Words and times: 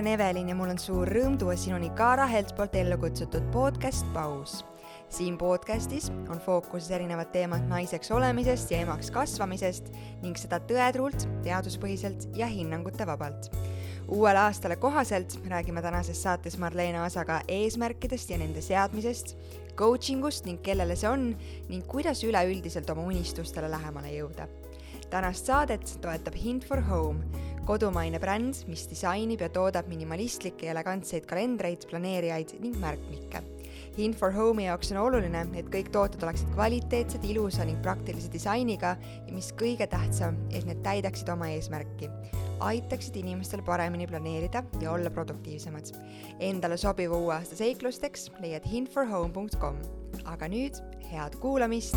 olen 0.00 0.12
Evelin 0.12 0.48
ja 0.48 0.54
mul 0.56 0.70
on 0.72 0.78
suur 0.80 1.08
rõõm 1.12 1.34
tuua 1.36 1.52
sinuni 1.60 1.90
Kaara 1.92 2.24
Helt 2.30 2.54
poolt 2.56 2.72
ellu 2.78 2.96
kutsutud 3.02 3.44
podcast 3.52 4.06
Paus. 4.14 4.62
siin 5.12 5.36
podcastis 5.38 6.06
on 6.32 6.40
fookuses 6.40 6.88
erinevad 6.90 7.28
teemad 7.34 7.66
naiseks 7.68 8.08
olemisest 8.10 8.70
ja 8.72 8.78
emaks 8.80 9.10
kasvamisest 9.12 9.90
ning 10.22 10.40
seda 10.40 10.56
tõetruult, 10.70 11.26
teaduspõhiselt 11.44 12.30
ja 12.34 12.48
hinnangute 12.48 13.06
vabalt. 13.06 13.50
uuele 14.08 14.38
aastale 14.38 14.76
kohaselt 14.76 15.36
räägime 15.44 15.82
tänases 15.82 16.22
saates 16.22 16.56
Marlene 16.58 17.04
Asaga 17.04 17.42
eesmärkidest 17.48 18.30
ja 18.30 18.38
nende 18.38 18.62
seadmisest, 18.62 19.36
coaching 19.76 20.24
ust 20.24 20.48
ning 20.48 20.62
kellele 20.62 20.96
see 20.96 21.10
on 21.10 21.36
ning 21.68 21.84
kuidas 21.86 22.24
üleüldiselt 22.24 22.90
oma 22.90 23.02
unistustele 23.02 23.70
lähemale 23.70 24.16
jõuda. 24.16 24.48
tänast 25.10 25.46
saadet 25.46 25.98
toetab 26.00 26.34
Hint 26.34 26.64
for 26.64 26.80
Home 26.80 27.49
kodumaine 27.68 28.20
bränd, 28.22 28.64
mis 28.70 28.86
disainib 28.90 29.44
ja 29.44 29.48
toodab 29.52 29.88
minimalistlikke 29.90 30.68
ja 30.68 30.74
elegantseid 30.74 31.26
kalendreid, 31.30 31.86
planeerijaid 31.90 32.58
ning 32.60 32.76
märkmikke. 32.80 33.42
Hint 33.96 34.16
for 34.16 34.32
Home'i 34.32 34.68
jaoks 34.68 34.92
on 34.94 35.00
oluline, 35.02 35.42
et 35.58 35.68
kõik 35.72 35.90
tooted 35.92 36.22
oleksid 36.24 36.52
kvaliteetsed, 36.54 37.24
ilusa 37.26 37.66
ning 37.68 37.80
praktilise 37.84 38.30
disainiga 38.32 38.94
ja 39.00 39.34
mis 39.34 39.50
kõige 39.58 39.88
tähtsam, 39.90 40.38
et 40.54 40.64
need 40.68 40.82
täidaksid 40.86 41.32
oma 41.32 41.50
eesmärki. 41.56 42.10
aitaksid 42.60 43.14
inimestel 43.16 43.62
paremini 43.64 44.06
planeerida 44.06 44.62
ja 44.80 44.92
olla 44.92 45.10
produktiivsemad. 45.10 45.94
Endale 46.40 46.76
sobiva 46.76 47.16
uue 47.16 47.34
aasta 47.34 47.56
seiklusteks 47.56 48.30
leiad 48.40 48.68
hintforhome.com. 48.68 49.80
aga 50.24 50.48
nüüd 50.48 50.76
head 51.10 51.40
kuulamist 51.40 51.96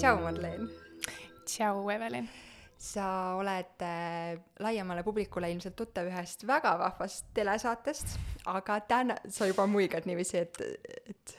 tšau, 0.00 0.20
Marleen. 0.22 0.70
tšau, 1.44 1.90
Evelin. 1.90 2.28
sa 2.80 3.34
oled 3.36 3.82
äh, 3.84 4.38
laiemale 4.64 5.02
publikule 5.04 5.50
ilmselt 5.52 5.74
tuttav 5.76 6.06
ühest 6.08 6.46
väga 6.48 6.72
vahvast 6.80 7.26
telesaatest, 7.36 8.14
aga 8.48 8.78
täna 8.88 9.18
sa 9.28 9.44
juba 9.50 9.66
muigad 9.68 10.08
niiviisi, 10.08 10.40
et, 10.40 10.62
et 11.12 11.34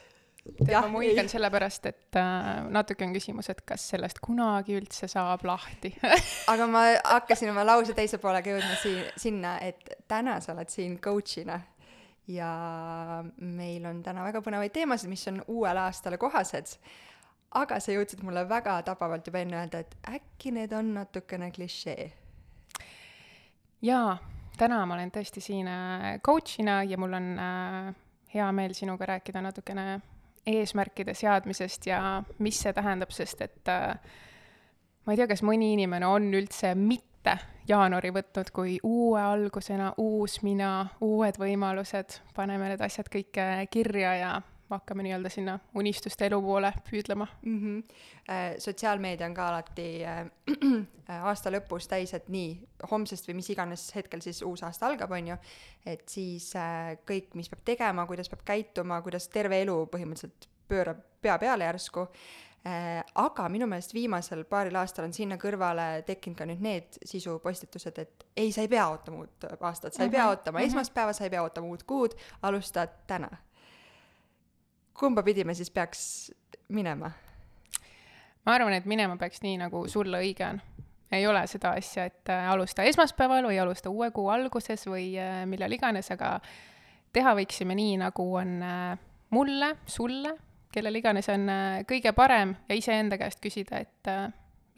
jah, 0.70 0.86
ma 0.86 0.92
muigan 1.00 1.26
sellepärast, 1.32 1.90
et 1.90 2.20
äh, 2.20 2.52
natuke 2.70 3.02
on 3.08 3.16
küsimus, 3.16 3.50
et 3.50 3.64
kas 3.66 3.88
sellest 3.96 4.22
kunagi 4.22 4.78
üldse 4.78 5.10
saab 5.10 5.42
lahti 5.48 5.90
aga 6.54 6.70
ma 6.70 6.86
hakkasin 7.16 7.50
oma 7.50 7.66
lause 7.66 7.98
teise 7.98 8.22
poolega 8.22 8.54
jõudma 8.54 8.78
siin, 8.78 9.04
sinna, 9.18 9.58
et 9.58 9.96
täna 10.06 10.38
sa 10.44 10.54
oled 10.54 10.70
siin 10.70 11.00
coach'ina 11.02 11.58
ja 12.30 12.52
meil 13.42 13.90
on 13.90 14.04
täna 14.06 14.22
väga 14.30 14.46
põnevaid 14.46 14.78
teemasid, 14.78 15.10
mis 15.10 15.26
on 15.34 15.42
uuele 15.48 15.88
aastale 15.88 16.22
kohased 16.22 16.78
aga 17.54 17.78
sa 17.80 17.92
jõudsid 17.92 18.22
mulle 18.24 18.44
väga 18.48 18.78
tabavalt 18.86 19.26
juba 19.28 19.42
enne 19.42 19.58
öelda, 19.60 19.82
et 19.82 19.96
äkki 20.08 20.52
need 20.56 20.72
on 20.76 20.92
natukene 20.96 21.50
klišee. 21.52 22.12
jaa, 23.82 24.16
täna 24.58 24.84
ma 24.86 24.94
olen 24.94 25.12
tõesti 25.12 25.42
siin 25.44 25.68
äh, 25.68 26.08
coach'ina 26.24 26.82
ja 26.88 26.98
mul 26.98 27.18
on 27.18 27.28
äh, 27.38 27.94
hea 28.34 28.50
meel 28.52 28.74
sinuga 28.74 29.06
rääkida 29.14 29.42
natukene 29.42 30.00
eesmärkide 30.46 31.14
seadmisest 31.14 31.86
ja 31.86 32.22
mis 32.38 32.60
see 32.62 32.72
tähendab, 32.72 33.10
sest 33.14 33.42
et 33.42 33.68
äh, 33.68 33.96
ma 35.06 35.12
ei 35.12 35.20
tea, 35.20 35.28
kas 35.30 35.44
mõni 35.46 35.72
inimene 35.76 36.06
on 36.08 36.30
üldse 36.34 36.74
mitte 36.78 37.36
jaanuari 37.68 38.10
võtnud 38.14 38.50
kui 38.54 38.78
uue 38.82 39.20
algusena, 39.22 39.92
uus 40.02 40.40
mina, 40.42 40.88
uued 41.00 41.38
võimalused, 41.38 42.18
paneme 42.34 42.72
need 42.72 42.82
asjad 42.82 43.10
kõik 43.12 43.38
kirja 43.70 44.16
ja 44.18 44.32
hakkame 44.76 45.04
nii-öelda 45.06 45.30
sinna 45.32 45.58
unistuste 45.78 46.26
elu 46.26 46.40
poole 46.42 46.72
püüdlema 46.90 47.26
mm. 47.42 47.58
-hmm. 47.60 48.58
sotsiaalmeedia 48.58 49.26
on 49.26 49.34
ka 49.34 49.48
alati 49.48 49.88
äh, 50.04 50.26
aasta 51.30 51.50
lõpus 51.50 51.88
täis, 51.88 52.14
et 52.14 52.28
nii, 52.28 52.54
homsest 52.90 53.28
või 53.28 53.38
mis 53.40 53.50
iganes 53.50 53.88
hetkel 53.94 54.20
siis 54.20 54.42
uus 54.42 54.62
aasta 54.62 54.86
algab, 54.86 55.10
on 55.10 55.32
ju, 55.32 55.36
et 55.86 56.08
siis 56.08 56.52
äh, 56.56 56.96
kõik, 57.08 57.34
mis 57.34 57.50
peab 57.52 57.64
tegema, 57.64 58.06
kuidas 58.06 58.28
peab 58.32 58.44
käituma, 58.44 59.02
kuidas 59.02 59.28
terve 59.28 59.62
elu 59.62 59.84
põhimõtteliselt 59.92 60.48
pöörab 60.68 61.02
pea 61.22 61.38
peale 61.38 61.64
järsku 61.64 62.06
äh,, 62.66 63.04
aga 63.14 63.48
minu 63.52 63.66
meelest 63.70 63.94
viimasel 63.94 64.44
paaril 64.50 64.76
aastal 64.80 65.06
on 65.08 65.14
sinna 65.16 65.38
kõrvale 65.40 66.02
tekkinud 66.06 66.38
ka 66.38 66.48
nüüd 66.48 66.64
need 66.64 66.98
sisupostitused, 67.04 67.98
et 67.98 68.26
ei, 68.36 68.52
sa 68.52 68.64
ei 68.64 68.70
pea 68.72 68.88
ootama 68.90 69.24
uut 69.24 69.48
aastat, 69.60 69.94
sa 69.94 70.06
ei 70.06 70.10
pea 70.10 70.28
ootama 70.30 70.58
mm 70.58 70.62
-hmm. 70.62 70.72
esmaspäeva, 70.72 71.12
sa 71.12 71.24
ei 71.24 71.30
pea 71.30 71.42
ootama 71.42 71.66
uut 71.66 71.82
kuud, 71.82 72.14
alustad 72.42 73.02
täna 73.06 73.30
kumba 75.02 75.24
pidi 75.26 75.44
me 75.44 75.54
siis 75.58 75.70
peaks 75.74 76.02
minema? 76.70 77.10
ma 78.46 78.54
arvan, 78.54 78.74
et 78.76 78.86
minema 78.90 79.16
peaks 79.18 79.42
nii, 79.42 79.56
nagu 79.60 79.84
sulle 79.90 80.20
õige 80.22 80.46
on. 80.46 80.60
ei 81.12 81.26
ole 81.28 81.42
seda 81.50 81.74
asja, 81.78 82.06
et 82.08 82.30
äh, 82.32 82.46
alusta 82.50 82.86
esmaspäeval 82.88 83.44
või 83.50 83.58
alusta 83.60 83.90
uue 83.90 84.10
kuu 84.14 84.30
alguses 84.32 84.86
või 84.88 85.10
äh, 85.20 85.42
millal 85.46 85.74
iganes, 85.74 86.10
aga 86.14 86.36
teha 87.12 87.34
võiksime 87.36 87.76
nii, 87.78 87.98
nagu 88.00 88.26
on 88.40 88.54
äh, 88.64 88.94
mulle, 89.34 89.74
sulle, 89.86 90.36
kellel 90.72 90.96
iganes 91.02 91.28
on 91.28 91.50
kõige 91.84 92.14
parem 92.16 92.54
ja 92.68 92.78
iseenda 92.78 93.18
käest 93.20 93.42
küsida, 93.44 93.82
et 93.82 94.08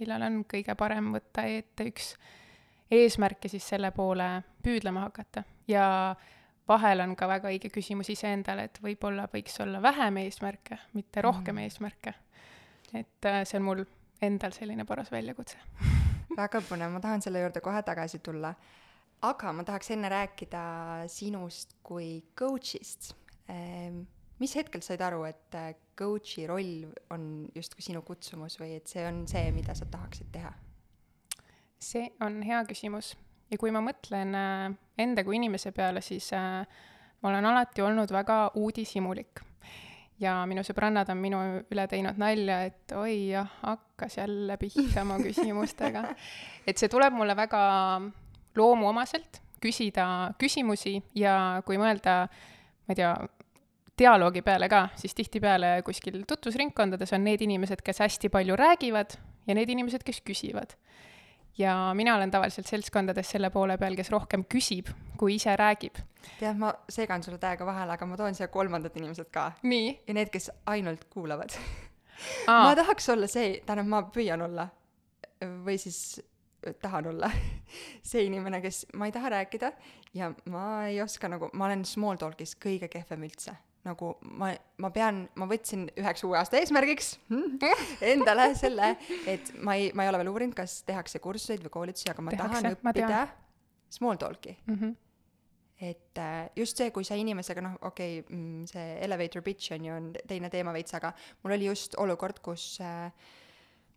millal 0.01 0.25
on 0.27 0.41
kõige 0.51 0.75
parem 0.75 1.13
võtta 1.15 1.45
ette 1.47 1.87
üks 1.87 2.09
eesmärk 2.91 3.47
ja 3.47 3.53
siis 3.53 3.69
selle 3.69 3.93
poole 3.95 4.27
püüdlema 4.65 5.05
hakata 5.07 5.45
ja 5.71 5.87
vahel 6.69 7.03
on 7.05 7.15
ka 7.17 7.29
väga 7.29 7.51
õige 7.53 7.71
küsimus 7.73 8.11
iseendale, 8.13 8.69
et 8.69 8.81
võib-olla 8.83 9.27
võiks 9.33 9.59
olla 9.63 9.83
vähem 9.83 10.23
eesmärke, 10.25 10.79
mitte 10.97 11.25
rohkem 11.25 11.59
mm. 11.59 11.67
eesmärke. 11.69 12.15
et 12.95 13.29
äh, 13.29 13.43
see 13.45 13.59
on 13.59 13.69
mul 13.69 13.85
endal 14.23 14.55
selline 14.55 14.87
paras 14.89 15.11
väljakutse 15.13 15.59
väga 16.41 16.63
põnev, 16.69 16.95
ma 16.95 17.03
tahan 17.05 17.23
selle 17.25 17.43
juurde 17.45 17.61
kohe 17.65 17.83
tagasi 17.83 18.21
tulla. 18.25 18.55
aga 19.23 19.53
ma 19.53 19.65
tahaks 19.65 19.91
enne 19.95 20.09
rääkida 20.13 20.65
sinust 21.09 21.77
kui 21.83 22.25
coach'ist 22.39 23.15
ehm,. 23.49 24.05
mis 24.39 24.57
hetkel 24.57 24.83
said 24.83 25.01
aru, 25.05 25.25
et 25.29 25.59
äh, 25.59 25.75
coach'i 25.99 26.47
roll 26.47 26.87
on 27.15 27.49
justkui 27.55 27.85
sinu 27.85 28.03
kutsumus 28.03 28.59
või 28.61 28.75
et 28.79 28.89
see 28.91 29.05
on 29.07 29.27
see, 29.31 29.51
mida 29.53 29.75
sa 29.75 29.87
tahaksid 29.91 30.33
teha? 30.33 30.53
see 31.85 32.09
on 32.25 32.41
hea 32.43 32.65
küsimus 32.65 33.13
ja 33.51 33.61
kui 33.61 33.73
ma 33.75 33.83
mõtlen 33.85 34.35
äh, 34.39 34.69
enda 35.01 35.25
kui 35.25 35.39
inimese 35.39 35.73
peale, 35.77 36.03
siis 36.05 36.31
äh, 36.37 36.65
ma 37.23 37.31
olen 37.31 37.51
alati 37.51 37.85
olnud 37.85 38.13
väga 38.13 38.39
uudishimulik. 38.61 39.43
ja 40.23 40.37
minu 40.47 40.63
sõbrannad 40.63 41.09
on 41.11 41.19
minu 41.19 41.41
üle 41.75 41.87
teinud 41.91 42.19
nalja, 42.23 42.61
et 42.69 42.93
oi 42.97 43.33
jah, 43.33 43.49
hakkas 43.65 44.19
jälle 44.21 44.57
pihta 44.57 45.03
oma 45.03 45.19
küsimustega. 45.19 46.05
et 46.69 46.79
see 46.79 46.89
tuleb 46.89 47.17
mulle 47.17 47.35
väga 47.37 47.63
loomuomaselt, 48.57 49.41
küsida 49.61 50.07
küsimusi 50.39 51.01
ja 51.19 51.63
kui 51.67 51.81
mõelda, 51.81 52.29
ma 52.87 52.95
ei 52.95 53.01
tea, 53.01 53.11
dialoogi 53.99 54.43
peale 54.43 54.69
ka, 54.71 54.89
siis 54.99 55.15
tihtipeale 55.15 55.81
kuskil 55.87 56.23
tutvusringkondades 56.29 57.15
on 57.17 57.25
need 57.27 57.43
inimesed, 57.43 57.83
kes 57.83 58.03
hästi 58.05 58.31
palju 58.31 58.57
räägivad 58.59 59.17
ja 59.49 59.57
need 59.57 59.71
inimesed, 59.71 60.03
kes 60.07 60.23
küsivad 60.27 60.77
ja 61.59 61.93
mina 61.95 62.17
olen 62.17 62.31
tavaliselt 62.31 62.67
seltskondades 62.67 63.31
selle 63.31 63.51
poole 63.51 63.79
peal, 63.79 63.97
kes 63.97 64.11
rohkem 64.11 64.45
küsib, 64.51 64.91
kui 65.19 65.37
ise 65.39 65.57
räägib. 65.57 65.99
tead, 66.39 66.59
ma 66.59 66.73
segan 66.89 67.23
sulle 67.23 67.39
täiega 67.39 67.67
vahele, 67.67 67.97
aga 67.97 68.07
ma 68.07 68.17
toon 68.17 68.35
siia 68.35 68.49
kolmandad 68.49 68.97
inimesed 68.97 69.31
ka. 69.31 69.53
ja 69.63 70.15
need, 70.15 70.31
kes 70.33 70.51
ainult 70.67 71.05
kuulavad 71.11 71.57
ma 72.47 72.75
tahaks 72.77 73.09
olla 73.09 73.29
see, 73.31 73.61
tähendab, 73.67 73.91
ma 73.91 74.03
püüan 74.15 74.43
olla 74.45 74.69
või 75.65 75.77
siis 75.81 76.21
tahan 76.81 77.11
olla 77.13 77.31
see 78.11 78.25
inimene, 78.29 78.61
kes, 78.65 78.87
ma 78.95 79.09
ei 79.09 79.15
taha 79.15 79.35
rääkida 79.39 79.73
ja 80.17 80.33
ma 80.51 80.65
ei 80.89 81.01
oska 81.03 81.29
nagu, 81.29 81.51
ma 81.53 81.69
olen 81.69 81.85
small 81.89 82.21
talk'is 82.21 82.57
kõige 82.61 82.89
kehvem 82.93 83.27
üldse 83.29 83.57
nagu 83.85 84.15
ma, 84.41 84.51
ma 84.81 84.91
pean, 84.95 85.25
ma 85.39 85.47
võtsin 85.49 85.87
üheks 86.01 86.25
uue 86.27 86.39
aasta 86.41 86.59
eesmärgiks 86.61 87.15
endale 88.15 88.51
selle, 88.59 88.95
et 89.31 89.53
ma 89.61 89.77
ei, 89.81 89.91
ma 89.97 90.07
ei 90.07 90.13
ole 90.13 90.23
veel 90.23 90.33
uurinud, 90.33 90.57
kas 90.57 90.81
tehakse 90.89 91.21
kursuseid 91.25 91.65
või 91.67 91.75
koolitusi, 91.79 92.09
aga 92.13 92.25
ma 92.25 92.35
tehakse, 92.35 92.61
tahan 92.63 92.79
õppida 92.79 93.23
small 93.95 94.21
talk'i 94.21 94.57
mm. 94.57 94.75
-hmm. 94.75 94.97
et 95.91 96.19
äh, 96.19 96.51
just 96.57 96.81
see, 96.81 96.91
kui 96.91 97.05
sa 97.05 97.19
inimesega, 97.21 97.65
noh, 97.65 97.79
okei 97.83 98.21
okay,, 98.21 98.37
mm, 98.37 98.67
see 98.73 98.99
elevator 99.05 99.45
pitch 99.45 99.77
on 99.77 99.85
ju, 99.85 99.95
on 99.95 100.13
teine 100.29 100.51
teema 100.51 100.73
veits, 100.73 100.97
aga 100.97 101.13
mul 101.43 101.59
oli 101.59 101.69
just 101.69 101.99
olukord, 102.01 102.41
kus 102.43 102.79
äh, 102.81 103.13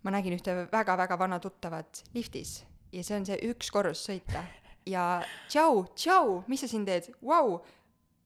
ma 0.04 0.14
nägin 0.14 0.36
ühte 0.36 0.68
väga-väga 0.72 1.20
vana 1.20 1.40
tuttavat 1.40 2.04
liftis 2.14 2.60
ja 2.92 3.04
see 3.04 3.18
on 3.18 3.26
see 3.28 3.40
üks 3.50 3.72
korrus 3.72 4.04
sõita 4.08 4.44
ja 4.88 5.22
tšau, 5.48 5.86
tšau, 5.96 6.42
mis 6.48 6.64
sa 6.64 6.70
siin 6.72 6.86
teed, 6.88 7.10
vau 7.24 7.60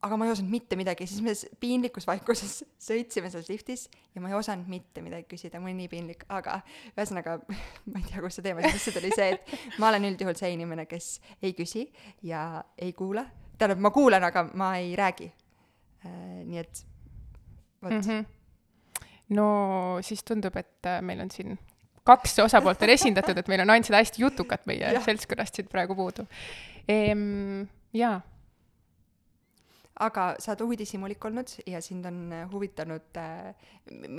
aga 0.02 0.18
ma 0.18 0.26
ei 0.26 0.34
osanud 0.34 0.52
mitte 0.52 0.78
midagi, 0.80 1.06
siis 1.10 1.22
me 1.26 1.34
piinlikus 1.62 2.08
vaikuses 2.10 2.62
sõitsime 2.88 3.30
selles 3.34 3.50
liftis 3.52 3.88
ja 4.16 4.24
ma 4.24 4.32
ei 4.32 4.38
osanud 4.38 4.70
mitte 4.72 5.04
midagi 5.06 5.28
küsida, 5.30 5.62
mul 5.62 5.72
oli 5.72 5.84
nii 5.84 5.92
piinlik, 5.92 6.26
aga 6.34 6.60
ühesõnaga, 6.96 7.38
ma 7.92 8.02
ei 8.02 8.08
tea, 8.10 8.24
kust 8.24 8.40
see 8.40 8.48
teema 8.50 8.66
sisse 8.68 8.96
tuli, 8.96 9.14
see, 9.16 9.38
et 9.38 9.80
ma 9.82 9.92
olen 9.92 10.10
üldjuhul 10.12 10.38
see 10.40 10.54
inimene, 10.56 10.88
kes 10.90 11.14
ei 11.42 11.56
küsi 11.58 11.88
ja 12.28 12.64
ei 12.78 12.94
kuula. 12.98 13.26
tähendab, 13.58 13.84
ma 13.84 13.94
kuulan, 13.94 14.24
aga 14.26 14.48
ma 14.58 14.76
ei 14.82 14.96
räägi 14.98 15.32
äh,. 16.06 16.42
nii 16.46 16.64
et 16.64 16.86
vot 17.82 17.92
mm. 17.92 18.00
-hmm. 18.02 18.26
no 19.38 19.48
siis 20.02 20.24
tundub, 20.24 20.56
et 20.58 20.86
äh, 20.86 21.02
meil 21.02 21.22
on 21.22 21.32
siin 21.32 21.60
kaks 22.04 22.40
osapoolt 22.40 22.82
on 22.82 22.90
esindatud, 22.90 23.38
et 23.38 23.48
meil 23.48 23.62
on 23.62 23.70
ainult 23.70 23.90
seda 23.90 24.02
hästi 24.02 24.22
jutukat 24.24 24.66
meie 24.70 24.94
seltskonnast 25.06 25.56
siit 25.56 25.70
praegu 25.70 25.96
puudu 25.96 26.26
ehm,. 26.90 27.68
jaa. 27.94 28.22
Aga 30.02 30.28
sa 30.42 30.54
oled 30.54 30.66
uudishimulik 30.66 31.26
olnud 31.30 31.52
ja 31.70 31.82
sind 31.82 32.06
on 32.10 32.22
huvitanud, 32.52 33.10
äh, 33.18 33.54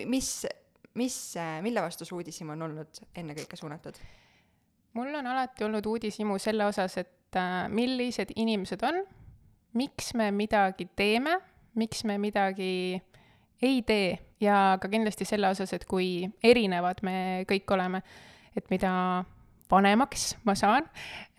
mis, 0.06 0.46
mis, 0.94 1.16
äh, 1.36 1.60
mille 1.64 1.82
vastu 1.82 2.06
see 2.06 2.16
uudishimu 2.16 2.54
on 2.54 2.68
olnud 2.68 3.02
ennekõike 3.14 3.58
suunatud? 3.58 3.98
mul 4.92 5.14
on 5.16 5.26
alati 5.26 5.64
olnud 5.64 5.86
uudishimu 5.88 6.36
selle 6.42 6.66
osas, 6.68 6.98
et 7.00 7.38
äh, 7.40 7.68
millised 7.72 8.34
inimesed 8.36 8.82
on, 8.84 9.00
miks 9.78 10.12
me 10.18 10.30
midagi 10.36 10.88
teeme, 10.96 11.38
miks 11.80 12.04
me 12.04 12.18
midagi 12.20 13.00
ei 13.62 13.82
tee 13.86 14.18
ja 14.42 14.76
ka 14.82 14.90
kindlasti 14.92 15.24
selle 15.24 15.48
osas, 15.48 15.72
et 15.72 15.86
kui 15.88 16.26
erinevad 16.44 17.00
me 17.06 17.16
kõik 17.48 17.72
oleme, 17.72 18.02
et 18.56 18.68
mida 18.70 18.92
vanemaks 19.72 20.36
ma 20.44 20.54
saan, 20.58 20.86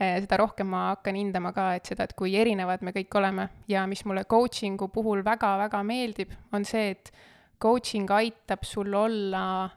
äh, 0.02 0.18
seda 0.24 0.40
rohkem 0.42 0.72
ma 0.74 0.88
hakkan 0.94 1.20
hindama 1.20 1.54
ka, 1.56 1.70
et 1.78 1.86
seda, 1.90 2.08
et 2.08 2.16
kui 2.18 2.36
erinevad 2.40 2.82
me 2.86 2.96
kõik 2.96 3.20
oleme 3.20 3.48
ja 3.72 3.86
mis 3.90 4.04
mulle 4.10 4.26
coaching'u 4.30 4.90
puhul 4.94 5.24
väga-väga 5.26 5.84
meeldib, 5.86 6.34
on 6.54 6.66
see, 6.66 6.92
et 6.96 7.14
coaching 7.62 8.10
aitab 8.12 8.66
sul 8.68 8.94
olla 8.98 9.70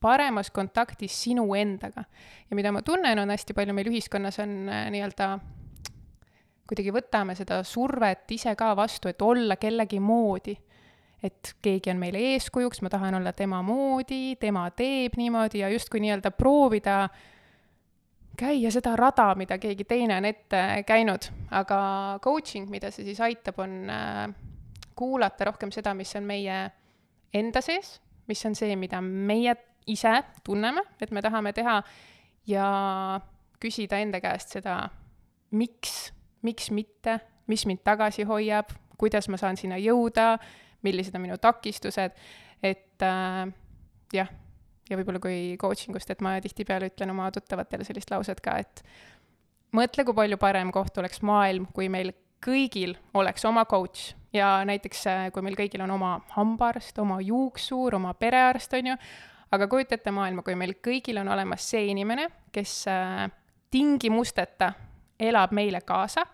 paremas 0.00 0.50
kontaktis 0.50 1.14
sinu 1.22 1.46
endaga. 1.54 2.04
ja 2.50 2.56
mida 2.56 2.72
ma 2.72 2.82
tunnen, 2.82 3.18
on 3.18 3.30
hästi 3.30 3.54
palju 3.54 3.76
meil 3.76 3.92
ühiskonnas 3.92 4.40
on 4.42 4.68
äh, 4.68 4.86
nii-öelda 4.94 5.34
kuidagi 6.70 6.92
võtame 6.94 7.34
seda 7.34 7.64
survet 7.66 8.30
ise 8.30 8.54
ka 8.58 8.72
vastu, 8.78 9.10
et 9.10 9.22
olla 9.22 9.56
kellegi 9.60 10.00
moodi. 10.00 10.56
et 11.20 11.50
keegi 11.60 11.90
on 11.92 11.98
meile 12.00 12.20
eeskujuks, 12.32 12.80
ma 12.80 12.88
tahan 12.88 13.18
olla 13.18 13.34
tema 13.36 13.58
moodi, 13.60 14.38
tema 14.40 14.62
teeb 14.72 15.18
niimoodi 15.20 15.60
ja 15.60 15.68
justkui 15.68 16.00
nii-öelda 16.00 16.30
proovida 16.32 17.02
käia 18.40 18.70
seda 18.72 18.94
rada, 18.96 19.34
mida 19.38 19.58
keegi 19.60 19.84
teine 19.88 20.16
on 20.20 20.28
ette 20.28 20.60
käinud, 20.88 21.28
aga 21.56 21.80
coaching, 22.24 22.70
mida 22.72 22.90
see 22.94 23.04
siis 23.08 23.20
aitab, 23.24 23.58
on 23.60 23.74
äh, 23.92 24.22
kuulata 24.96 25.50
rohkem 25.50 25.72
seda, 25.74 25.94
mis 25.96 26.12
on 26.16 26.26
meie 26.28 26.60
enda 27.36 27.62
sees, 27.64 27.98
mis 28.28 28.44
on 28.48 28.56
see, 28.58 28.76
mida 28.80 29.02
meie 29.04 29.54
ise 29.90 30.12
tunneme, 30.44 30.84
et 31.00 31.12
me 31.12 31.22
tahame 31.24 31.52
teha 31.56 31.80
ja 32.48 32.66
küsida 33.60 34.00
enda 34.00 34.20
käest 34.22 34.56
seda, 34.56 34.82
miks, 35.56 36.10
miks 36.46 36.70
mitte, 36.74 37.18
mis 37.50 37.66
mind 37.68 37.82
tagasi 37.84 38.24
hoiab, 38.28 38.72
kuidas 39.00 39.28
ma 39.32 39.40
saan 39.40 39.58
sinna 39.60 39.78
jõuda, 39.80 40.34
millised 40.86 41.16
on 41.16 41.26
minu 41.26 41.36
takistused, 41.40 42.16
et 42.62 43.04
äh, 43.04 43.42
jah, 44.16 44.32
ja 44.90 44.98
võib-olla 44.98 45.22
kui 45.22 45.56
coaching 45.60 45.96
ust, 45.96 46.10
et 46.10 46.22
ma 46.24 46.34
tihtipeale 46.42 46.90
ütlen 46.90 47.12
oma 47.14 47.30
tuttavatele 47.34 47.86
sellist 47.86 48.10
lauset 48.10 48.42
ka, 48.44 48.58
et 48.60 48.82
mõtle, 49.76 50.04
kui 50.04 50.16
palju 50.16 50.38
parem 50.40 50.72
koht 50.74 50.98
oleks 50.98 51.22
maailm, 51.26 51.68
kui 51.74 51.88
meil 51.92 52.12
kõigil 52.44 52.96
oleks 53.14 53.44
oma 53.48 53.66
coach. 53.68 54.14
Ja 54.32 54.60
näiteks 54.66 55.06
äh, 55.10 55.24
kui 55.34 55.42
meil 55.42 55.56
kõigil 55.58 55.82
on 55.84 55.90
oma 55.96 56.14
hambaarst, 56.36 56.98
oma 57.02 57.18
juuksuur, 57.24 57.96
oma 57.98 58.14
perearst, 58.14 58.74
on 58.78 58.92
ju, 58.92 58.98
aga 59.50 59.66
kujuta 59.70 59.96
ette 59.98 60.12
maailma, 60.14 60.44
kui 60.46 60.54
meil 60.58 60.76
kõigil 60.82 61.18
on 61.22 61.32
olemas 61.34 61.66
see 61.72 61.88
inimene, 61.90 62.28
kes 62.54 62.84
äh, 62.90 63.26
tingimusteta 63.70 64.72
elab 65.20 65.52
meile 65.54 65.82
kaasa, 65.86 66.24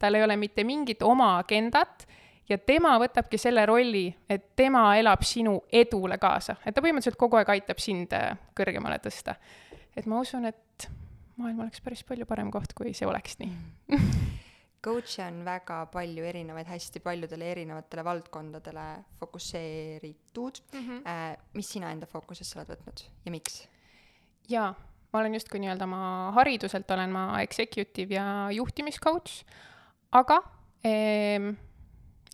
tal 0.00 0.16
ei 0.16 0.24
ole 0.24 0.36
mitte 0.40 0.64
mingit 0.66 1.04
oma 1.06 1.36
agendat 1.38 2.06
ja 2.48 2.58
tema 2.58 2.94
võtabki 3.00 3.38
selle 3.38 3.66
rolli, 3.66 4.06
et 4.28 4.52
tema 4.56 4.84
elab 4.98 5.22
sinu 5.26 5.58
edule 5.72 6.18
kaasa, 6.18 6.56
et 6.66 6.74
ta 6.74 6.84
põhimõtteliselt 6.84 7.20
kogu 7.20 7.38
aeg 7.40 7.54
aitab 7.54 7.82
sind 7.82 8.14
äh, 8.16 8.36
kõrgemale 8.58 8.98
tõsta. 9.02 9.36
et 9.96 10.06
ma 10.06 10.20
usun, 10.20 10.46
et 10.48 10.88
maailm 11.36 11.64
oleks 11.64 11.80
päris 11.80 12.04
palju 12.04 12.26
parem 12.26 12.50
koht, 12.50 12.74
kui 12.76 12.94
see 12.94 13.08
oleks 13.08 13.38
nii 13.42 13.52
coach'e 14.82 15.24
on 15.28 15.42
väga 15.46 15.84
palju 15.92 16.24
erinevaid, 16.26 16.66
hästi 16.66 17.00
paljudele 17.04 17.50
erinevatele 17.52 18.04
valdkondadele 18.04 18.86
fokusseeritud 19.20 20.62
mm. 20.72 20.80
-hmm. 20.80 21.02
Äh, 21.08 21.36
mis 21.54 21.70
sina 21.70 21.90
enda 21.90 22.06
fookusesse 22.06 22.58
oled 22.58 22.72
võtnud 22.74 23.04
ja 23.24 23.30
miks? 23.30 23.68
jaa, 24.48 24.74
ma 25.12 25.20
olen 25.20 25.34
justkui 25.34 25.60
nii-öelda 25.62 25.84
oma 25.84 26.32
hariduselt 26.34 26.90
olen 26.90 27.10
ma 27.10 27.40
executive 27.42 28.14
ja 28.14 28.48
juhtimiscoach, 28.50 29.44
aga 30.12 30.42
ehm, 30.84 31.52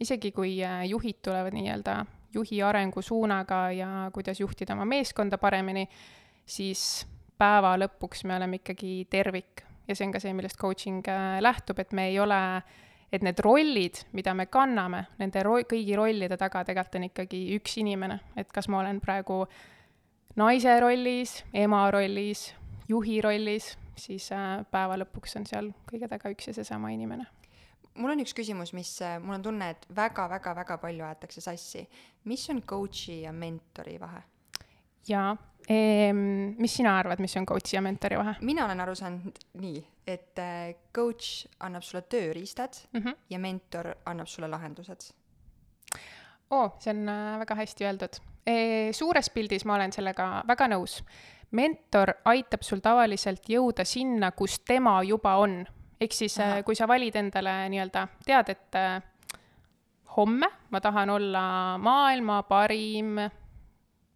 isegi 0.00 0.32
kui 0.32 0.58
äh, 0.64 0.84
juhid 0.88 1.20
tulevad 1.24 1.54
nii-öelda 1.56 2.04
juhi 2.34 2.62
arengusuunaga 2.62 3.60
ja 3.72 4.10
kuidas 4.14 4.40
juhtida 4.40 4.74
oma 4.74 4.84
meeskonda 4.84 5.38
paremini, 5.38 5.86
siis 6.46 7.06
päeva 7.38 7.74
lõpuks 7.78 8.24
me 8.28 8.36
oleme 8.36 8.60
ikkagi 8.60 9.06
tervik. 9.10 9.64
Ja 9.88 9.96
see 9.96 10.04
on 10.04 10.12
ka 10.12 10.20
see, 10.20 10.34
millest 10.36 10.58
coaching 10.60 11.06
äh, 11.08 11.38
lähtub, 11.40 11.78
et 11.80 11.94
me 11.96 12.10
ei 12.10 12.18
ole, 12.20 12.38
et 13.12 13.24
need 13.24 13.40
rollid, 13.40 14.02
mida 14.12 14.34
me 14.36 14.46
kanname, 14.52 15.06
nende 15.18 15.42
ro-, 15.46 15.62
kõigi 15.64 15.96
rollide 15.96 16.36
taga 16.36 16.64
tegelikult 16.68 17.00
on 17.00 17.08
ikkagi 17.08 17.42
üks 17.56 17.78
inimene, 17.80 18.20
et 18.36 18.52
kas 18.52 18.68
ma 18.68 18.82
olen 18.82 19.00
praegu 19.00 19.46
naise 20.36 20.76
rollis, 20.84 21.38
ema 21.56 21.86
rollis, 21.94 22.50
juhi 22.88 23.22
rollis, 23.24 23.72
siis 23.96 24.28
äh, 24.36 24.60
päeva 24.70 25.00
lõpuks 25.00 25.40
on 25.40 25.48
seal 25.48 25.72
kõige 25.88 26.10
taga 26.12 26.36
üks 26.36 26.52
ja 26.52 26.58
seesama 26.60 26.92
inimene 26.92 27.30
mul 27.98 28.14
on 28.14 28.22
üks 28.24 28.34
küsimus, 28.36 28.72
mis 28.76 28.94
äh, 29.02 29.18
mul 29.22 29.38
on 29.38 29.44
tunne, 29.44 29.70
et 29.74 29.86
väga-väga-väga 29.96 30.78
palju 30.82 31.04
aetakse 31.04 31.44
sassi. 31.44 31.86
mis 32.24 32.48
on 32.50 32.62
coach'i 32.62 33.22
ja 33.22 33.32
mentori 33.32 33.98
vahe? 34.00 34.22
jaa 35.08 35.36
ehm,. 35.68 36.54
mis 36.58 36.74
sina 36.76 36.98
arvad, 36.98 37.20
mis 37.20 37.36
on 37.36 37.46
coach'i 37.46 37.76
ja 37.76 37.82
mentori 37.84 38.18
vahe? 38.18 38.36
mina 38.40 38.64
olen 38.66 38.80
aru 38.80 38.94
saanud 38.98 39.38
nii, 39.62 39.82
et 40.06 40.42
äh, 40.42 40.74
coach 40.94 41.46
annab 41.60 41.82
sulle 41.86 42.02
tööriistad 42.02 42.80
mm 42.92 43.00
-hmm. 43.00 43.16
ja 43.30 43.38
mentor 43.38 43.94
annab 44.06 44.26
sulle 44.26 44.48
lahendused. 44.48 45.10
oo 46.50 46.76
see 46.78 46.90
on 46.90 47.08
äh, 47.08 47.38
väga 47.38 47.54
hästi 47.54 47.84
öeldud 47.84 48.20
e,. 48.46 48.92
suures 48.92 49.30
pildis 49.30 49.64
ma 49.64 49.74
olen 49.74 49.92
sellega 49.92 50.42
väga 50.48 50.68
nõus. 50.68 51.02
mentor 51.50 52.14
aitab 52.24 52.62
sul 52.62 52.80
tavaliselt 52.84 53.48
jõuda 53.48 53.84
sinna, 53.84 54.30
kus 54.32 54.60
tema 54.60 55.02
juba 55.02 55.36
on. 55.36 55.66
Ehk 56.00 56.12
siis, 56.12 56.38
äh, 56.40 56.62
kui 56.64 56.76
sa 56.78 56.88
valid 56.88 57.16
endale 57.16 57.54
nii-öelda, 57.72 58.06
tead, 58.26 58.54
et 58.54 58.78
äh, 58.78 59.02
homme 60.16 60.48
ma 60.70 60.80
tahan 60.80 61.10
olla 61.10 61.42
maailma 61.78 62.42
parim 62.42 63.18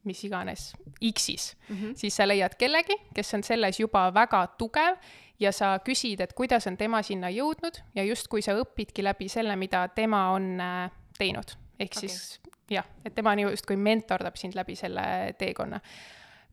mis 0.05 0.25
iganes 0.25 0.73
X-is 1.13 1.57
mm, 1.69 1.77
-hmm. 1.77 1.93
siis 1.95 2.17
sa 2.17 2.29
leiad 2.29 2.55
kellegi, 2.59 2.97
kes 3.15 3.35
on 3.35 3.43
selles 3.43 3.81
juba 3.81 4.15
väga 4.15 4.47
tugev 4.59 4.97
ja 5.41 5.53
sa 5.53 5.79
küsid, 5.85 6.21
et 6.21 6.33
kuidas 6.33 6.67
on 6.67 6.77
tema 6.77 7.03
sinna 7.03 7.31
jõudnud 7.31 7.83
ja 7.95 8.05
justkui 8.05 8.43
sa 8.43 8.53
õpidki 8.59 9.03
läbi 9.03 9.29
selle, 9.29 9.57
mida 9.57 9.89
tema 9.89 10.31
on 10.31 10.61
äh, 10.61 10.91
teinud. 11.19 11.57
ehk 11.79 11.97
okay. 11.97 12.09
siis 12.09 12.41
jah, 12.71 12.87
et 13.05 13.15
tema 13.15 13.31
on 13.31 13.39
justkui 13.39 13.77
mentordab 13.77 14.37
sind 14.37 14.55
läbi 14.55 14.77
selle 14.77 15.35
teekonna. 15.39 15.81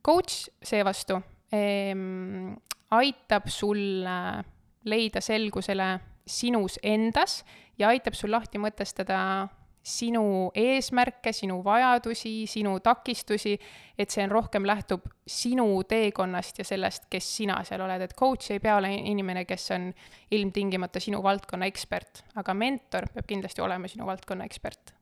Coach 0.06 0.50
seevastu 0.64 1.22
ehm, 1.52 2.54
aitab 2.92 3.48
sul 3.48 4.06
äh, 4.06 4.46
leida 4.86 5.22
selgusele 5.22 6.00
sinus 6.30 6.78
endas 6.84 7.44
ja 7.80 7.90
aitab 7.90 8.14
sul 8.14 8.32
lahti 8.32 8.62
mõtestada 8.62 9.50
sinu 9.90 10.52
eesmärke, 10.56 11.32
sinu 11.34 11.62
vajadusi, 11.64 12.44
sinu 12.48 12.76
takistusi, 12.84 13.56
et 13.98 14.12
see 14.12 14.24
on 14.26 14.32
rohkem 14.32 14.68
lähtub 14.68 15.08
sinu 15.28 15.66
teekonnast 15.88 16.60
ja 16.60 16.68
sellest, 16.68 17.08
kes 17.10 17.30
sina 17.40 17.58
seal 17.68 17.82
oled, 17.86 18.04
et 18.04 18.16
coach 18.20 18.52
ei 18.54 18.62
pea 18.64 18.76
olema 18.78 19.10
inimene, 19.12 19.46
kes 19.50 19.70
on 19.76 19.90
ilmtingimata 20.36 21.02
sinu 21.04 21.24
valdkonna 21.24 21.70
ekspert, 21.72 22.26
aga 22.40 22.56
mentor 22.58 23.10
peab 23.16 23.30
kindlasti 23.30 23.64
olema 23.66 23.90
sinu 23.90 24.08
valdkonna 24.10 24.48
ekspert. 24.50 24.94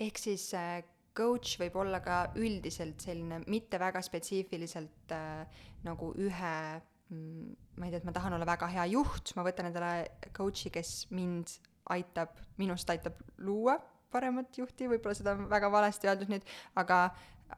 ehk 0.00 0.18
siis 0.20 0.50
äh, 0.54 0.82
coach 1.16 1.58
võib 1.60 1.76
olla 1.80 2.00
ka 2.04 2.26
üldiselt 2.36 3.00
selline 3.00 3.40
mitte 3.46 3.78
väga 3.80 4.02
spetsiifiliselt 4.04 5.12
äh, 5.16 5.64
nagu 5.84 6.12
ühe 6.14 6.56
ma 7.10 7.86
ei 7.86 7.92
tea, 7.92 8.00
et 8.00 8.06
ma 8.08 8.14
tahan 8.14 8.34
olla 8.34 8.48
väga 8.48 8.68
hea 8.72 8.86
juht, 8.90 9.34
ma 9.36 9.44
võtan 9.46 9.70
endale 9.70 10.30
coach'i, 10.36 10.72
kes 10.74 11.06
mind 11.14 11.52
aitab, 11.94 12.34
minust 12.58 12.90
aitab 12.90 13.20
luua 13.38 13.76
paremat 14.10 14.58
juhti, 14.58 14.88
võib-olla 14.90 15.14
seda 15.18 15.34
on 15.36 15.46
väga 15.50 15.70
valesti 15.70 16.10
öeldud 16.10 16.30
nüüd, 16.32 16.46
aga 16.80 17.00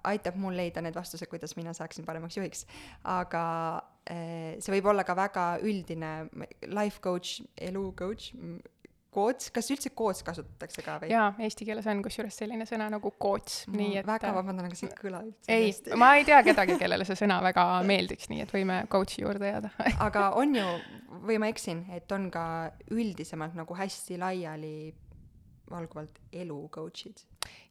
aitab 0.09 0.37
mul 0.41 0.57
leida 0.57 0.83
need 0.85 0.97
vastused, 0.97 1.29
kuidas 1.31 1.55
mina 1.57 1.73
saaksin 1.77 2.05
paremaks 2.05 2.37
juhiks. 2.37 2.67
aga 3.09 3.45
eh, 4.11 4.57
see 4.61 4.75
võib 4.77 4.91
olla 4.93 5.05
ka 5.09 5.17
väga 5.17 5.47
üldine 5.65 6.13
life 6.67 7.01
coach, 7.05 7.41
elu 7.57 7.85
coach, 7.97 8.35
coach, 9.15 9.49
kas 9.55 9.71
üldse 9.73 9.91
coach 9.97 10.23
kasutatakse 10.27 10.85
ka 10.85 10.99
või? 11.03 11.11
jaa, 11.13 11.31
eesti 11.45 11.67
keeles 11.69 11.87
on 11.91 12.03
kusjuures 12.05 12.37
selline 12.43 12.67
sõna 12.69 12.89
nagu 12.93 13.13
coach, 13.21 13.65
nii 13.73 13.99
et 14.01 14.09
väga 14.09 14.33
vabandan, 14.37 14.69
aga 14.69 14.79
see 14.79 14.91
ei 14.91 14.99
kõla 14.99 15.23
üldse 15.25 15.55
ei, 15.55 15.73
ma 16.01 16.13
ei 16.19 16.27
tea 16.29 16.41
kedagi, 16.47 16.77
kellele 16.81 17.07
see 17.09 17.19
sõna 17.19 17.41
väga 17.45 17.67
meeldiks, 17.89 18.29
nii 18.33 18.45
et 18.45 18.55
võime 18.55 18.83
coach'i 18.93 19.25
juurde 19.25 19.53
jääda 19.53 19.73
aga 20.07 20.29
on 20.41 20.55
ju, 20.59 20.69
või 21.25 21.41
ma 21.43 21.51
eksin, 21.53 21.87
et 21.97 22.11
on 22.15 22.29
ka 22.35 22.45
üldisemalt 22.93 23.57
nagu 23.59 23.79
hästi 23.79 24.21
laiali 24.21 24.75
valguvalt 25.71 26.21
elu 26.45 26.63
coach'id? 26.75 27.25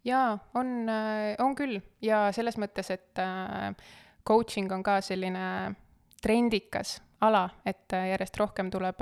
jaa, 0.08 0.38
on, 0.58 0.78
äh, 0.90 1.34
on 1.44 1.58
küll 1.58 1.80
ja 2.02 2.28
selles 2.36 2.58
mõttes, 2.62 2.92
et 2.94 3.22
äh, 3.22 3.74
coaching 4.28 4.72
on 4.74 4.86
ka 4.86 5.00
selline 5.06 5.76
trendikas 6.22 6.98
ala, 7.22 7.48
et 7.66 7.94
järjest 8.12 8.38
rohkem 8.38 8.70
tuleb 8.72 9.00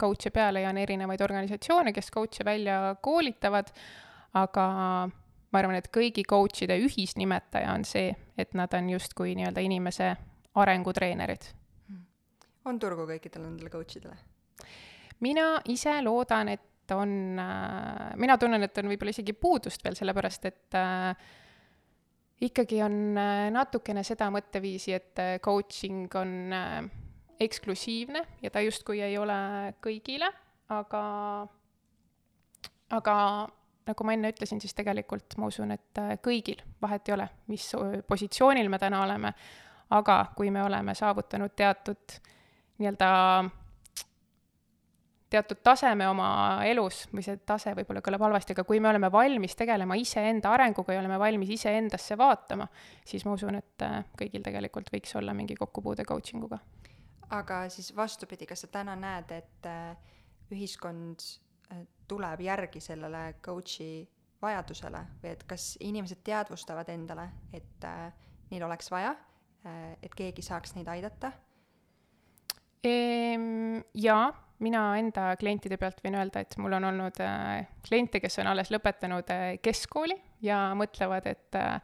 coach'e 0.00 0.32
peale 0.34 0.64
ja 0.64 0.70
on 0.72 0.80
erinevaid 0.82 1.20
organisatsioone, 1.22 1.92
kes 1.94 2.10
coach'e 2.10 2.44
välja 2.44 2.96
koolitavad, 3.00 3.70
aga 4.34 4.66
ma 5.52 5.60
arvan, 5.60 5.78
et 5.78 5.90
kõigi 5.92 6.24
coach'ide 6.28 6.78
ühisnimetaja 6.82 7.74
on 7.74 7.84
see, 7.86 8.10
et 8.38 8.54
nad 8.58 8.72
on 8.74 8.90
justkui 8.94 9.36
nii-öelda 9.38 9.64
inimese 9.64 10.14
arengutreenerid. 10.58 11.48
on 12.64 12.78
turgu 12.78 13.06
kõikidele 13.06 13.46
nendele 13.46 13.70
coach 13.70 13.96
idele? 13.98 14.16
mina 15.20 15.60
ise 15.70 16.00
loodan, 16.02 16.48
et 16.48 16.92
on 16.92 17.38
äh,, 17.38 18.16
mina 18.16 18.36
tunnen, 18.38 18.62
et 18.62 18.78
on 18.78 18.90
võib-olla 18.90 19.14
isegi 19.14 19.32
puudust 19.32 19.84
veel, 19.84 19.94
sellepärast 19.96 20.44
et 20.50 20.76
äh, 20.76 21.14
ikkagi 22.42 22.82
on 22.82 22.96
äh, 23.18 23.46
natukene 23.54 24.02
seda 24.06 24.28
mõtteviisi, 24.34 24.94
et 24.96 25.22
äh, 25.22 25.36
coaching 25.44 26.10
on 26.18 26.34
äh, 26.52 26.80
eksklusiivne 27.44 28.22
ja 28.42 28.50
ta 28.50 28.62
justkui 28.64 29.02
ei 29.04 29.18
ole 29.18 29.36
kõigile, 29.84 30.28
aga, 30.72 31.02
aga 32.98 33.16
nagu 33.88 34.06
ma 34.06 34.16
enne 34.16 34.32
ütlesin, 34.32 34.60
siis 34.62 34.76
tegelikult 34.78 35.36
ma 35.40 35.48
usun, 35.50 35.74
et 35.74 36.02
äh, 36.02 36.14
kõigil 36.22 36.62
vahet 36.82 37.08
ei 37.08 37.16
ole, 37.16 37.28
mis 37.52 37.72
positsioonil 38.08 38.70
me 38.70 38.78
täna 38.82 39.02
oleme, 39.06 39.32
aga 39.92 40.20
kui 40.36 40.52
me 40.54 40.62
oleme 40.64 40.94
saavutanud 40.96 41.56
teatud 41.58 42.20
nii-öelda 42.78 43.10
teatud 45.32 45.62
taseme 45.64 46.06
oma 46.08 46.28
elus, 46.68 47.06
või 47.12 47.24
see 47.24 47.38
tase 47.48 47.72
võib-olla 47.76 48.02
kõlab 48.04 48.26
halvasti, 48.26 48.52
aga 48.56 48.64
kui 48.68 48.80
me 48.84 48.90
oleme 48.90 49.08
valmis 49.12 49.56
tegelema 49.56 49.96
iseenda 49.96 50.52
arenguga 50.52 50.96
ja 50.96 51.00
oleme 51.00 51.18
valmis 51.20 51.54
iseendasse 51.56 52.18
vaatama, 52.20 52.66
siis 53.08 53.24
ma 53.24 53.36
usun, 53.38 53.56
et 53.62 53.86
äh, 53.86 54.02
kõigil 54.18 54.44
tegelikult 54.44 54.92
võiks 54.92 55.16
olla 55.20 55.34
mingi 55.36 55.56
kokkupuude 55.58 56.04
coaching 56.08 56.44
uga. 56.48 56.60
Aga 57.32 57.64
siis 57.72 57.90
vastupidi, 57.96 58.46
kas 58.46 58.64
sa 58.64 58.68
täna 58.72 58.96
näed, 58.98 59.32
et 59.32 59.68
äh, 59.68 59.96
ühiskond 60.52 61.24
tuleb 62.08 62.42
järgi 62.44 62.80
sellele 62.84 63.22
coach'i 63.44 64.02
vajadusele 64.42 65.00
või 65.22 65.32
et 65.32 65.44
kas 65.48 65.72
inimesed 65.80 66.22
teadvustavad 66.26 66.90
endale, 66.92 67.28
et 67.54 67.86
äh, 67.88 68.10
neil 68.50 68.66
oleks 68.66 68.90
vaja 68.92 69.14
äh,, 69.66 69.94
et 70.02 70.14
keegi 70.18 70.44
saaks 70.44 70.74
neid 70.76 70.90
aidata 70.92 71.32
ehm,? 72.84 73.80
jaa, 73.94 74.26
mina 74.62 74.84
enda 75.00 75.32
klientide 75.40 75.78
pealt 75.80 76.02
võin 76.04 76.18
öelda, 76.18 76.42
et 76.42 76.56
mul 76.60 76.76
on 76.78 76.90
olnud 76.90 77.20
äh, 77.24 77.68
kliente, 77.86 78.20
kes 78.22 78.40
on 78.42 78.50
alles 78.52 78.72
lõpetanud 78.74 79.30
äh, 79.34 79.46
keskkooli 79.62 80.18
ja 80.44 80.64
mõtlevad, 80.78 81.28
et 81.30 81.58
äh, 81.58 81.78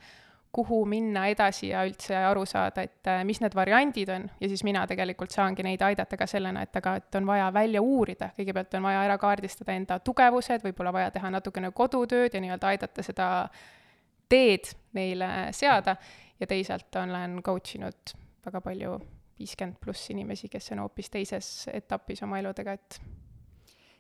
kuhu 0.53 0.85
minna 0.89 1.27
edasi 1.29 1.69
ja 1.73 1.83
üldse 1.87 2.17
aru 2.17 2.45
saada, 2.49 2.83
et 2.87 3.11
äh, 3.11 3.21
mis 3.29 3.41
need 3.43 3.55
variandid 3.57 4.13
on. 4.15 4.29
Ja 4.41 4.49
siis 4.49 4.65
mina 4.65 4.87
tegelikult 4.89 5.35
saangi 5.35 5.65
neid 5.67 5.83
aidata 5.85 6.17
ka 6.17 6.27
sellena, 6.31 6.63
et 6.65 6.77
aga, 6.81 6.95
et 7.03 7.19
on 7.21 7.27
vaja 7.29 7.51
välja 7.55 7.83
uurida, 7.85 8.31
kõigepealt 8.37 8.79
on 8.79 8.89
vaja 8.89 9.03
ära 9.05 9.19
kaardistada 9.21 9.77
enda 9.77 9.99
tugevused, 10.05 10.65
võib-olla 10.65 10.95
vaja 10.95 11.13
teha 11.15 11.31
natukene 11.35 11.73
kodutööd 11.77 12.35
ja 12.35 12.43
nii-öelda 12.45 12.73
aidata 12.73 13.05
seda 13.05 13.29
teed 14.29 14.73
neile 14.97 15.31
seada. 15.57 15.97
Ja 16.41 16.47
teisalt 16.47 16.95
olen 16.97 17.41
coach 17.43 17.77
inud 17.77 18.13
väga 18.47 18.61
palju 18.63 18.99
viiskümmend 19.39 19.79
pluss 19.83 20.11
inimesi, 20.11 20.49
kes 20.51 20.73
on 20.75 20.85
hoopis 20.85 21.11
teises 21.11 21.49
etapis 21.73 22.23
oma 22.27 22.39
eludega, 22.41 22.75
et 22.79 23.01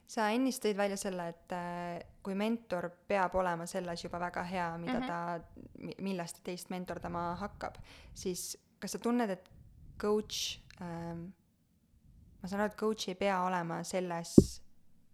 sa 0.08 0.30
ennist 0.32 0.62
tõid 0.64 0.76
välja 0.78 0.96
selle, 0.96 1.28
et 1.34 1.52
äh, 1.52 1.98
kui 2.24 2.36
mentor 2.38 2.88
peab 3.08 3.34
olema 3.36 3.66
selles 3.68 4.04
juba 4.04 4.20
väga 4.22 4.42
hea, 4.48 4.68
mida 4.78 4.98
mm 4.98 5.04
-hmm. 5.04 5.08
ta, 5.08 5.98
millest 6.02 6.40
teist 6.44 6.70
mentordama 6.70 7.34
hakkab, 7.34 7.76
siis 8.14 8.56
kas 8.80 8.92
sa 8.92 8.98
tunned, 8.98 9.30
et 9.30 9.50
coach 10.00 10.60
ähm,, 10.80 11.28
ma 12.42 12.48
saan 12.48 12.60
aru, 12.60 12.72
et 12.72 12.78
coach 12.80 13.08
ei 13.08 13.14
pea 13.14 13.42
olema 13.42 13.82
selles 13.84 14.62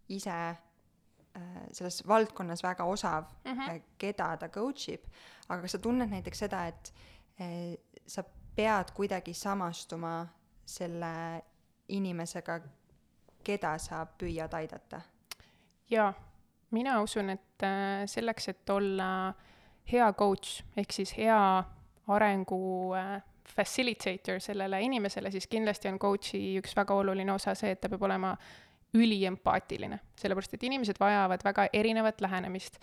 ise 0.08 0.30
äh, 0.30 1.66
selles 1.72 2.02
valdkonnas 2.08 2.62
väga 2.62 2.84
osav 2.84 3.24
mm, 3.44 3.52
-hmm. 3.52 3.82
keda 3.98 4.36
ta 4.36 4.48
coach 4.48 4.88
ib, 4.88 5.04
aga 5.48 5.60
kas 5.62 5.72
sa 5.72 5.78
tunned 5.78 6.10
näiteks 6.10 6.38
seda, 6.38 6.66
et 6.66 6.94
äh, 7.40 7.74
sa 8.06 8.24
pead 8.56 8.90
kuidagi 8.94 9.34
samastuma 9.34 10.26
selle 10.64 11.42
inimesega, 11.88 12.60
keda 13.44 13.76
sa 13.78 14.04
püüad 14.18 14.54
aidata? 14.56 15.00
jaa, 15.90 16.12
mina 16.70 17.00
usun, 17.02 17.30
et 17.30 17.62
äh, 17.62 18.04
selleks, 18.10 18.48
et 18.48 18.70
olla 18.70 19.08
hea 19.92 20.12
coach 20.12 20.62
ehk 20.76 20.92
siis 20.92 21.12
hea 21.18 21.38
arengu 22.08 22.94
äh, 22.96 23.22
facilitator 23.48 24.40
sellele 24.40 24.80
inimesele, 24.82 25.30
siis 25.30 25.46
kindlasti 25.46 25.88
on 25.88 25.98
coach'i 26.00 26.56
üks 26.60 26.76
väga 26.76 26.96
oluline 26.96 27.32
osa 27.32 27.54
see, 27.58 27.74
et 27.74 27.80
ta 27.80 27.90
peab 27.92 28.02
olema 28.08 28.34
üliempaatiline, 28.94 29.98
sellepärast 30.18 30.54
et 30.54 30.64
inimesed 30.68 31.00
vajavad 31.00 31.42
väga 31.44 31.68
erinevat 31.72 32.20
lähenemist. 32.20 32.78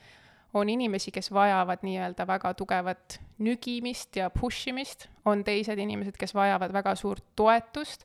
on 0.53 0.69
inimesi, 0.69 1.11
kes 1.15 1.31
vajavad 1.31 1.79
nii-öelda 1.87 2.25
väga 2.27 2.49
tugevat 2.53 3.21
nügimist 3.39 4.15
ja 4.15 4.29
push 4.29 4.67
imist, 4.67 5.07
on 5.25 5.43
teised 5.47 5.79
inimesed, 5.79 6.17
kes 6.19 6.35
vajavad 6.35 6.73
väga 6.73 6.95
suurt 6.95 7.23
toetust 7.35 8.03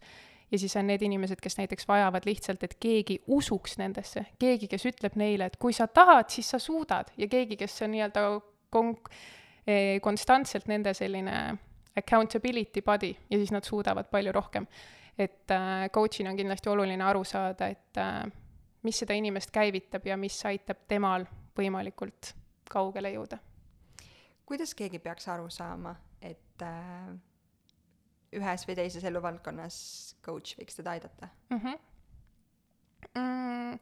ja 0.50 0.58
siis 0.58 0.76
on 0.76 0.86
need 0.86 1.02
inimesed, 1.02 1.40
kes 1.42 1.58
näiteks 1.58 1.88
vajavad 1.88 2.26
lihtsalt, 2.26 2.62
et 2.62 2.76
keegi 2.80 3.18
usuks 3.26 3.78
nendesse, 3.78 4.26
keegi, 4.38 4.68
kes 4.70 4.86
ütleb 4.92 5.16
neile, 5.18 5.50
et 5.50 5.56
kui 5.60 5.74
sa 5.74 5.88
tahad, 5.88 6.30
siis 6.30 6.50
sa 6.54 6.60
suudad 6.62 7.10
ja 7.18 7.28
keegi, 7.28 7.58
kes 7.60 7.82
on 7.82 7.94
nii-öelda 7.94 8.26
kon-, 8.70 8.94
eh, 9.66 9.98
konstantselt 10.02 10.68
nende 10.70 10.94
selline 10.94 11.36
accountability 11.96 12.82
body 12.82 13.14
ja 13.30 13.38
siis 13.38 13.52
nad 13.52 13.64
suudavad 13.64 14.10
palju 14.10 14.32
rohkem. 14.32 14.66
et 15.18 15.50
äh, 15.50 15.88
coach'ina 15.88 16.30
on 16.30 16.36
kindlasti 16.36 16.68
oluline 16.68 17.04
aru 17.04 17.24
saada, 17.24 17.66
et 17.72 17.96
äh, 17.96 18.26
mis 18.82 18.98
seda 18.98 19.14
inimest 19.16 19.50
käivitab 19.50 20.06
ja 20.06 20.16
mis 20.16 20.36
aitab 20.44 20.82
temal 20.88 21.24
võimalikult 21.56 22.34
kaugele 22.70 23.14
jõuda. 23.14 23.38
kuidas 24.46 24.74
keegi 24.74 24.98
peaks 24.98 25.28
aru 25.28 25.50
saama, 25.50 25.96
et 26.20 26.62
äh 26.62 27.16
ühes 28.36 28.66
või 28.68 28.76
teises 28.78 29.04
eluvaldkonnas 29.08 29.76
coach 30.24 30.56
võiks 30.58 30.78
teda 30.78 30.96
aidata 30.96 31.28
mm? 31.50 31.60
-hmm. 31.60 31.84
Mm, 33.16 33.78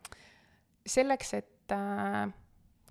selleks, 0.87 1.35
et 1.35 1.73
äh, 1.73 2.29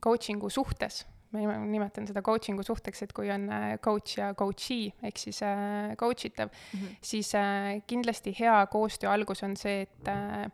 coaching'u 0.04 0.50
suhtes, 0.52 1.04
ma 1.34 1.56
nimetan 1.66 2.08
seda 2.10 2.22
coaching'u 2.26 2.66
suhteks, 2.66 3.06
et 3.06 3.14
kui 3.16 3.32
on 3.32 3.48
äh, 3.50 3.78
coach 3.84 4.18
ja 4.18 4.34
coachee 4.38 4.92
ehk 5.04 5.22
siis 5.22 5.42
äh, 5.46 5.96
coach 6.00 6.26
itav 6.26 6.50
mm, 6.50 6.80
-hmm. 6.80 6.96
siis 7.02 7.36
äh, 7.36 7.82
kindlasti 7.88 8.36
hea 8.40 8.66
koostöö 8.68 9.12
algus 9.12 9.44
on 9.44 9.56
see, 9.58 9.82
et 9.82 10.08
äh, 10.08 10.50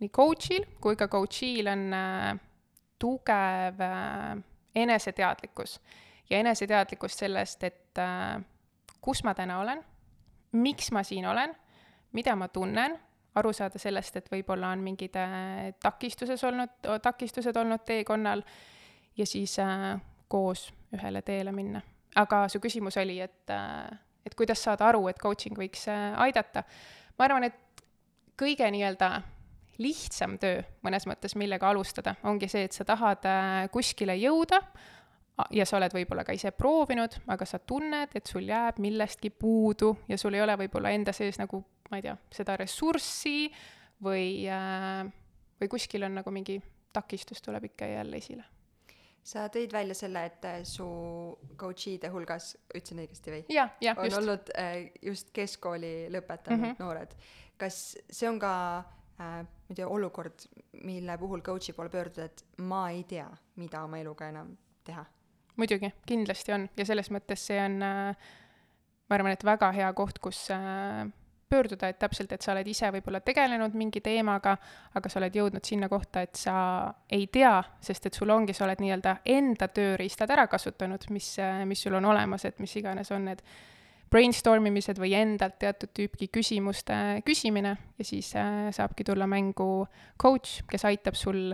nii 0.00 0.08
coach'il 0.08 0.66
kui 0.80 0.96
ka 0.96 1.08
coachee'l 1.08 1.72
on 1.72 1.92
äh, 1.94 2.38
tugev 2.98 3.80
äh, 3.80 4.36
eneseteadlikkus 4.74 5.80
ja 6.30 6.38
eneseteadlikkus 6.38 7.18
sellest, 7.18 7.64
et 7.64 7.98
äh, 7.98 8.42
kus 9.00 9.24
ma 9.24 9.34
täna 9.34 9.60
olen 9.60 9.84
miks 10.52 10.90
ma 10.92 11.02
siin 11.06 11.26
olen, 11.26 11.54
mida 12.12 12.34
ma 12.36 12.48
tunnen, 12.48 12.98
aru 13.34 13.52
saada 13.54 13.78
sellest, 13.78 14.16
et 14.16 14.28
võib-olla 14.32 14.72
on 14.74 14.82
mingid 14.82 15.16
äh, 15.16 15.70
takistuses 15.82 16.42
olnud, 16.44 16.76
takistused 17.02 17.56
olnud 17.56 17.84
teekonnal 17.86 18.42
ja 19.16 19.26
siis 19.26 19.58
äh, 19.62 19.94
koos 20.28 20.68
ühele 20.94 21.22
teele 21.22 21.52
minna. 21.52 21.82
aga 22.16 22.48
su 22.48 22.58
küsimus 22.60 22.96
oli, 22.98 23.20
et 23.20 23.50
äh,, 23.50 23.98
et 24.26 24.34
kuidas 24.34 24.62
saada 24.62 24.88
aru, 24.90 25.06
et 25.08 25.18
coaching 25.18 25.58
võiks 25.58 25.86
äh, 25.88 26.14
aidata. 26.26 26.64
ma 27.18 27.28
arvan, 27.28 27.44
et 27.44 27.84
kõige 28.40 28.66
nii-öelda 28.70 29.10
lihtsam 29.80 30.36
töö 30.40 30.60
mõnes 30.84 31.06
mõttes, 31.08 31.36
millega 31.40 31.70
alustada, 31.70 32.14
ongi 32.28 32.48
see, 32.48 32.66
et 32.68 32.76
sa 32.76 32.84
tahad 32.88 33.26
äh, 33.28 33.68
kuskile 33.72 34.16
jõuda 34.20 34.60
ja 35.50 35.66
sa 35.66 35.76
oled 35.78 35.94
võib-olla 35.94 36.24
ka 36.26 36.34
ise 36.36 36.50
proovinud, 36.50 37.16
aga 37.30 37.46
sa 37.46 37.58
tunned, 37.58 38.14
et 38.14 38.26
sul 38.26 38.48
jääb 38.48 38.78
millestki 38.82 39.30
puudu 39.30 39.94
ja 40.08 40.18
sul 40.18 40.34
ei 40.34 40.42
ole 40.44 40.56
võib-olla 40.64 40.92
enda 40.94 41.12
sees 41.16 41.38
nagu, 41.40 41.62
ma 41.90 42.00
ei 42.00 42.06
tea, 42.08 42.16
seda 42.34 42.56
ressurssi 42.60 43.50
või 44.04 44.46
äh,, 44.48 45.10
või 45.60 45.68
kuskil 45.68 46.06
on 46.06 46.16
nagu 46.20 46.32
mingi 46.34 46.60
takistus 46.92 47.42
tuleb 47.42 47.64
ikka 47.70 47.86
jälle 47.86 48.16
esile. 48.16 48.44
sa 49.22 49.44
tõid 49.52 49.72
välja 49.72 49.94
selle, 49.94 50.24
et 50.26 50.44
äh, 50.48 50.62
su 50.64 50.86
coach'ide 51.60 52.08
hulgas, 52.10 52.54
ütlesin 52.74 53.02
õigesti 53.04 53.34
või? 53.34 53.42
jah, 53.52 53.74
just. 53.80 54.00
on 54.00 54.22
olnud 54.22 54.54
äh, 54.58 54.78
just 55.02 55.30
keskkooli 55.36 56.08
lõpetanud 56.10 56.58
mm 56.58 56.64
-hmm. 56.72 56.80
noored. 56.80 57.14
kas 57.58 57.96
see 58.10 58.28
on 58.28 58.40
ka 58.40 58.54
äh, 59.20 59.44
ma 59.44 59.70
ei 59.70 59.74
tea, 59.74 59.88
olukord, 59.88 60.48
mille 60.82 61.18
puhul 61.18 61.40
coach'i 61.40 61.72
poole 61.72 61.90
pöörduda, 61.90 62.24
et 62.24 62.44
ma 62.58 62.90
ei 62.90 63.04
tea, 63.04 63.30
mida 63.56 63.84
oma 63.84 63.98
eluga 63.98 64.28
enam 64.28 64.56
teha 64.84 65.04
muidugi, 65.56 65.92
kindlasti 66.06 66.54
on. 66.54 66.68
Ja 66.76 66.86
selles 66.88 67.10
mõttes 67.10 67.46
see 67.50 67.58
on 67.62 67.80
äh,, 67.82 68.28
ma 69.10 69.18
arvan, 69.18 69.34
et 69.34 69.44
väga 69.44 69.72
hea 69.74 69.90
koht, 69.98 70.20
kus 70.22 70.44
äh, 70.54 71.08
pöörduda, 71.50 71.88
et 71.90 71.98
täpselt, 71.98 72.30
et 72.32 72.44
sa 72.44 72.52
oled 72.54 72.68
ise 72.70 72.92
võib-olla 72.94 73.20
tegelenud 73.26 73.74
mingi 73.74 74.02
teemaga, 74.04 74.54
aga 74.94 75.10
sa 75.10 75.18
oled 75.18 75.34
jõudnud 75.34 75.66
sinna 75.66 75.88
kohta, 75.90 76.22
et 76.22 76.38
sa 76.38 76.54
ei 77.10 77.26
tea, 77.32 77.56
sest 77.82 78.06
et 78.06 78.14
sul 78.14 78.30
ongi, 78.30 78.54
sa 78.54 78.68
oled 78.68 78.82
nii-öelda 78.82 79.16
enda 79.34 79.66
tööriistad 79.74 80.30
ära 80.30 80.46
kasutanud, 80.50 81.08
mis, 81.10 81.32
äh, 81.42 81.64
mis 81.66 81.82
sul 81.82 81.98
on 81.98 82.06
olemas, 82.12 82.46
et 82.46 82.62
mis 82.62 82.76
iganes 82.78 83.10
on 83.16 83.26
need 83.32 83.42
brainstorm 84.10 84.66
imised 84.66 84.98
või 84.98 85.12
endalt 85.18 85.58
teatud 85.62 85.90
tüüpi 85.94 86.30
küsimuste 86.34 86.94
küsimine. 87.26 87.76
Ja 87.98 88.06
siis 88.06 88.30
äh, 88.38 88.70
saabki 88.74 89.06
tulla 89.06 89.26
mängu 89.30 89.86
coach, 90.22 90.62
kes 90.70 90.86
aitab 90.86 91.18
sul 91.18 91.50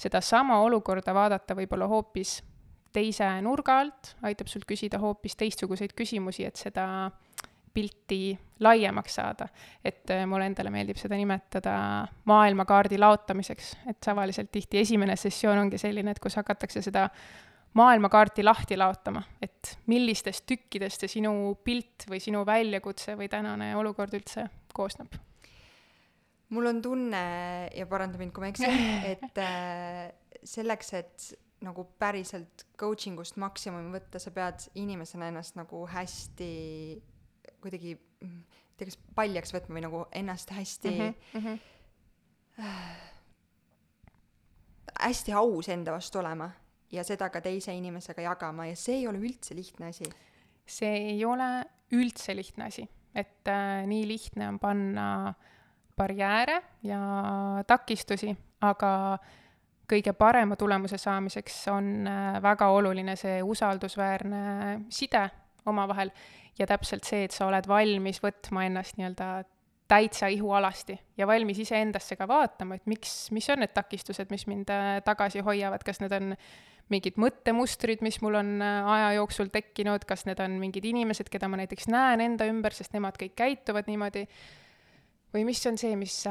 sedasama 0.00 0.58
olukorda 0.64 1.14
vaadata 1.16 1.56
võib-olla 1.56 1.86
hoopis 1.88 2.38
teise 2.94 3.28
nurga 3.44 3.78
alt, 3.82 4.14
aitab 4.26 4.50
sul 4.50 4.64
küsida 4.68 5.00
hoopis 5.02 5.36
teistsuguseid 5.40 5.94
küsimusi, 5.98 6.46
et 6.46 6.60
seda 6.60 6.86
pilti 7.74 8.38
laiemaks 8.62 9.14
saada. 9.14 9.48
et 9.84 10.10
äh, 10.10 10.26
mulle 10.26 10.46
endale 10.46 10.70
meeldib 10.70 10.98
seda 11.00 11.16
nimetada 11.18 11.74
maailmakaardi 12.30 12.98
laotamiseks, 12.98 13.72
et 13.90 13.98
tavaliselt 14.04 14.52
tihti 14.54 14.78
esimene 14.78 15.16
sessioon 15.18 15.58
ongi 15.66 15.78
selline, 15.78 16.14
et 16.14 16.22
kus 16.22 16.38
hakatakse 16.38 16.82
seda 16.82 17.08
maailmakaarti 17.74 18.44
lahti 18.46 18.78
laotama, 18.78 19.22
et 19.42 19.74
millistest 19.90 20.46
tükkidest 20.46 21.02
see 21.02 21.16
sinu 21.16 21.34
pilt 21.66 22.06
või 22.10 22.22
sinu 22.22 22.44
väljakutse 22.46 23.18
või 23.18 23.28
tänane 23.28 23.74
olukord 23.76 24.14
üldse 24.14 24.46
koosneb? 24.74 25.18
mul 26.54 26.68
on 26.70 26.82
tunne 26.82 27.20
ja 27.74 27.86
paranda 27.90 28.18
mind, 28.20 28.30
kui 28.30 28.44
ma 28.44 28.52
eksin, 28.52 28.70
et 29.16 29.40
äh, 29.42 30.12
selleks, 30.46 30.92
et 30.94 31.32
nagu 31.64 31.86
päriselt 31.98 32.66
coaching 32.78 33.20
ust 33.20 33.38
maksimumi 33.40 33.92
võtta, 33.94 34.20
sa 34.22 34.32
pead 34.34 34.68
inimesena 34.80 35.30
ennast 35.32 35.58
nagu 35.58 35.84
hästi 35.90 36.50
kuidagi, 37.64 37.94
ma 38.24 38.28
ei 38.28 38.76
tea, 38.76 38.88
kas 38.90 38.98
paljaks 39.16 39.54
võtma 39.54 39.78
või 39.78 39.84
nagu 39.86 40.02
ennast 40.20 40.52
hästi 40.54 40.90
mm, 40.90 41.00
-hmm, 41.00 41.40
mm 41.40 41.46
-hmm. 41.46 41.62
Äh, 42.54 42.98
hästi 45.00 45.32
aus 45.32 45.68
enda 45.68 45.92
vastu 45.92 46.20
olema 46.20 46.50
ja 46.92 47.02
seda 47.04 47.26
ka 47.28 47.40
teise 47.40 47.74
inimesega 47.74 48.22
jagama 48.22 48.66
ja 48.68 48.76
see 48.78 49.00
ei 49.00 49.08
ole 49.08 49.18
üldse 49.18 49.56
lihtne 49.56 49.88
asi. 49.90 50.04
see 50.66 50.92
ei 51.10 51.24
ole 51.24 51.64
üldse 51.92 52.36
lihtne 52.36 52.64
asi, 52.64 52.88
et 53.14 53.48
äh, 53.48 53.86
nii 53.86 54.06
lihtne 54.08 54.48
on 54.48 54.58
panna 54.58 55.34
barjääre 55.96 56.62
ja 56.82 57.00
takistusi, 57.66 58.36
aga 58.60 59.18
kõige 59.90 60.14
parema 60.16 60.56
tulemuse 60.56 60.98
saamiseks 61.00 61.58
on 61.72 62.08
äh, 62.08 62.42
väga 62.42 62.68
oluline 62.72 63.16
see 63.20 63.40
usaldusväärne 63.42 64.44
side 64.92 65.26
omavahel 65.66 66.12
ja 66.58 66.68
täpselt 66.70 67.04
see, 67.08 67.24
et 67.26 67.34
sa 67.34 67.48
oled 67.48 67.66
valmis 67.68 68.20
võtma 68.22 68.66
ennast 68.68 68.98
nii-öelda 68.98 69.28
täitsa 69.90 70.30
ihualasti 70.32 70.96
ja 71.18 71.26
valmis 71.28 71.58
iseendasse 71.60 72.16
ka 72.16 72.28
vaatama, 72.28 72.78
et 72.78 72.86
miks, 72.88 73.28
mis 73.36 73.48
on 73.52 73.60
need 73.60 73.74
takistused, 73.76 74.30
mis 74.32 74.46
mind 74.50 74.70
äh, 74.72 75.00
tagasi 75.04 75.44
hoiavad, 75.44 75.84
kas 75.84 76.00
need 76.00 76.14
on 76.16 76.32
mingid 76.92 77.16
mõttemustrid, 77.20 78.02
mis 78.04 78.20
mul 78.24 78.38
on 78.40 78.54
äh, 78.64 78.92
aja 78.96 79.12
jooksul 79.18 79.52
tekkinud, 79.52 80.06
kas 80.08 80.24
need 80.28 80.40
on 80.44 80.56
mingid 80.62 80.86
inimesed, 80.88 81.28
keda 81.32 81.50
ma 81.52 81.60
näiteks 81.60 81.90
näen 81.92 82.24
enda 82.24 82.48
ümber, 82.48 82.76
sest 82.76 82.96
nemad 82.96 83.20
kõik 83.20 83.36
käituvad 83.40 83.90
niimoodi, 83.90 84.24
või 85.34 85.44
mis 85.48 85.60
on 85.68 85.80
see, 85.80 85.96
mis 86.00 86.22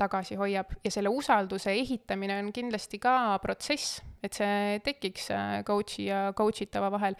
tagasi 0.00 0.38
hoiab. 0.38 0.74
Ja 0.84 0.90
selle 0.90 1.12
usalduse 1.12 1.72
ehitamine 1.72 2.38
on 2.42 2.50
kindlasti 2.54 2.98
ka 3.02 3.38
protsess, 3.42 4.00
et 4.22 4.34
see 4.34 4.80
tekiks 4.84 5.30
äh, 5.34 5.60
coach'i 5.66 6.08
ja 6.08 6.26
coach 6.36 6.64
itava 6.66 6.90
vahel. 6.94 7.16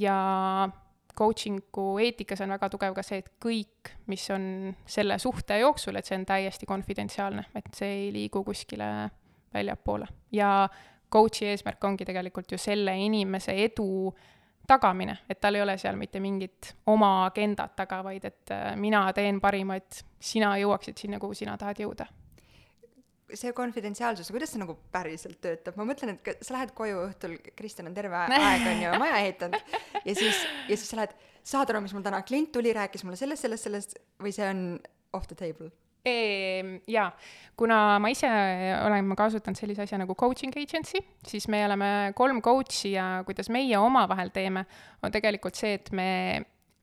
Ja 0.00 0.16
coaching'u 1.16 1.86
eetikas 2.04 2.42
on 2.44 2.52
väga 2.52 2.68
tugev 2.72 2.96
ka 2.96 3.04
see, 3.06 3.22
et 3.22 3.30
kõik, 3.42 3.92
mis 4.10 4.26
on 4.34 4.74
selle 4.88 5.16
suhte 5.22 5.56
jooksul, 5.62 5.96
et 5.96 6.08
see 6.08 6.18
on 6.18 6.26
täiesti 6.28 6.68
konfidentsiaalne, 6.68 7.46
et 7.56 7.72
see 7.76 7.94
ei 8.02 8.10
liigu 8.14 8.44
kuskile 8.44 8.90
väljapoole. 9.54 10.08
Ja 10.36 10.68
coach'i 11.12 11.48
eesmärk 11.52 11.84
ongi 11.88 12.04
tegelikult 12.04 12.52
ju 12.52 12.58
selle 12.60 12.96
inimese 13.00 13.54
edu 13.64 14.12
tagamine, 14.66 15.18
et 15.28 15.40
tal 15.40 15.56
ei 15.56 15.62
ole 15.64 15.76
seal 15.78 15.96
mitte 15.96 16.20
mingit 16.20 16.74
oma 16.92 17.26
agendat 17.26 17.76
taga, 17.78 18.02
vaid 18.06 18.24
et 18.28 18.54
äh, 18.54 18.70
mina 18.76 19.06
teen 19.16 19.40
parima, 19.40 19.78
et 19.80 20.04
sina 20.20 20.54
jõuaksid 20.60 20.98
sinna, 20.98 21.20
kuhu 21.22 21.34
sina 21.34 21.56
tahad 21.60 21.82
jõuda 21.86 22.08
see 23.34 23.52
konfidentsiaalsus, 23.56 24.28
kuidas 24.30 24.52
see 24.54 24.60
nagu 24.62 24.76
päriselt 24.94 25.40
töötab, 25.42 25.74
ma 25.78 25.86
mõtlen, 25.88 26.14
et 26.14 26.44
sa 26.46 26.54
lähed 26.54 26.72
koju 26.78 27.00
õhtul, 27.08 27.34
Kristjan 27.58 27.90
on 27.90 27.96
terve 27.96 28.20
aeg 28.22 28.68
on 28.70 28.84
ju 28.84 28.92
maja 29.02 29.16
ehitanud 29.24 29.72
ja 30.04 30.14
siis, 30.14 30.44
ja 30.68 30.76
siis 30.76 30.86
sa 30.92 31.00
lähed, 31.00 31.16
saad 31.46 31.72
aru, 31.72 31.82
mis 31.82 31.94
mul 31.96 32.06
täna 32.06 32.22
klient 32.26 32.52
tuli, 32.54 32.74
rääkis 32.76 33.02
mulle 33.06 33.18
sellest, 33.18 33.46
sellest, 33.46 33.66
sellest 33.66 33.98
või 34.22 34.34
see 34.36 34.46
on 34.46 34.62
off 35.16 35.26
the 35.30 35.38
table? 35.38 35.72
Jaa, 36.06 37.10
kuna 37.56 37.98
ma 38.02 38.10
ise 38.12 38.28
olen 38.86 39.14
kasutanud 39.18 39.58
sellise 39.58 39.86
asja 39.86 39.98
nagu 39.98 40.14
coaching 40.14 40.54
agency, 40.56 41.02
siis 41.26 41.48
me 41.48 41.64
oleme 41.66 42.12
kolm 42.16 42.42
coach'i 42.44 42.92
ja 42.94 43.22
kuidas 43.26 43.50
meie 43.50 43.78
omavahel 43.78 44.30
teeme, 44.34 44.66
on 45.02 45.14
tegelikult 45.14 45.58
see, 45.58 45.74
et 45.80 45.90
me 45.96 46.10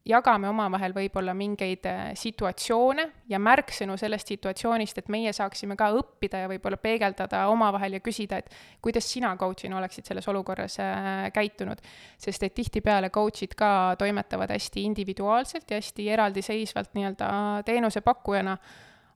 jagame 0.03 0.49
omavahel 0.51 0.91
võib-olla 0.95 1.33
mingeid 1.37 1.85
äh, 1.87 2.01
situatsioone 2.19 3.05
ja 3.31 3.39
märksõnu 3.39 3.95
sellest 3.99 4.33
situatsioonist, 4.33 4.99
et 4.99 5.11
meie 5.13 5.31
saaksime 5.35 5.77
ka 5.79 5.89
õppida 5.95 6.43
ja 6.43 6.49
võib-olla 6.51 6.77
peegeldada 6.81 7.45
omavahel 7.51 7.97
ja 7.97 8.03
küsida, 8.03 8.41
et 8.43 8.51
kuidas 8.83 9.07
sina 9.07 9.33
coach'ina 9.39 9.79
oleksid 9.79 10.09
selles 10.09 10.27
olukorras 10.27 10.75
äh, 10.83 11.29
käitunud. 11.33 11.79
sest 12.17 12.43
et 12.43 12.55
tihtipeale 12.55 13.09
coach'id 13.09 13.55
ka 13.55 13.95
toimetavad 13.99 14.51
hästi 14.51 14.83
individuaalselt 14.83 15.71
ja 15.71 15.79
hästi 15.79 16.09
eraldiseisvalt 16.09 16.93
nii-öelda 16.93 17.29
teenusepakkujana 17.65 18.57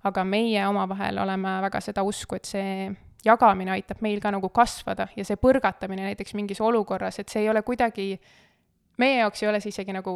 aga 0.07 0.23
meie 0.27 0.63
omavahel 0.67 1.19
oleme 1.23 1.57
väga 1.67 1.81
seda 1.83 2.03
usku, 2.07 2.39
et 2.39 2.49
see 2.49 2.87
jagamine 3.25 3.73
aitab 3.75 4.01
meil 4.05 4.21
ka 4.23 4.31
nagu 4.33 4.49
kasvada 4.53 5.07
ja 5.15 5.25
see 5.27 5.39
põrgatamine 5.41 6.05
näiteks 6.09 6.35
mingis 6.37 6.61
olukorras, 6.63 7.19
et 7.19 7.29
see 7.29 7.43
ei 7.45 7.49
ole 7.51 7.63
kuidagi, 7.67 8.13
meie 9.01 9.21
jaoks 9.21 9.43
ei 9.43 9.49
ole 9.51 9.61
see 9.63 9.73
isegi 9.73 9.95
nagu, 9.95 10.13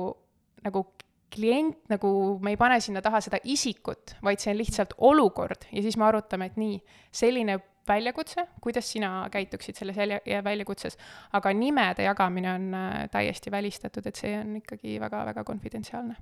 nagu 0.65 0.85
klient, 1.31 1.79
nagu 1.91 2.11
me 2.43 2.53
ei 2.53 2.59
pane 2.59 2.79
sinna 2.83 3.01
taha 3.03 3.21
seda 3.23 3.39
isikut, 3.43 4.17
vaid 4.23 4.41
see 4.41 4.51
on 4.53 4.59
lihtsalt 4.59 4.95
olukord 5.11 5.67
ja 5.71 5.83
siis 5.83 5.97
me 5.97 6.07
arutame, 6.09 6.51
et 6.51 6.59
nii, 6.59 6.79
selline 7.15 7.57
väljakutse, 7.87 8.45
kuidas 8.61 8.91
sina 8.91 9.27
käituksid 9.31 9.79
selles 9.79 9.97
välja, 9.97 10.41
väljakutses, 10.43 10.97
aga 11.33 11.53
nimede 11.55 12.05
jagamine 12.05 12.53
on 12.53 12.67
äh, 12.77 13.09
täiesti 13.11 13.51
välistatud, 13.51 14.05
et 14.05 14.19
see 14.19 14.35
on 14.37 14.55
ikkagi 14.61 14.99
väga-väga 15.01 15.43
konfidentsiaalne. 15.47 16.15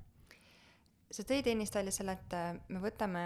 sa 1.10 1.26
tõid 1.26 1.48
ennist 1.50 1.74
välja 1.74 1.92
selle, 1.92 2.16
et 2.16 2.36
äh, 2.38 2.54
me 2.68 2.80
võtame 2.82 3.24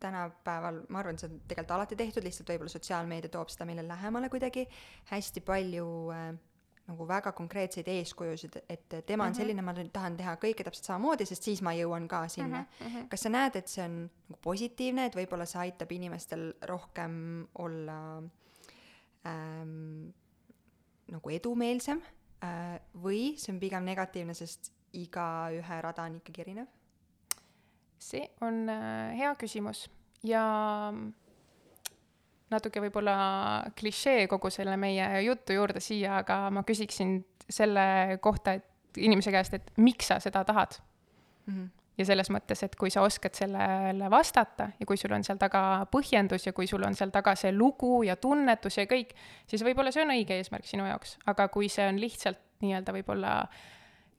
tänapäeval, 0.00 0.82
ma 0.88 0.98
arvan, 0.98 1.18
see 1.18 1.30
on 1.30 1.38
tegelikult 1.48 1.76
alati 1.78 1.96
tehtud, 1.96 2.24
lihtsalt 2.24 2.50
võib-olla 2.52 2.72
sotsiaalmeedia 2.72 3.32
toob 3.32 3.48
seda 3.52 3.64
meile 3.68 3.86
lähemale 3.88 4.28
kuidagi, 4.32 4.66
hästi 5.12 5.40
palju 5.46 5.86
äh, 6.12 6.28
nagu 6.86 7.06
väga 7.08 7.32
konkreetseid 7.34 7.88
eeskujusid, 7.90 8.60
et 8.68 8.84
tema 9.06 9.24
on 9.24 9.30
mm 9.30 9.32
-hmm. 9.32 9.36
selline, 9.36 9.62
ma 9.62 9.74
tahan 9.92 10.16
teha 10.16 10.36
kõike 10.42 10.64
täpselt 10.64 10.84
samamoodi, 10.84 11.26
sest 11.26 11.42
siis 11.42 11.62
ma 11.62 11.72
jõuan 11.74 12.08
ka 12.08 12.28
sinna 12.28 12.60
mm. 12.62 12.86
-hmm. 12.86 13.08
kas 13.08 13.20
sa 13.20 13.28
näed, 13.28 13.56
et 13.56 13.68
see 13.68 13.84
on 13.84 14.10
nagu 14.28 14.40
positiivne, 14.42 15.06
et 15.06 15.16
võib-olla 15.16 15.46
see 15.46 15.60
aitab 15.60 15.92
inimestel 15.92 16.52
rohkem 16.62 17.48
olla 17.58 18.22
ähm, 19.26 20.12
nagu 21.08 21.30
edumeelsem 21.30 22.02
äh, 22.44 22.80
või 22.94 23.34
see 23.38 23.52
on 23.52 23.60
pigem 23.60 23.84
negatiivne, 23.84 24.34
sest 24.34 24.72
igaühe 24.92 25.80
rada 25.80 26.02
on 26.02 26.16
ikkagi 26.16 26.40
erinev? 26.40 26.66
See 27.98 28.26
on 28.44 28.66
äh, 28.68 29.16
hea 29.18 29.34
küsimus 29.40 29.86
ja 30.26 30.42
natuke 32.52 32.82
võib-olla 32.84 33.16
klišee 33.78 34.26
kogu 34.30 34.50
selle 34.54 34.76
meie 34.80 35.06
jutu 35.26 35.56
juurde 35.56 35.82
siia, 35.82 36.20
aga 36.22 36.46
ma 36.54 36.62
küsiksin 36.66 37.18
selle 37.48 38.18
kohta, 38.22 38.56
et 38.58 39.00
inimese 39.02 39.32
käest, 39.34 39.56
et 39.58 39.72
miks 39.82 40.08
sa 40.10 40.20
seda 40.22 40.44
tahad 40.46 40.78
mm. 40.78 41.54
-hmm. 41.54 41.68
ja 41.98 42.06
selles 42.06 42.30
mõttes, 42.30 42.62
et 42.64 42.76
kui 42.76 42.90
sa 42.90 43.02
oskad 43.02 43.34
sellele 43.34 44.10
vastata 44.10 44.70
ja 44.80 44.86
kui 44.86 44.96
sul 44.96 45.12
on 45.12 45.24
seal 45.24 45.38
taga 45.38 45.86
põhjendus 45.92 46.46
ja 46.46 46.52
kui 46.52 46.66
sul 46.66 46.82
on 46.86 46.94
seal 46.94 47.10
taga 47.10 47.34
see 47.34 47.52
lugu 47.52 48.02
ja 48.02 48.16
tunnetus 48.16 48.78
ja 48.78 48.86
kõik, 48.86 49.14
siis 49.46 49.64
võib-olla 49.64 49.92
see 49.92 50.02
on 50.02 50.14
õige 50.14 50.38
eesmärk 50.38 50.66
sinu 50.66 50.86
jaoks, 50.86 51.18
aga 51.26 51.48
kui 51.48 51.68
see 51.68 51.88
on 51.88 52.00
lihtsalt 52.00 52.38
nii-öelda 52.60 52.92
võib-olla 52.92 53.46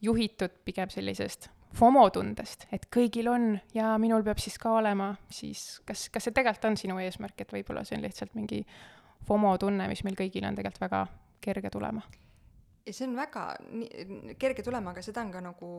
juhitud 0.02 0.52
pigem 0.66 0.90
sellisest 0.90 1.50
FOMO 1.76 2.10
tundest, 2.10 2.68
et 2.72 2.88
kõigil 2.94 3.28
on 3.30 3.60
ja 3.76 3.98
minul 4.02 4.24
peab 4.24 4.40
siis 4.42 4.58
ka 4.62 4.72
olema, 4.80 5.12
siis 5.30 5.82
kas, 5.86 6.08
kas 6.10 6.28
see 6.28 6.36
tegelikult 6.36 6.72
on 6.72 6.78
sinu 6.80 7.00
eesmärk, 7.04 7.42
et 7.42 7.52
võib-olla 7.54 7.84
see 7.86 7.98
on 7.98 8.06
lihtsalt 8.06 8.38
mingi 8.38 8.64
FOMO 9.28 9.58
tunne, 9.62 9.88
mis 9.92 10.04
meil 10.08 10.16
kõigil 10.18 10.48
on 10.48 10.56
tegelikult 10.56 10.88
väga 10.88 11.04
kerge 11.44 11.70
tulema? 11.74 12.02
ja 12.88 12.94
see 12.96 13.08
on 13.08 13.18
väga 13.18 13.44
nii, 13.68 14.36
kerge 14.40 14.64
tulema, 14.64 14.94
aga 14.94 15.04
seda 15.04 15.22
on 15.26 15.34
ka 15.34 15.42
nagu 15.44 15.72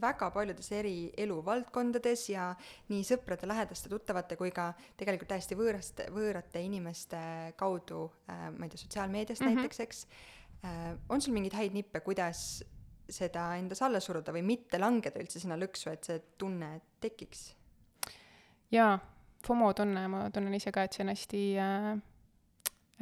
väga 0.00 0.28
paljudes 0.34 0.68
eri 0.76 1.10
eluvaldkondades 1.18 2.26
ja 2.30 2.50
nii 2.92 3.02
sõprade, 3.08 3.48
lähedaste, 3.48 3.90
tuttavate 3.90 4.38
kui 4.38 4.52
ka 4.54 4.68
tegelikult 5.00 5.32
täiesti 5.32 5.58
võõraste, 5.58 6.06
võõrate 6.14 6.62
inimeste 6.62 7.18
kaudu 7.58 8.04
äh,, 8.30 8.48
ma 8.54 8.66
ei 8.68 8.72
tea, 8.72 8.84
sotsiaalmeediast 8.84 9.42
mm 9.42 9.48
-hmm. 9.48 9.66
näiteks, 9.66 9.80
eks 9.80 10.06
äh,, 10.62 10.94
on 11.08 11.20
sul 11.20 11.34
mingeid 11.34 11.58
häid 11.58 11.74
nippe, 11.74 12.00
kuidas 12.00 12.62
seda 13.08 13.52
endas 13.58 13.82
alla 13.86 14.00
suruda 14.02 14.34
või 14.34 14.42
mitte 14.46 14.80
langeda 14.82 15.20
üldse 15.22 15.40
sinna 15.42 15.58
lõksu, 15.60 15.92
et 15.92 16.08
see 16.08 16.22
tunne 16.38 16.72
tekiks? 17.00 17.48
jaa, 18.74 18.96
FOMO 19.46 19.70
tunne, 19.78 20.08
ma 20.10 20.26
tunnen 20.34 20.54
ise 20.58 20.72
ka, 20.74 20.86
et 20.86 20.96
see 20.96 21.04
on 21.04 21.12
hästi 21.12 21.42
äh,, 21.62 21.90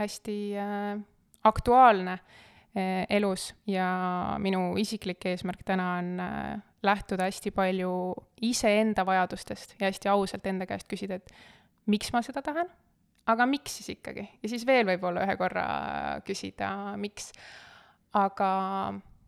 hästi 0.00 0.36
äh, 0.60 1.00
aktuaalne 1.44 2.18
eh, 2.74 3.06
elus 3.10 3.52
ja 3.66 3.88
minu 4.42 4.74
isiklik 4.80 5.24
eesmärk 5.30 5.64
täna 5.66 5.88
on 5.98 6.20
äh, 6.20 6.62
lähtuda 6.84 7.28
hästi 7.28 7.50
palju 7.54 8.14
iseenda 8.42 9.06
vajadustest 9.06 9.76
ja 9.80 9.88
hästi 9.88 10.08
ausalt 10.12 10.46
enda 10.46 10.66
käest 10.68 10.88
küsida, 10.90 11.20
et 11.20 11.32
miks 11.86 12.12
ma 12.12 12.22
seda 12.24 12.42
tahan, 12.44 12.68
aga 13.30 13.46
miks 13.48 13.78
siis 13.78 13.94
ikkagi, 13.96 14.26
ja 14.42 14.52
siis 14.52 14.66
veel 14.68 14.86
võib-olla 14.88 15.24
ühe 15.26 15.36
korra 15.40 15.66
küsida, 16.26 16.70
miks. 17.00 17.32
aga, 18.14 18.50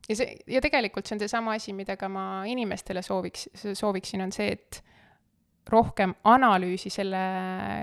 ja 0.09 0.16
see, 0.19 0.37
ja 0.47 0.61
tegelikult 0.64 1.07
see 1.07 1.16
on 1.16 1.23
seesama 1.25 1.57
asi, 1.59 1.75
mida 1.77 1.97
ka 1.99 2.09
ma 2.12 2.45
inimestele 2.49 3.03
sooviks, 3.03 3.49
sooviksin, 3.55 4.23
on 4.27 4.35
see, 4.35 4.53
et 4.57 4.83
rohkem 5.71 6.14
analüüsi 6.31 6.92
selle 6.95 7.23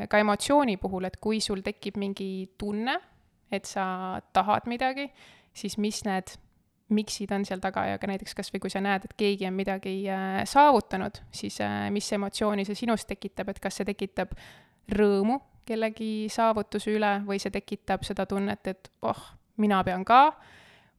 ka 0.10 0.22
emotsiooni 0.24 0.78
puhul, 0.80 1.10
et 1.10 1.20
kui 1.24 1.42
sul 1.44 1.64
tekib 1.66 2.00
mingi 2.00 2.30
tunne, 2.58 2.96
et 3.54 3.68
sa 3.70 4.22
tahad 4.34 4.70
midagi, 4.72 5.10
siis 5.54 5.78
mis 5.78 6.02
need 6.08 6.36
miksid 6.94 7.32
on 7.34 7.46
seal 7.48 7.62
taga 7.64 7.86
ja 7.88 8.00
ka 8.00 8.08
näiteks 8.10 8.36
kas 8.38 8.52
või 8.54 8.64
kui 8.64 8.72
sa 8.72 8.82
näed, 8.84 9.08
et 9.08 9.16
keegi 9.18 9.48
on 9.48 9.56
midagi 9.58 9.96
äh, 10.12 10.42
saavutanud, 10.50 11.20
siis 11.34 11.60
äh, 11.64 11.88
mis 11.94 12.10
emotsiooni 12.16 12.66
see 12.68 12.78
sinus 12.78 13.08
tekitab, 13.10 13.50
et 13.50 13.62
kas 13.64 13.80
see 13.80 13.88
tekitab 13.88 14.36
rõõmu 14.94 15.40
kellegi 15.66 16.28
saavutuse 16.32 16.92
üle 16.92 17.14
või 17.28 17.40
see 17.42 17.54
tekitab 17.54 18.04
seda 18.08 18.26
tunnet, 18.30 18.68
et 18.68 18.92
oh, 19.08 19.22
mina 19.64 19.80
pean 19.88 20.04
ka, 20.06 20.26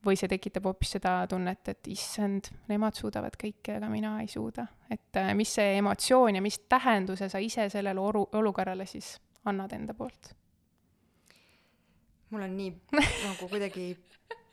või 0.04 0.18
see 0.18 0.28
tekitab 0.28 0.66
hoopis 0.68 0.94
seda 0.96 1.14
tunnet, 1.30 1.68
et 1.68 1.88
issand, 1.92 2.50
nemad 2.68 2.96
suudavad 2.98 3.36
kõike, 3.40 3.78
aga 3.78 3.88
mina 3.92 4.16
ei 4.22 4.28
suuda. 4.28 4.66
et 4.90 5.16
äh, 5.20 5.34
mis 5.34 5.54
see 5.54 5.76
emotsioon 5.78 6.38
ja 6.38 6.42
mis 6.42 6.58
tähenduse 6.68 7.28
sa 7.28 7.38
ise 7.38 7.68
sellele 7.68 8.00
oru-, 8.00 8.28
olukorrale 8.32 8.86
siis 8.86 9.16
annad 9.44 9.72
enda 9.72 9.94
poolt? 9.94 10.34
mul 12.30 12.42
on 12.42 12.56
nii 12.56 12.70
nagu 13.28 13.48
kuidagi 13.48 13.88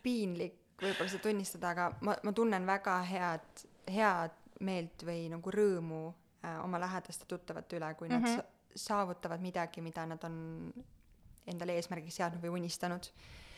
piinlik 0.03 0.57
võib-olla 0.81 1.09
seda 1.09 1.23
tunnistada, 1.27 1.75
aga 1.75 1.89
ma, 2.01 2.15
ma 2.23 2.33
tunnen 2.33 2.65
väga 2.65 2.95
head, 3.05 3.67
head 3.91 4.39
meelt 4.65 5.03
või 5.05 5.27
nagu 5.29 5.53
rõõmu 5.53 6.01
äh, 6.09 6.57
oma 6.63 6.79
lähedaste 6.81 7.27
tuttavate 7.29 7.77
üle, 7.77 7.93
kui 7.99 8.09
nad 8.09 8.21
mm 8.21 8.25
-hmm. 8.25 8.41
sa 8.41 8.85
saavutavad 8.87 9.41
midagi, 9.41 9.81
mida 9.81 10.05
nad 10.05 10.23
on 10.23 10.73
endale 11.47 11.75
eesmärgiks 11.75 12.15
seadnud 12.21 12.43
või 12.43 12.59
unistanud 12.61 13.07
eh,. 13.11 13.50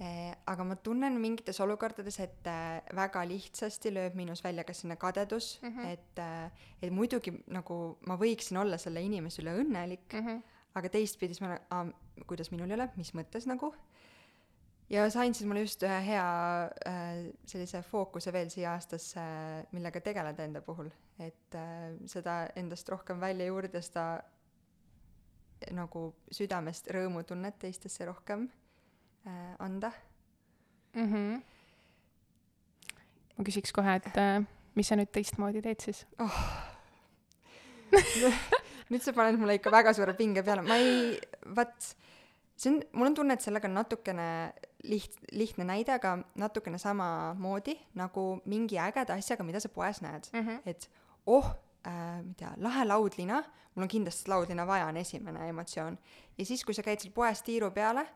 Aga 0.00 0.64
ma 0.64 0.76
tunnen 0.80 1.18
mingites 1.20 1.58
olukordades, 1.60 2.16
et 2.24 2.46
äh, 2.48 2.78
väga 2.96 3.20
lihtsasti 3.28 3.92
lööb 3.92 4.16
minus 4.16 4.40
välja 4.44 4.64
ka 4.64 4.72
selline 4.72 4.96
kadedus 5.00 5.58
mm, 5.60 5.74
-hmm. 5.76 5.86
et 5.92 6.18
äh,, 6.18 6.68
et 6.82 6.92
muidugi 6.92 7.34
nagu 7.52 7.98
ma 8.08 8.16
võiksin 8.16 8.56
olla 8.56 8.78
selle 8.78 9.02
inimese 9.02 9.42
üle 9.42 9.58
õnnelik 9.60 10.12
mm, 10.12 10.26
-hmm. 10.26 10.42
aga 10.74 10.88
teistpidi 10.88 11.34
siis 11.34 11.44
ma 11.44 11.58
olen, 11.70 11.92
kuidas 12.26 12.50
minul 12.50 12.70
ei 12.70 12.78
ole, 12.78 12.88
mis 12.96 13.12
mõttes 13.14 13.46
nagu 13.46 13.74
ja 14.88 15.10
sa 15.10 15.20
andsid 15.20 15.46
mulle 15.46 15.66
just 15.66 15.82
ühe 15.82 16.00
hea 16.06 16.24
sellise 17.46 17.82
fookuse 17.82 18.32
veel 18.32 18.48
siia 18.50 18.72
aastasse, 18.72 19.20
millega 19.72 20.00
tegeleda 20.00 20.44
enda 20.44 20.60
puhul, 20.60 20.88
et 21.18 21.56
seda 22.06 22.48
endast 22.56 22.88
rohkem 22.88 23.20
välja 23.20 23.46
juurida, 23.46 23.82
seda 23.82 24.22
nagu 25.76 26.14
südamest 26.32 26.88
rõõmutunnet 26.88 27.58
teistesse 27.58 28.04
rohkem 28.08 28.48
anda 29.58 29.92
mm. 30.94 31.12
-hmm. 31.12 31.42
ma 33.36 33.44
küsiks 33.44 33.72
kohe, 33.72 33.94
et 33.94 34.16
äh, 34.16 34.44
mis 34.74 34.88
sa 34.88 34.96
nüüd 34.96 35.12
teistmoodi 35.12 35.62
teed 35.62 35.80
siis 35.80 36.06
oh. 36.18 36.40
nüüd 38.90 39.02
sa 39.02 39.12
paned 39.12 39.38
mulle 39.38 39.58
ikka 39.58 39.70
väga 39.70 39.92
suure 39.96 40.14
pinge 40.18 40.42
peale, 40.46 40.62
ma 40.66 40.76
ei, 40.80 41.18
vat 41.56 41.94
see 42.56 42.72
on, 42.72 42.82
mul 42.92 43.10
on 43.10 43.16
tunne, 43.18 43.34
et 43.34 43.44
sellega 43.44 43.68
on 43.68 43.74
natukene 43.78 44.28
liht-, 44.84 45.20
lihtne 45.32 45.66
näide, 45.68 45.94
aga 45.96 46.16
natukene 46.38 46.78
samamoodi 46.78 47.76
nagu 47.98 48.26
mingi 48.50 48.78
ägeda 48.78 49.16
asjaga, 49.18 49.46
mida 49.46 49.60
sa 49.60 49.68
poes 49.68 50.02
näed 50.04 50.30
mm. 50.32 50.46
-hmm. 50.46 50.60
et 50.64 50.90
oh 51.26 51.46
äh,, 51.86 51.92
ma 51.92 52.28
ei 52.28 52.34
tea, 52.36 52.54
lahe 52.56 52.84
laudlina, 52.84 53.42
mul 53.74 53.86
on 53.86 53.88
kindlasti 53.88 54.30
laudlina 54.30 54.66
vaja, 54.66 54.86
on 54.86 54.96
esimene 54.96 55.48
emotsioon. 55.48 55.98
ja 56.38 56.46
siis, 56.46 56.64
kui 56.64 56.74
sa 56.74 56.82
käid 56.82 57.00
seal 57.00 57.12
poes 57.14 57.42
tiiru 57.42 57.70
peale, 57.70 58.06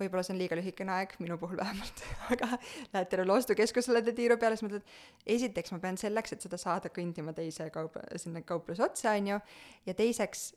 võib-olla 0.00 0.24
see 0.26 0.34
on 0.34 0.40
liiga 0.40 0.58
lühikene 0.58 0.94
aeg, 0.96 1.14
minu 1.22 1.38
puhul 1.40 1.60
vähemalt 1.60 2.02
aga 2.34 2.50
lähed 2.56 3.12
tervele 3.12 3.36
ostukeskusele 3.36 4.02
tiiru 4.10 4.38
peale, 4.40 4.58
siis 4.58 4.66
mõtled, 4.66 4.98
esiteks 5.36 5.74
ma 5.74 5.80
pean 5.84 6.00
selleks, 6.00 6.34
et 6.34 6.48
seda 6.48 6.60
saada, 6.60 6.92
kõndima 6.94 7.34
teise 7.36 7.70
kaup-, 7.74 8.00
sinna 8.20 8.44
kaupluse 8.46 8.84
otsa, 8.86 9.14
on 9.14 9.34
ju, 9.34 9.40
ja 9.86 9.96
teiseks 9.98 10.52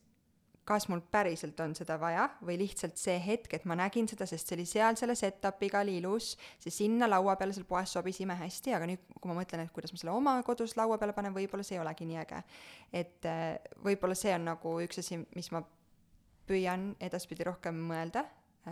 kas 0.68 0.90
mul 0.92 1.00
päriselt 1.12 1.60
on 1.64 1.72
seda 1.78 1.96
vaja 2.00 2.26
või 2.44 2.58
lihtsalt 2.60 3.00
see 3.00 3.16
hetk, 3.24 3.54
et 3.56 3.66
ma 3.70 3.78
nägin 3.80 4.08
seda, 4.12 4.26
sest 4.28 4.50
see 4.50 4.58
oli 4.58 4.66
seal 4.68 4.98
selle 5.00 5.16
set-up'iga, 5.16 5.80
oli 5.86 5.96
ilus, 6.02 6.34
see 6.60 6.74
sinna 6.74 7.08
laua 7.08 7.38
peale 7.40 7.56
seal 7.56 7.68
poes 7.70 7.94
sobis 7.96 8.20
imehästi, 8.26 8.74
aga 8.76 8.90
nüüd, 8.90 9.06
kui 9.16 9.32
ma 9.32 9.38
mõtlen, 9.40 9.64
et 9.64 9.72
kuidas 9.76 9.96
ma 9.96 10.02
selle 10.02 10.16
oma 10.18 10.36
kodus 10.48 10.76
laua 10.80 11.00
peale 11.00 11.16
panen, 11.16 11.36
võib-olla 11.36 11.64
see 11.64 11.78
ei 11.78 11.84
olegi 11.84 12.10
nii 12.10 12.20
äge. 12.20 12.42
et 12.92 13.30
äh, 13.32 13.46
võib-olla 13.86 14.18
see 14.20 14.36
on 14.36 14.50
nagu 14.50 14.76
üks 14.84 15.00
asi, 15.00 15.22
mis 15.38 15.52
ma 15.56 15.64
püüan 16.48 16.90
edaspidi 17.04 17.48
rohkem 17.48 17.80
mõelda 17.88 18.26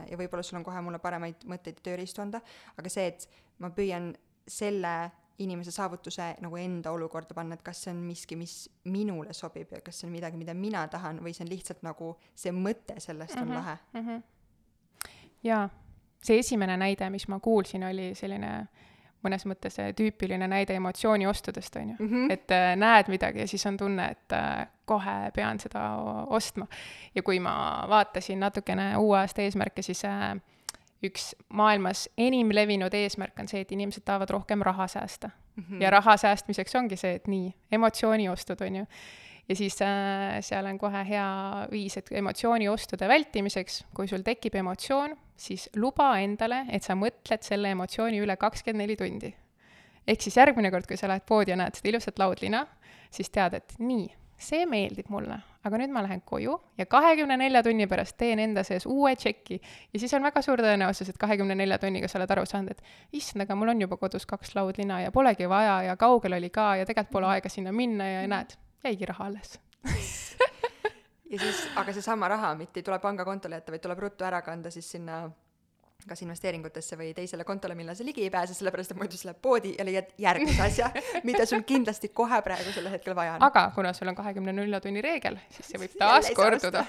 ja 0.09 0.17
võib-olla 0.17 0.43
sul 0.43 0.59
on 0.59 0.65
kohe 0.67 0.81
mulle 0.81 0.99
paremaid 0.99 1.45
mõtteid 1.49 1.79
ja 1.79 1.85
tööriistu 1.89 2.23
anda, 2.23 2.41
aga 2.77 2.91
see, 2.91 3.07
et 3.13 3.27
ma 3.63 3.71
püüan 3.75 4.11
selle 4.47 4.95
inimese 5.43 5.71
saavutuse 5.75 6.29
nagu 6.43 6.57
enda 6.59 6.91
olukorda 6.95 7.35
panna, 7.35 7.57
et 7.57 7.63
kas 7.65 7.81
see 7.83 7.91
on 7.91 8.03
miski, 8.05 8.37
mis 8.39 8.53
minule 8.87 9.33
sobib 9.35 9.73
ja 9.75 9.81
kas 9.83 9.99
see 9.99 10.07
on 10.07 10.13
midagi, 10.15 10.39
mida 10.39 10.55
mina 10.55 10.85
tahan 10.91 11.19
või 11.23 11.33
see 11.35 11.43
on 11.43 11.51
lihtsalt 11.51 11.83
nagu 11.83 12.13
see 12.35 12.53
mõte 12.55 12.99
sellest 13.03 13.35
on 13.35 13.47
mm 13.47 13.51
-hmm, 13.51 13.55
lahe 13.55 13.77
mm. 13.93 14.07
-hmm. 14.07 14.23
jaa, 15.43 15.69
see 16.23 16.39
esimene 16.39 16.77
näide, 16.77 17.09
mis 17.09 17.27
ma 17.27 17.39
kuulsin, 17.39 17.83
oli 17.83 18.13
selline 18.15 18.67
mõnes 19.25 19.45
mõttes 19.49 19.77
tüüpiline 19.97 20.47
näide 20.47 20.77
emotsiooniostudest, 20.79 21.75
on 21.81 21.89
ju 21.89 21.95
mm. 21.99 22.09
-hmm. 22.09 22.33
et 22.33 22.51
äh, 22.51 22.75
näed 22.79 23.11
midagi 23.11 23.39
ja 23.39 23.47
siis 23.47 23.65
on 23.65 23.77
tunne, 23.77 24.07
et 24.11 24.33
äh, 24.33 24.67
kohe 24.85 25.31
pean 25.35 25.59
seda 25.59 25.89
ostma. 26.27 26.67
ja 27.15 27.23
kui 27.23 27.39
ma 27.39 27.85
vaatasin 27.89 28.39
natukene 28.39 28.97
uue 28.97 29.17
aasta 29.19 29.41
eesmärke, 29.41 29.81
siis 29.81 30.05
äh, 30.05 30.35
üks 31.03 31.35
maailmas 31.49 32.09
enim 32.17 32.49
levinud 32.53 32.93
eesmärk 32.93 33.39
on 33.39 33.47
see, 33.47 33.61
et 33.61 33.71
inimesed 33.71 34.05
tahavad 34.05 34.29
rohkem 34.29 34.61
raha 34.61 34.87
säästa 34.87 35.29
mm. 35.55 35.63
-hmm. 35.63 35.83
ja 35.83 35.89
raha 35.89 36.17
säästmiseks 36.17 36.75
ongi 36.75 36.95
see, 36.95 37.15
et 37.15 37.27
nii, 37.27 37.53
emotsiooniostud, 37.71 38.61
on 38.61 38.75
ju. 38.75 38.85
Ja 39.49 39.55
siis 39.55 39.77
äh, 39.81 40.39
seal 40.45 40.65
on 40.65 40.79
kohe 40.81 41.03
hea 41.07 41.27
viis, 41.71 41.97
et 41.99 42.11
emotsiooniostude 42.11 43.07
vältimiseks, 43.07 43.83
kui 43.95 44.09
sul 44.09 44.25
tekib 44.25 44.57
emotsioon, 44.61 45.15
siis 45.37 45.69
luba 45.75 46.15
endale, 46.23 46.63
et 46.73 46.83
sa 46.83 46.97
mõtled 46.97 47.45
selle 47.45 47.73
emotsiooni 47.75 48.21
üle 48.23 48.37
kakskümmend 48.41 48.85
neli 48.85 48.97
tundi. 48.99 49.33
ehk 50.07 50.21
siis 50.21 50.37
järgmine 50.37 50.69
kord, 50.71 50.85
kui 50.87 50.97
sa 50.97 51.09
lähed 51.09 51.25
poodi 51.25 51.51
ja 51.51 51.57
näed 51.57 51.77
seda 51.77 51.89
ilusat 51.89 52.19
laudlina, 52.21 52.65
siis 53.11 53.29
tead, 53.33 53.53
et 53.57 53.73
nii 53.79 54.05
see 54.37 54.65
meeldib 54.67 55.07
mulle, 55.09 55.37
aga 55.65 55.79
nüüd 55.79 55.93
ma 55.95 56.01
lähen 56.03 56.21
koju 56.27 56.57
ja 56.77 56.85
kahekümne 56.89 57.37
nelja 57.39 57.61
tunni 57.63 57.87
pärast 57.87 58.17
teen 58.19 58.41
enda 58.43 58.65
sees 58.67 58.85
uue 58.85 59.13
tšeki. 59.15 59.59
Ja 59.93 60.01
siis 60.01 60.13
on 60.17 60.25
väga 60.27 60.41
suur 60.43 60.61
tõenäosus, 60.61 61.09
et 61.09 61.19
kahekümne 61.21 61.55
nelja 61.55 61.79
tunniga 61.81 62.09
sa 62.11 62.19
oled 62.19 62.33
aru 62.35 62.43
saanud, 62.49 62.75
et 62.75 63.15
issand, 63.15 63.45
aga 63.45 63.55
mul 63.55 63.71
on 63.71 63.85
juba 63.85 63.97
kodus 64.01 64.27
kaks 64.27 64.55
laudlina 64.57 65.01
ja 65.05 65.15
polegi 65.15 65.47
vaja 65.49 65.81
ja 65.87 65.95
kaugel 65.99 66.35
oli 66.37 66.51
ka 66.51 66.73
ja 66.81 66.85
tegelikult 66.89 67.13
pole 67.15 67.31
aega 67.31 67.49
sinna 67.49 67.71
minna 67.75 68.09
ja 68.09 68.27
näed, 68.27 68.57
jäigi 68.91 69.11
raha 69.13 69.31
alles. 69.31 69.59
Ja 71.25 71.39
siis, 71.41 71.63
aga 71.75 71.93
seesama 71.93 72.27
raha 72.29 72.51
mitte 72.55 72.79
ei 72.79 72.83
tule 72.85 72.99
pangakontole 73.01 73.57
jätta, 73.57 73.73
vaid 73.73 73.81
tuleb 73.81 73.99
ruttu 73.99 74.23
ära 74.27 74.43
kanda 74.45 74.69
siis 74.71 74.85
sinna 74.93 75.23
kas 76.05 76.21
investeeringutesse 76.21 76.97
või 76.99 77.13
teisele 77.17 77.43
kontole, 77.47 77.75
millele 77.75 77.95
sa 77.97 78.05
ligi 78.05 78.23
ei 78.25 78.29
pääse, 78.29 78.53
sellepärast 78.53 78.93
et 78.93 78.99
muidu 78.99 79.17
sa 79.17 79.31
lähed 79.31 79.39
poodi 79.41 79.73
ja 79.77 79.85
leiad 79.87 80.11
järgmise 80.21 80.61
asja, 80.61 80.91
mida 81.27 81.47
sul 81.49 81.65
kindlasti 81.65 82.11
kohe 82.13 82.41
praegusel 82.45 82.89
hetkel 82.93 83.17
vaja 83.17 83.39
on. 83.39 83.45
aga 83.47 83.65
kuna 83.75 83.93
sul 83.97 84.11
on 84.11 84.17
kahekümne 84.17 84.53
nelja 84.53 84.81
tunni 84.85 85.01
reegel, 85.01 85.39
siis 85.49 85.71
see 85.71 85.81
võib 85.81 85.97
taas 85.99 86.29
korduda 86.37 86.85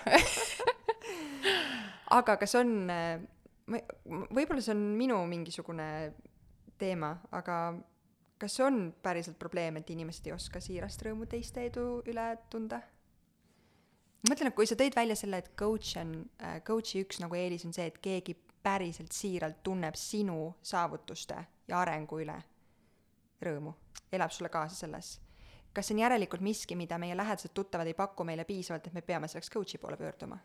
aga 2.19 2.37
kas 2.43 2.55
on, 2.61 2.77
ma, 2.87 3.83
võib-olla 4.07 4.61
see 4.61 4.75
on 4.77 4.85
minu 5.01 5.23
mingisugune 5.31 5.89
teema, 6.79 7.15
aga 7.33 7.61
kas 8.39 8.61
on 8.61 8.95
päriselt 9.03 9.39
probleem, 9.39 9.77
et 9.81 9.91
inimesed 9.91 10.27
ei 10.29 10.35
oska 10.37 10.61
siirast 10.61 11.03
rõõmu 11.07 11.29
teiste 11.31 11.65
edu 11.71 12.03
üle 12.09 12.27
tunda? 12.51 12.81
ma 14.27 14.33
mõtlen, 14.33 14.51
et 14.51 14.57
kui 14.59 14.67
sa 14.67 14.77
tõid 14.79 14.97
välja 14.97 15.17
selle, 15.17 15.39
et 15.39 15.53
coach 15.59 15.97
on 16.01 16.17
äh,, 16.43 16.59
coach'i 16.67 17.05
üks 17.05 17.21
nagu 17.23 17.37
eelis 17.39 17.65
on 17.69 17.75
see, 17.77 17.87
et 17.87 17.99
keegi 18.03 18.37
päriselt 18.67 19.15
siiralt 19.15 19.63
tunneb 19.63 19.95
sinu 19.95 20.57
saavutuste 20.63 21.37
ja 21.69 21.79
arengu 21.81 22.19
üle 22.25 22.35
rõõmu, 23.43 23.75
elab 24.13 24.33
sulle 24.35 24.51
kaasa 24.51 24.75
selles. 24.75 25.21
kas 25.77 25.87
see 25.87 25.95
on 25.95 26.01
järelikult 26.01 26.41
miski, 26.41 26.77
mida 26.77 26.99
meie 26.99 27.17
lähedased 27.17 27.53
tuttavad 27.55 27.87
ei 27.87 27.95
paku 27.95 28.25
meile 28.25 28.45
piisavalt, 28.49 28.87
et 28.87 28.95
me 28.97 29.03
peame 29.03 29.29
selleks 29.29 29.51
coach'i 29.53 29.79
poole 29.79 29.97
pöörduma? 29.97 30.39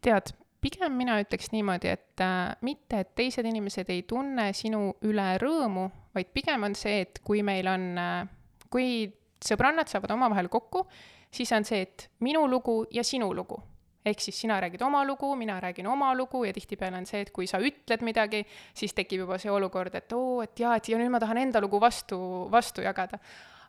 tead, 0.00 0.32
pigem 0.60 0.92
mina 0.98 1.20
ütleks 1.22 1.52
niimoodi, 1.52 1.92
et 1.92 2.24
äh, 2.24 2.56
mitte, 2.66 3.00
et 3.00 3.14
teised 3.14 3.46
inimesed 3.46 3.90
ei 3.92 4.02
tunne 4.02 4.50
sinu 4.56 4.96
üle 5.06 5.28
rõõmu, 5.42 5.86
vaid 6.16 6.32
pigem 6.34 6.66
on 6.66 6.74
see, 6.78 7.04
et 7.04 7.20
kui 7.24 7.44
meil 7.46 7.68
on 7.70 7.86
äh,, 8.00 8.26
kui 8.72 9.06
sõbrannad 9.44 9.88
saavad 9.90 10.16
omavahel 10.16 10.48
kokku, 10.52 10.86
siis 11.30 11.52
on 11.52 11.64
see, 11.68 11.84
et 11.86 12.08
minu 12.24 12.46
lugu 12.50 12.84
ja 12.90 13.04
sinu 13.06 13.32
lugu 13.36 13.60
ehk 14.06 14.22
siis 14.22 14.40
sina 14.40 14.60
räägid 14.62 14.82
oma 14.86 15.04
lugu, 15.04 15.34
mina 15.36 15.60
räägin 15.60 15.86
oma 15.90 16.14
lugu 16.14 16.44
ja 16.44 16.52
tihtipeale 16.52 17.00
on 17.00 17.06
see, 17.06 17.24
et 17.26 17.32
kui 17.34 17.46
sa 17.50 17.58
ütled 17.58 18.04
midagi, 18.06 18.44
siis 18.74 18.94
tekib 18.94 19.24
juba 19.24 19.38
see 19.42 19.50
olukord, 19.50 19.94
et 19.98 20.12
oo, 20.14 20.40
et 20.44 20.62
jaa, 20.62 20.76
et 20.78 20.88
ja 20.88 20.98
nüüd 21.00 21.10
ma 21.10 21.20
tahan 21.22 21.40
enda 21.42 21.62
lugu 21.64 21.80
vastu, 21.82 22.18
vastu 22.52 22.86
jagada. 22.86 23.18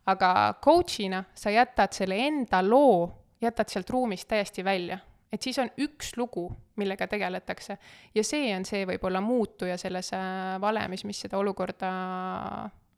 aga 0.08 0.56
coach'ina 0.64 1.24
sa 1.36 1.52
jätad 1.52 1.92
selle 1.92 2.16
enda 2.28 2.62
loo, 2.64 3.10
jätad 3.42 3.68
sealt 3.68 3.90
ruumist 3.90 4.28
täiesti 4.28 4.64
välja 4.64 5.00
et 5.34 5.44
siis 5.44 5.58
on 5.60 5.70
üks 5.84 6.14
lugu, 6.18 6.48
millega 6.80 7.08
tegeletakse 7.08 7.78
ja 8.16 8.24
see 8.24 8.52
on 8.56 8.66
see 8.66 8.86
võib-olla 8.88 9.22
muutuja 9.22 9.78
selles 9.80 10.14
äh, 10.16 10.56
valemis, 10.62 11.04
mis 11.08 11.20
seda 11.26 11.40
olukorda 11.42 11.92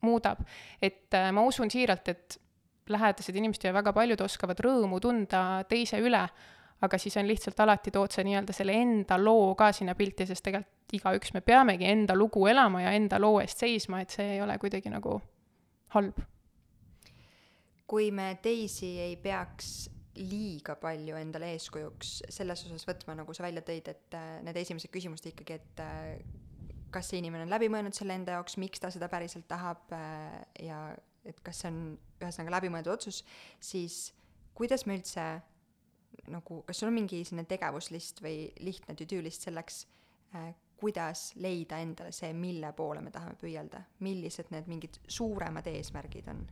muudab. 0.05 0.43
et 0.81 1.13
äh, 1.13 1.31
ma 1.33 1.43
usun 1.47 1.71
siiralt, 1.71 2.07
et 2.07 2.39
lähedased 2.89 3.35
inimesed 3.35 3.67
ja 3.67 3.73
väga 3.73 3.93
paljud 3.93 4.21
oskavad 4.25 4.59
rõõmu 4.65 4.99
tunda 5.01 5.63
teise 5.69 5.99
üle, 6.01 6.21
aga 6.81 6.97
siis 6.97 7.17
on 7.17 7.27
lihtsalt 7.27 7.59
alati 7.59 7.91
tood 7.91 8.13
sa 8.13 8.23
nii-öelda 8.25 8.55
selle 8.55 8.73
enda 8.77 9.17
loo 9.21 9.53
ka 9.55 9.71
sinna 9.75 9.95
pilti, 9.95 10.25
sest 10.29 10.45
tegelikult 10.45 10.75
igaüks 10.89 11.35
me 11.35 11.41
peamegi 11.45 11.85
enda 11.85 12.15
lugu 12.17 12.47
elama 12.49 12.81
ja 12.81 12.95
enda 12.97 13.19
loo 13.21 13.37
eest 13.43 13.61
seisma, 13.61 14.01
et 14.01 14.09
see 14.09 14.35
ei 14.35 14.41
ole 14.41 14.57
kuidagi 14.57 14.89
nagu 14.89 15.19
halb. 15.93 16.17
kui 17.89 18.11
me 18.11 18.37
teisi 18.41 18.99
ei 19.01 19.15
peaks 19.17 19.89
liiga 20.19 20.75
palju 20.79 21.17
endale 21.19 21.53
eeskujuks 21.55 22.13
selles 22.31 22.63
osas 22.67 22.85
võtma, 22.87 23.15
nagu 23.19 23.33
sa 23.35 23.45
välja 23.45 23.63
tõid, 23.65 23.89
et 23.91 24.17
äh, 24.17 24.39
need 24.45 24.59
esimesed 24.61 24.91
küsimused 24.93 25.29
ikkagi, 25.31 25.59
et 25.59 25.83
äh, 25.83 26.19
kas 26.93 27.11
see 27.11 27.21
inimene 27.21 27.45
on 27.45 27.53
läbi 27.53 27.69
mõelnud 27.71 27.95
selle 27.95 28.17
enda 28.17 28.37
jaoks, 28.37 28.57
miks 28.61 28.81
ta 28.81 28.91
seda 28.93 29.09
päriselt 29.11 29.47
tahab 29.49 29.93
äh, 29.95 30.39
ja 30.65 30.81
et 31.27 31.39
kas 31.45 31.63
see 31.63 31.71
on 31.71 31.83
ühesõnaga 32.19 32.57
läbimõeldud 32.57 32.95
otsus, 32.95 33.21
siis 33.63 34.09
kuidas 34.57 34.85
me 34.87 34.97
üldse 34.99 35.27
nagu, 36.29 36.61
kas 36.67 36.81
sul 36.81 36.89
on 36.89 36.97
mingi 36.99 37.21
selline 37.23 37.47
tegevuslist 37.49 38.23
või 38.23 38.49
lihtne 38.63 38.95
to-do 38.97 39.21
list 39.23 39.47
selleks 39.47 39.85
kuidas 40.79 41.33
leida 41.35 41.79
endale 41.83 42.13
see, 42.15 42.31
mille 42.33 42.71
poole 42.77 43.01
me 43.03 43.11
tahame 43.11 43.35
püüelda, 43.39 43.81
millised 44.05 44.51
need 44.53 44.69
mingid 44.71 44.99
suuremad 45.11 45.67
eesmärgid 45.67 46.29
on? 46.31 46.43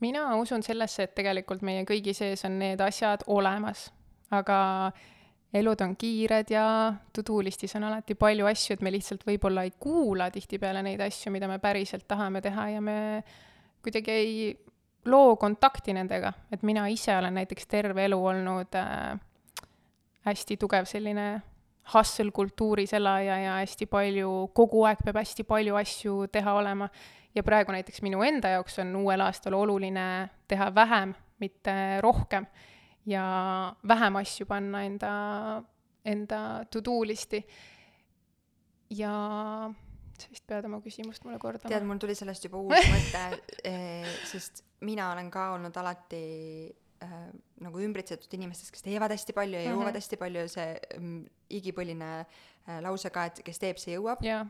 Mina 0.00 0.24
usun 0.36 0.62
sellesse, 0.62 1.08
et 1.08 1.14
tegelikult 1.14 1.62
meie 1.66 1.84
kõigi 1.88 2.14
sees 2.16 2.44
on 2.46 2.58
need 2.60 2.80
asjad 2.80 3.24
olemas, 3.26 3.88
aga 4.30 4.58
elud 5.58 5.80
on 5.80 5.94
kiired 5.96 6.50
ja 6.52 6.64
to-do 7.14 7.40
listis 7.44 7.74
on 7.78 7.88
alati 7.88 8.14
palju 8.18 8.46
asju, 8.50 8.76
et 8.76 8.84
me 8.84 8.92
lihtsalt 8.92 9.24
võib-olla 9.26 9.64
ei 9.64 9.72
kuula 9.80 10.28
tihtipeale 10.30 10.82
neid 10.84 11.00
asju, 11.00 11.32
mida 11.32 11.48
me 11.48 11.58
päriselt 11.62 12.04
tahame 12.08 12.42
teha 12.44 12.68
ja 12.74 12.82
me 12.84 12.98
kuidagi 13.82 14.12
ei 14.12 14.34
loo 15.08 15.36
kontakti 15.40 15.94
nendega, 15.96 16.32
et 16.52 16.62
mina 16.62 16.86
ise 16.92 17.16
olen 17.16 17.38
näiteks 17.40 17.66
terve 17.70 18.04
elu 18.04 18.18
olnud 18.32 18.76
äh, 18.76 19.16
hästi 20.28 20.58
tugev 20.60 20.88
selline 20.88 21.28
hustle 21.94 22.30
kultuuris 22.34 22.92
elaja 22.92 23.38
ja 23.40 23.52
hästi 23.62 23.86
palju, 23.88 24.50
kogu 24.54 24.84
aeg 24.88 25.00
peab 25.04 25.22
hästi 25.22 25.44
palju 25.48 25.78
asju 25.80 26.26
teha 26.32 26.54
olema. 26.60 26.88
Ja 27.34 27.42
praegu 27.42 27.72
näiteks 27.72 28.02
minu 28.02 28.22
enda 28.26 28.54
jaoks 28.56 28.78
on 28.82 28.94
uuel 28.96 29.20
aastal 29.24 29.56
oluline 29.58 30.28
teha 30.48 30.70
vähem, 30.74 31.14
mitte 31.40 31.74
rohkem. 32.00 32.46
ja 33.06 33.24
vähem 33.88 34.16
asju 34.16 34.46
panna 34.46 34.82
enda, 34.84 35.12
enda 36.04 36.64
to-do 36.70 37.00
listi. 37.06 37.44
ja 38.90 39.12
sa 40.18 40.32
vist 40.32 40.46
pead 40.48 40.66
oma 40.66 40.80
küsimust 40.84 41.24
mulle 41.24 41.38
kordama. 41.38 41.70
tead, 41.70 41.86
mul 41.86 42.00
tuli 42.02 42.16
sellest 42.18 42.48
juba 42.48 42.60
uus 42.60 42.90
mõte 42.94 43.24
eh,, 43.64 44.08
sest 44.28 44.64
mina 44.86 45.12
olen 45.12 45.30
ka 45.30 45.52
olnud 45.54 45.76
alati 45.80 46.22
äh, 47.04 47.16
nagu 47.62 47.82
ümbritsetud 47.84 48.38
inimestest, 48.38 48.72
kes 48.74 48.86
teevad 48.86 49.14
hästi 49.14 49.34
palju 49.36 49.58
ja 49.58 49.60
mm 49.60 49.66
-hmm. 49.66 49.78
jõuavad 49.78 50.00
hästi 50.00 50.20
palju 50.20 50.46
see 50.52 50.70
mm, 50.98 51.26
igipõline 51.60 52.12
äh, 52.18 52.80
lause 52.84 53.10
ka, 53.14 53.28
et 53.30 53.42
kes 53.44 53.62
teeb, 53.62 53.78
see 53.78 53.96
jõuab 53.96 54.24
yeah.. 54.24 54.46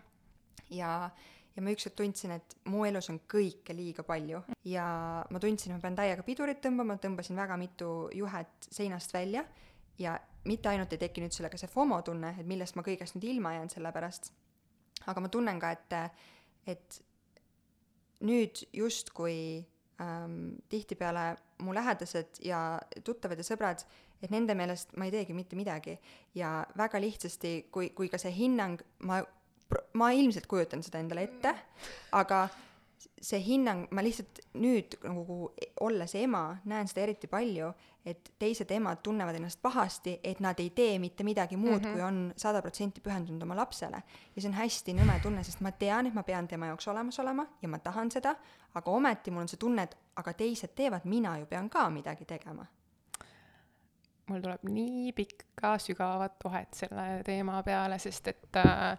ja, 0.70 0.94
ja 1.10 1.10
ma 1.64 1.72
ükskord 1.74 1.96
tundsin, 1.98 2.34
et 2.36 2.56
mu 2.70 2.84
elus 2.86 3.10
on 3.12 3.20
kõike 3.30 3.74
liiga 3.76 4.04
palju. 4.06 4.42
Ja 4.68 4.86
ma 5.30 5.40
tundsin, 5.42 5.72
et 5.72 5.78
ma 5.78 5.84
pean 5.84 5.98
täiega 5.98 6.24
pidurit 6.26 6.60
tõmbama, 6.64 6.98
tõmbasin 7.02 7.38
väga 7.38 7.56
mitu 7.60 7.92
juhet 8.14 8.68
seinast 8.70 9.14
välja. 9.14 9.44
Ja 9.98 10.18
mitte 10.46 10.70
ainult 10.70 10.92
ei 10.94 11.00
tekkinud 11.02 11.34
sellega 11.34 11.58
see 11.58 11.70
FOMO 11.70 12.00
tunne, 12.06 12.34
et 12.38 12.46
millest 12.46 12.78
ma 12.78 12.84
kõigest 12.86 13.16
nüüd 13.16 13.26
ilma 13.32 13.56
jään 13.56 13.72
selle 13.72 13.92
pärast, 13.94 14.30
aga 15.10 15.24
ma 15.24 15.30
tunnen 15.32 15.58
ka, 15.62 15.72
et, 15.74 16.22
et 16.70 17.00
nüüd 18.28 18.62
justkui 18.74 19.38
ähm, 20.02 20.58
tihtipeale 20.70 21.32
mu 21.64 21.74
lähedased 21.74 22.38
ja 22.46 22.78
tuttavad 23.04 23.40
ja 23.40 23.46
sõbrad, 23.46 23.82
et 24.22 24.30
nende 24.34 24.54
meelest 24.58 24.94
ma 24.98 25.06
ei 25.06 25.14
teegi 25.14 25.34
mitte 25.34 25.58
midagi. 25.58 25.96
Ja 26.38 26.62
väga 26.78 27.00
lihtsasti, 27.02 27.68
kui, 27.74 27.90
kui 27.94 28.10
ka 28.10 28.20
see 28.20 28.32
hinnang, 28.34 28.82
ma, 29.06 29.20
ma 30.00 30.10
ilmselt 30.16 30.46
kujutan 30.46 30.82
seda 30.82 31.02
endale 31.02 31.26
ette, 31.28 31.54
aga 32.12 32.46
see 33.22 33.40
hinnang, 33.42 33.86
ma 33.94 34.02
lihtsalt 34.04 34.40
nüüd 34.62 34.96
nagu 35.02 35.38
olles 35.84 36.14
ema, 36.18 36.42
näen 36.70 36.88
seda 36.90 37.02
eriti 37.04 37.30
palju, 37.30 37.70
et 38.08 38.30
teised 38.40 38.70
emad 38.72 39.02
tunnevad 39.04 39.36
ennast 39.36 39.60
pahasti, 39.62 40.16
et 40.24 40.40
nad 40.44 40.58
ei 40.62 40.70
tee 40.74 40.96
mitte 41.02 41.26
midagi 41.26 41.56
muud 41.56 41.80
mm, 41.80 41.84
-hmm. 41.84 41.92
kui 41.92 42.02
on 42.02 42.32
sada 42.36 42.62
protsenti 42.62 43.00
pühendunud 43.00 43.42
oma 43.42 43.56
lapsele. 43.56 44.02
ja 44.36 44.42
see 44.42 44.48
on 44.48 44.54
hästi 44.54 44.94
nõme 44.94 45.20
tunne, 45.22 45.44
sest 45.44 45.60
ma 45.60 45.72
tean, 45.72 46.06
et 46.06 46.14
ma 46.14 46.22
pean 46.22 46.48
tema 46.48 46.66
jaoks 46.66 46.88
olemas 46.88 47.18
olema 47.18 47.46
ja 47.62 47.68
ma 47.68 47.78
tahan 47.78 48.10
seda, 48.10 48.34
aga 48.74 48.90
ometi 48.90 49.30
mul 49.30 49.40
on 49.40 49.48
see 49.48 49.58
tunne, 49.58 49.82
et 49.82 49.96
aga 50.16 50.32
teised 50.32 50.74
teevad, 50.74 51.04
mina 51.04 51.38
ju 51.38 51.46
pean 51.46 51.70
ka 51.70 51.90
midagi 51.90 52.24
tegema. 52.24 52.66
mul 54.28 54.40
tuleb 54.40 54.62
nii 54.62 55.12
pikka 55.12 55.78
sügavat 55.78 56.44
vahet 56.44 56.74
selle 56.74 57.22
teema 57.24 57.62
peale, 57.62 57.98
sest 57.98 58.28
et 58.28 58.56
äh, 58.56 58.98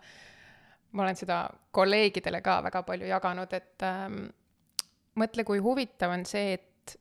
ma 0.92 1.04
olen 1.04 1.18
seda 1.20 1.44
kolleegidele 1.72 2.42
ka 2.42 2.60
väga 2.66 2.82
palju 2.88 3.10
jaganud, 3.10 3.54
et 3.54 3.86
ähm, 3.86 4.24
mõtle, 5.20 5.46
kui 5.48 5.62
huvitav 5.64 6.14
on 6.16 6.26
see, 6.26 6.58
et 6.58 6.96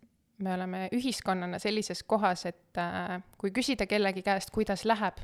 me 0.44 0.54
oleme 0.54 0.84
ühiskonnana 0.94 1.58
sellises 1.62 2.02
kohas, 2.06 2.46
et 2.50 2.80
äh, 2.80 3.18
kui 3.40 3.52
küsida 3.54 3.88
kellegi 3.90 4.22
käest, 4.26 4.52
kuidas 4.54 4.84
läheb, 4.88 5.20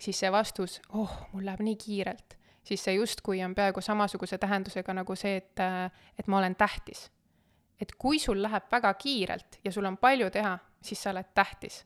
siis 0.00 0.22
see 0.22 0.30
vastus, 0.32 0.80
oh, 0.96 1.12
mul 1.32 1.46
läheb 1.46 1.62
nii 1.66 1.76
kiirelt, 1.80 2.38
siis 2.64 2.84
see 2.84 2.96
justkui 2.96 3.42
on 3.44 3.54
peaaegu 3.58 3.82
samasuguse 3.84 4.38
tähendusega 4.38 4.94
nagu 5.02 5.16
see, 5.18 5.36
et 5.42 5.62
äh,, 5.62 5.88
et 6.18 6.28
ma 6.28 6.38
olen 6.38 6.56
tähtis. 6.56 7.10
et 7.82 7.92
kui 7.98 8.18
sul 8.22 8.38
läheb 8.42 8.68
väga 8.70 8.94
kiirelt 8.94 9.58
ja 9.64 9.72
sul 9.72 9.84
on 9.84 9.96
palju 9.98 10.30
teha, 10.30 10.58
siis 10.82 11.02
sa 11.02 11.10
oled 11.10 11.32
tähtis 11.34 11.82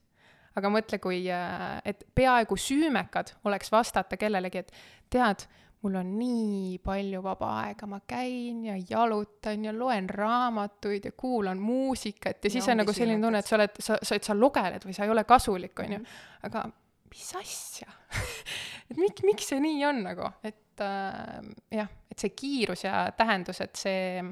aga 0.56 0.70
mõtle, 0.72 0.98
kui, 1.02 1.20
äh, 1.30 1.80
et 1.84 2.04
peaaegu 2.16 2.56
süümekad 2.56 3.34
oleks 3.44 3.72
vastata 3.72 4.16
kellelegi, 4.16 4.64
et 4.64 4.72
tead, 5.12 5.46
mul 5.82 5.98
on 6.00 6.12
nii 6.18 6.78
palju 6.84 7.20
vaba 7.22 7.50
aega, 7.62 7.86
ma 7.90 8.00
käin 8.08 8.64
ja 8.64 8.76
jalutan 8.90 9.64
ja 9.64 9.74
loen 9.76 10.08
raamatuid 10.10 11.04
ja 11.04 11.12
kuulan 11.12 11.60
muusikat 11.62 12.44
ja 12.44 12.50
siis 12.50 12.66
ja 12.66 12.72
on 12.72 12.82
nagu 12.82 12.94
selline 12.96 13.22
tunne, 13.22 13.42
et 13.44 13.46
sa 13.46 13.58
oled, 13.58 13.76
sa, 13.78 13.98
sa, 14.02 14.18
et 14.18 14.26
sa 14.26 14.36
logeled 14.38 14.86
või 14.86 14.96
sa 14.96 15.06
ei 15.06 15.12
ole 15.12 15.24
kasulik, 15.28 15.78
on 15.84 15.92
ju. 15.92 16.00
Mhm. 16.00 16.24
aga 16.48 16.64
mis 17.12 17.28
asja 17.38 17.92
et 18.90 18.96
mik-, 18.96 19.24
miks 19.28 19.52
see 19.52 19.62
nii 19.62 19.84
on 19.88 20.02
nagu, 20.08 20.32
et 20.42 20.84
äh, 20.84 21.40
jah, 21.78 21.92
et 22.10 22.24
see 22.24 22.34
kiirus 22.34 22.86
ja 22.88 23.06
tähendus, 23.16 23.60
et 23.60 23.76
see, 23.76 24.22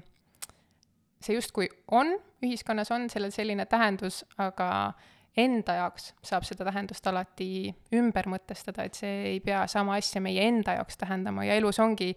see 1.20 1.37
justkui 1.37 1.68
on, 1.92 2.16
ühiskonnas 2.44 2.90
on 2.94 3.11
sellel 3.12 3.33
selline 3.37 3.68
tähendus, 3.70 4.24
aga 4.42 4.70
äh, 4.88 5.11
enda 5.37 5.75
jaoks 5.81 6.12
saab 6.23 6.47
seda 6.47 6.66
tähendust 6.68 7.07
alati 7.11 7.75
ümber 7.94 8.29
mõtestada, 8.31 8.87
et 8.87 8.94
see 8.99 9.14
ei 9.35 9.40
pea 9.42 9.64
sama 9.70 9.99
asja 9.99 10.23
meie 10.23 10.47
enda 10.49 10.79
jaoks 10.79 10.99
tähendama 11.01 11.47
ja 11.49 11.57
elus 11.59 11.81
ongi 11.83 12.12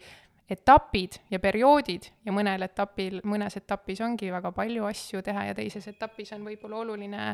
etapid 0.50 1.18
ja 1.32 1.40
perioodid 1.44 2.08
ja 2.26 2.32
mõnel 2.32 2.64
etapil, 2.68 3.20
mõnes 3.28 3.58
etapis 3.60 4.02
ongi 4.06 4.30
väga 4.32 4.54
palju 4.56 4.86
asju 4.88 5.22
teha 5.26 5.50
ja 5.50 5.58
teises 5.58 5.88
etapis 5.92 6.32
on 6.38 6.46
võib-olla 6.48 6.84
oluline 6.86 7.34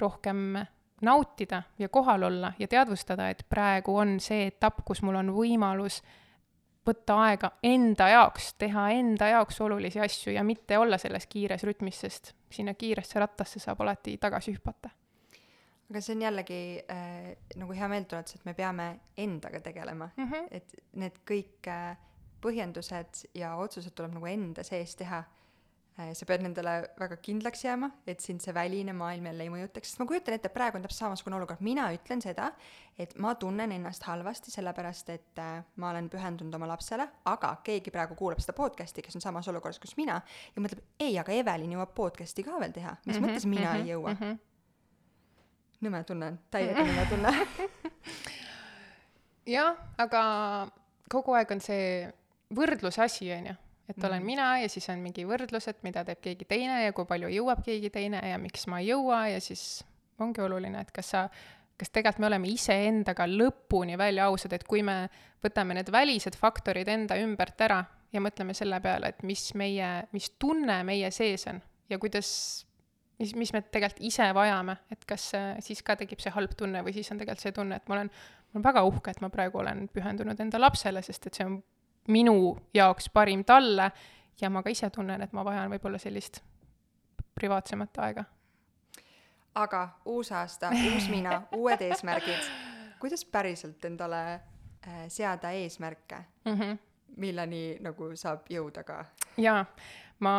rohkem 0.00 0.56
nautida 1.04 1.62
ja 1.78 1.90
kohal 1.92 2.22
olla 2.30 2.54
ja 2.58 2.68
teadvustada, 2.70 3.28
et 3.28 3.44
praegu 3.48 3.96
on 4.00 4.18
see 4.22 4.46
etapp, 4.48 4.80
kus 4.86 5.02
mul 5.04 5.18
on 5.20 5.34
võimalus 5.34 6.00
võtta 6.84 7.18
aega 7.26 7.50
enda 7.64 8.08
jaoks, 8.12 8.54
teha 8.60 8.90
enda 8.96 9.28
jaoks 9.34 9.60
olulisi 9.64 10.00
asju 10.00 10.34
ja 10.36 10.44
mitte 10.44 10.78
olla 10.78 10.98
selles 11.00 11.26
kiires 11.26 11.64
rütmis, 11.64 12.00
sest 12.00 12.34
sinna 12.52 12.74
kiiresse 12.78 13.20
rattasse 13.20 13.60
saab 13.60 13.80
alati 13.84 14.16
tagasi 14.20 14.56
hüpata 14.56 14.92
aga 15.90 16.00
see 16.00 16.16
on 16.16 16.24
jällegi 16.24 16.60
äh, 16.90 17.30
nagu 17.60 17.76
hea 17.76 17.88
meeldetuletus, 17.92 18.38
et 18.38 18.48
me 18.48 18.56
peame 18.56 18.88
endaga 19.16 19.60
tegelema 19.60 20.10
mm, 20.16 20.30
-hmm. 20.30 20.48
et 20.50 20.74
need 21.00 21.22
kõik 21.28 21.68
äh, 21.68 21.96
põhjendused 22.44 23.24
ja 23.34 23.54
otsused 23.60 23.94
tuleb 23.96 24.14
nagu 24.16 24.28
enda 24.28 24.64
sees 24.66 24.96
teha 24.96 25.22
äh,. 25.98 26.12
sa 26.12 26.26
pead 26.26 26.42
nendele 26.42 26.72
väga 26.98 27.16
kindlaks 27.22 27.64
jääma, 27.64 27.90
et 28.06 28.20
sind 28.20 28.42
see 28.42 28.54
väline 28.54 28.92
maailm 28.92 29.26
jälle 29.26 29.42
ei 29.46 29.52
mõjutaks, 29.52 29.92
sest 29.92 30.00
ma 30.02 30.06
kujutan 30.10 30.34
ette, 30.34 30.48
praegu 30.48 30.76
on 30.76 30.82
täpselt 30.82 31.04
samasugune 31.04 31.36
olukord, 31.36 31.60
mina 31.60 31.90
ütlen 31.94 32.22
seda, 32.24 32.50
et 32.98 33.14
ma 33.18 33.34
tunnen 33.34 33.72
ennast 33.72 34.02
halvasti, 34.02 34.50
sellepärast 34.50 35.12
et 35.14 35.38
äh, 35.38 35.60
ma 35.76 35.90
olen 35.90 36.08
pühendunud 36.10 36.54
oma 36.58 36.66
lapsele, 36.72 37.06
aga 37.24 37.56
keegi 37.64 37.94
praegu 37.94 38.18
kuulab 38.18 38.42
seda 38.42 38.56
podcast'i, 38.56 39.02
kes 39.02 39.20
on 39.20 39.22
samas 39.22 39.48
olukorras 39.52 39.78
kus 39.78 39.96
mina 40.00 40.20
ja 40.56 40.64
mõtleb, 40.64 40.82
ei, 40.98 41.14
aga 41.18 41.32
Evelin 41.32 41.76
jõuab 41.76 41.94
podcast'i 41.94 42.42
ka 42.42 42.58
veel 42.58 42.72
teha, 42.72 42.96
mis 43.04 43.14
mm 43.14 43.20
-hmm, 43.20 43.30
mõttes 43.30 43.46
mina 43.46 43.70
mm 43.70 43.76
-hmm, 43.76 43.86
ei 43.86 43.94
jõua 43.94 44.12
mm. 44.14 44.18
-hmm 44.24 44.53
nõme 45.84 46.00
tunne 46.08 46.32
on, 46.32 46.38
täiega 46.52 46.84
nõme 46.86 47.06
tunne 47.10 47.32
jah, 49.56 49.76
aga 50.00 50.22
kogu 51.12 51.36
aeg 51.36 51.54
on 51.54 51.62
see 51.64 52.04
võrdluse 52.54 53.02
asi, 53.04 53.30
on 53.34 53.50
ju. 53.50 53.56
et 53.90 53.98
olen 53.98 54.22
mm. 54.22 54.26
mina 54.26 54.46
ja 54.62 54.70
siis 54.72 54.88
on 54.92 55.02
mingi 55.04 55.26
võrdlus, 55.28 55.68
et 55.70 55.82
mida 55.86 56.04
teeb 56.06 56.22
keegi 56.24 56.48
teine 56.48 56.84
ja 56.84 56.94
kui 56.96 57.08
palju 57.08 57.32
jõuab 57.32 57.64
keegi 57.66 57.90
teine 57.94 58.22
ja 58.30 58.38
miks 58.40 58.68
ma 58.70 58.80
ei 58.82 58.92
jõua 58.92 59.26
ja 59.34 59.42
siis 59.44 59.82
ongi 60.22 60.42
oluline, 60.44 60.84
et 60.84 60.92
kas 60.94 61.10
sa, 61.14 61.24
kas 61.78 61.90
tegelikult 61.90 62.22
me 62.22 62.30
oleme 62.30 62.50
iseendaga 62.52 63.26
lõpuni 63.28 63.98
välja 63.98 64.28
ausad, 64.30 64.54
et 64.54 64.64
kui 64.68 64.84
me 64.86 65.04
võtame 65.44 65.76
need 65.76 65.90
välised 65.92 66.38
faktorid 66.38 66.88
enda 66.88 67.18
ümbert 67.20 67.60
ära 67.66 67.82
ja 68.14 68.22
mõtleme 68.22 68.54
selle 68.56 68.78
peale, 68.80 69.10
et 69.10 69.24
mis 69.26 69.48
meie, 69.58 69.90
mis 70.14 70.30
tunne 70.38 70.80
meie 70.86 71.10
sees 71.14 71.48
on 71.50 71.60
ja 71.90 71.98
kuidas, 72.00 72.28
mis, 73.18 73.34
mis 73.34 73.52
me 73.52 73.62
tegelikult 73.62 74.02
ise 74.04 74.30
vajame, 74.34 74.76
et 74.92 75.04
kas 75.08 75.30
siis 75.64 75.82
ka 75.82 75.96
tekib 76.00 76.22
see 76.22 76.32
halb 76.34 76.56
tunne 76.58 76.82
või 76.84 76.94
siis 76.96 77.10
on 77.12 77.20
tegelikult 77.20 77.44
see 77.44 77.54
tunne, 77.56 77.76
et 77.76 77.88
ma 77.88 77.98
olen, 77.98 78.10
ma 78.10 78.58
olen 78.58 78.66
väga 78.66 78.84
uhke, 78.88 79.14
et 79.14 79.22
ma 79.24 79.30
praegu 79.30 79.60
olen 79.62 79.86
pühendunud 79.92 80.40
enda 80.40 80.60
lapsele, 80.60 81.02
sest 81.02 81.30
et 81.30 81.40
see 81.40 81.46
on 81.46 81.60
minu 82.08 82.56
jaoks 82.74 83.08
parim 83.12 83.44
talle 83.44 83.90
ja 84.40 84.50
ma 84.50 84.62
ka 84.62 84.70
ise 84.70 84.90
tunnen, 84.90 85.22
et 85.22 85.32
ma 85.32 85.44
vajan 85.44 85.70
võib-olla 85.72 85.98
sellist 85.98 86.42
privaatsemat 87.34 87.98
aega. 87.98 88.24
aga 89.54 89.88
uus 90.04 90.32
aasta, 90.32 90.70
uus 90.92 91.08
mina, 91.08 91.42
uued 91.56 91.82
eesmärgid. 91.82 92.50
kuidas 92.98 93.24
päriselt 93.24 93.84
endale 93.84 94.22
äh, 94.34 95.04
seada 95.08 95.50
eesmärke 95.50 96.16
mm, 96.44 96.52
-hmm. 96.52 96.78
milleni 97.16 97.78
nagu 97.80 98.16
saab 98.16 98.50
jõuda 98.50 98.84
ka? 98.84 99.04
jaa, 99.36 99.64
ma 100.18 100.34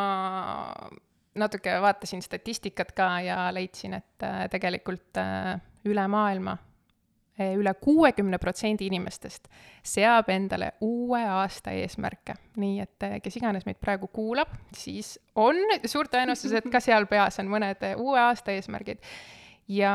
natuke 1.35 1.73
vaatasin 1.81 2.21
statistikat 2.21 2.91
ka 2.95 3.09
ja 3.25 3.49
leidsin, 3.53 3.93
et 3.93 4.23
äh, 4.23 4.45
tegelikult 4.49 5.19
äh, 5.21 5.59
üle 5.85 6.07
maailma 6.07 6.57
Eh, 7.35 7.51
üle 7.59 7.73
kuuekümne 7.75 8.37
protsendi 8.39 8.85
inimestest 8.87 9.49
seab 9.83 10.29
endale 10.31 10.69
uue 10.87 11.19
aasta 11.19 11.73
eesmärke. 11.75 12.37
nii 12.55 12.77
et 12.79 13.05
kes 13.23 13.35
iganes 13.35 13.65
meid 13.67 13.75
praegu 13.83 14.07
kuulab, 14.07 14.53
siis 14.71 15.17
on 15.35 15.59
suur 15.83 16.07
tõenäosus, 16.07 16.53
et 16.55 16.69
ka 16.71 16.79
seal 16.79 17.09
peas 17.11 17.41
on 17.43 17.51
mõned 17.51 17.83
uue 17.99 18.21
aasta 18.21 18.55
eesmärgid. 18.55 19.03
ja 19.67 19.91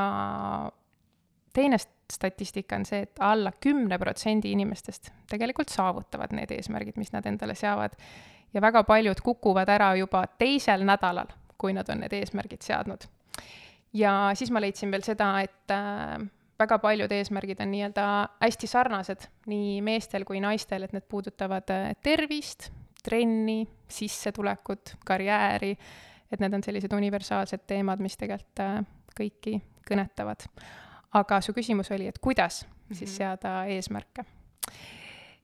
teine 1.56 1.78
statistika 2.12 2.76
on 2.76 2.84
see, 2.84 3.06
et 3.08 3.24
alla 3.24 3.54
kümne 3.56 3.96
protsendi 3.98 4.52
inimestest 4.52 5.08
tegelikult 5.32 5.72
saavutavad 5.72 6.36
need 6.36 6.52
eesmärgid, 6.52 7.00
mis 7.00 7.14
nad 7.16 7.24
endale 7.24 7.56
seavad. 7.56 7.96
Ja 8.54 8.60
väga 8.60 8.82
paljud 8.84 9.20
kukuvad 9.24 9.68
ära 9.68 9.94
juba 9.98 10.24
teisel 10.38 10.84
nädalal, 10.86 11.30
kui 11.58 11.74
nad 11.76 11.88
on 11.92 12.04
need 12.04 12.12
eesmärgid 12.12 12.62
seadnud. 12.62 13.06
ja 13.92 14.30
siis 14.34 14.50
ma 14.50 14.60
leidsin 14.60 14.90
veel 14.90 15.02
seda, 15.02 15.32
et 15.40 15.74
äh, 15.74 16.18
väga 16.60 16.78
paljud 16.78 17.12
eesmärgid 17.12 17.60
on 17.62 17.70
nii-öelda 17.72 18.04
hästi 18.42 18.68
sarnased 18.70 19.26
nii 19.50 19.80
meestel 19.82 20.24
kui 20.28 20.40
naistel, 20.40 20.84
et 20.84 20.94
need 20.96 21.08
puudutavad 21.08 21.72
äh, 21.74 21.90
tervist, 22.02 22.70
trenni, 23.04 23.64
sissetulekut, 23.88 24.96
karjääri, 25.06 25.72
et 26.30 26.42
need 26.42 26.54
on 26.54 26.62
sellised 26.62 26.92
universaalsed 26.94 27.64
teemad, 27.66 28.02
mis 28.02 28.18
tegelikult 28.20 28.64
äh, 28.66 28.80
kõiki 29.16 29.58
kõnetavad. 29.88 30.46
aga 31.18 31.40
su 31.40 31.52
küsimus 31.52 31.90
oli, 31.90 32.06
et 32.06 32.18
kuidas 32.18 32.64
mm 32.66 32.70
-hmm. 32.70 32.96
siis 32.96 33.16
seada 33.16 33.64
eesmärke 33.66 34.24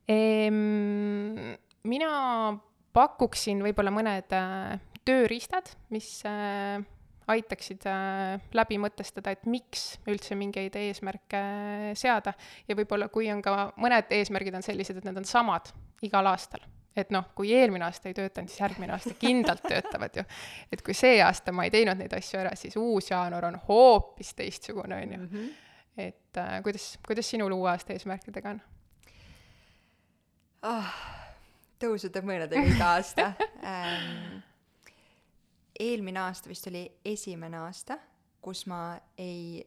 ehm,? 0.08 1.56
mina 1.84 2.58
pakuksin 2.96 3.60
võib-olla 3.64 3.92
mõned 3.92 4.32
äh, 4.36 4.76
tööriistad, 5.06 5.68
mis 5.92 6.08
äh, 6.28 6.80
aitaksid 7.30 7.84
äh, 7.90 8.38
läbi 8.54 8.78
mõtestada, 8.80 9.34
et 9.34 9.44
miks 9.50 9.96
üldse 10.08 10.36
mingeid 10.38 10.76
eesmärke 10.80 11.42
seada. 11.98 12.34
ja 12.68 12.78
võib-olla, 12.78 13.10
kui 13.12 13.28
on 13.32 13.42
ka 13.44 13.72
mõned 13.82 14.14
eesmärgid 14.14 14.56
on 14.56 14.64
sellised, 14.66 14.98
et 14.98 15.08
need 15.08 15.20
on 15.20 15.28
samad 15.28 15.72
igal 16.06 16.30
aastal. 16.30 16.62
et 16.96 17.10
noh, 17.12 17.26
kui 17.36 17.50
eelmine 17.52 17.84
aasta 17.84 18.08
ei 18.08 18.16
töötanud, 18.16 18.48
siis 18.48 18.62
järgmine 18.62 18.94
aasta 18.94 19.12
kindlalt 19.20 19.66
töötavad 19.72 20.16
ju. 20.16 20.24
et 20.72 20.86
kui 20.86 20.96
see 20.96 21.20
aasta 21.22 21.52
ma 21.52 21.66
ei 21.66 21.74
teinud 21.74 21.98
neid 21.98 22.14
asju 22.16 22.40
ära, 22.44 22.54
siis 22.56 22.78
uus 22.80 23.10
jaanuar 23.10 23.50
on 23.50 23.60
hoopis 23.68 24.32
teistsugune, 24.38 25.02
on 25.02 25.12
ju. 25.12 25.20
Mhm. 25.26 25.52
et 26.06 26.40
äh, 26.40 26.56
kuidas, 26.62 26.94
kuidas 27.06 27.30
sinul 27.30 27.52
uue 27.58 27.70
aasta 27.74 27.92
eesmärkidega 27.92 28.56
on 28.56 28.64
oh,? 30.62 31.15
Tõusude 31.82 32.22
mõõnadega 32.24 32.66
iga 32.74 32.90
aasta 32.96 33.30
ähm, 33.62 34.42
eelmine 35.80 36.20
aasta 36.20 36.50
vist 36.50 36.68
oli 36.70 36.84
esimene 37.04 37.58
aasta, 37.60 37.98
kus 38.40 38.64
ma 38.70 38.98
ei 39.18 39.60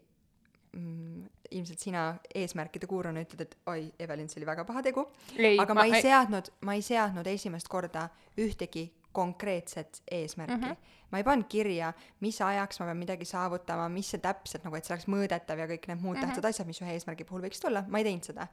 mm, 0.74 1.26
ilmselt 1.52 1.82
sina 1.82 2.06
eesmärkide 2.36 2.88
kuuruna 2.90 3.24
ütled, 3.26 3.44
et 3.46 3.58
oi, 3.70 3.90
Evelin, 4.00 4.30
see 4.30 4.42
oli 4.42 4.50
väga 4.50 4.66
paha 4.68 4.84
tegu. 4.86 5.06
aga 5.36 5.76
ma, 5.76 5.84
ma 5.84 5.90
ei, 5.90 6.02
seadnud, 6.06 6.54
ma 6.66 6.78
ei 6.78 6.86
seadnud 6.86 7.28
esimest 7.30 7.70
korda 7.72 8.08
ühtegi 8.40 8.90
konkreetset 9.12 10.04
eesmärki 10.12 10.56
mm. 10.56 10.64
-hmm. 10.64 10.98
ma 11.12 11.18
ei 11.18 11.24
pannud 11.24 11.48
kirja, 11.50 11.94
mis 12.20 12.42
ajaks 12.42 12.80
ma 12.80 12.86
pean 12.86 12.98
midagi 12.98 13.26
saavutama, 13.26 13.90
mis 13.90 14.12
see 14.14 14.22
täpselt 14.22 14.64
nagu, 14.64 14.78
et 14.78 14.86
see 14.86 14.94
oleks 14.94 15.08
mõõdetav 15.10 15.64
ja 15.64 15.66
kõik 15.72 15.88
need 15.90 16.02
muud 16.02 16.16
mm 16.16 16.22
-hmm. 16.22 16.28
tähtsad 16.28 16.46
asjad, 16.46 16.68
mis 16.68 16.82
ühe 16.82 16.94
eesmärgi 16.94 17.26
puhul 17.26 17.42
võiksid 17.48 17.66
olla, 17.68 17.84
ma 17.88 17.98
ei 17.98 18.06
teinud 18.06 18.30
seda 18.30 18.48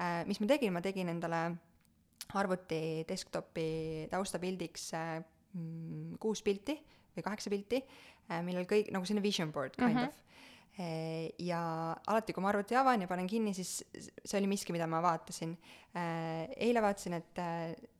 äh,. 0.00 0.26
mis 0.26 0.40
ma 0.40 0.46
tegin, 0.46 0.72
ma 0.72 0.80
tegin 0.84 1.08
endale 1.08 1.56
arvuti 2.34 3.04
desktopi 3.08 3.68
taustapildiks 4.10 4.90
äh, 4.98 5.16
mm, 5.54 6.16
kuus 6.22 6.42
pilti 6.46 6.76
või 7.16 7.24
kaheksa 7.24 7.52
pilti, 7.52 7.80
äh, 8.30 8.42
millel 8.44 8.68
kõik 8.68 8.90
nagu 8.94 9.08
selline 9.08 9.24
vision 9.24 9.52
board 9.52 9.76
kind 9.78 9.94
mm 9.94 9.98
-hmm. 9.98 10.08
of. 10.08 10.22
Äh, 10.76 11.32
ja 11.38 11.60
alati, 12.06 12.32
kui 12.32 12.42
ma 12.42 12.50
arvuti 12.52 12.76
avan 12.76 13.00
ja 13.00 13.08
panen 13.08 13.26
kinni, 13.26 13.54
siis 13.54 13.84
see 14.24 14.38
oli 14.38 14.46
miski, 14.46 14.72
mida 14.72 14.86
ma 14.86 15.02
vaatasin. 15.02 15.56
Eile 16.56 16.82
vaatasin, 16.82 17.14
et 17.14 17.38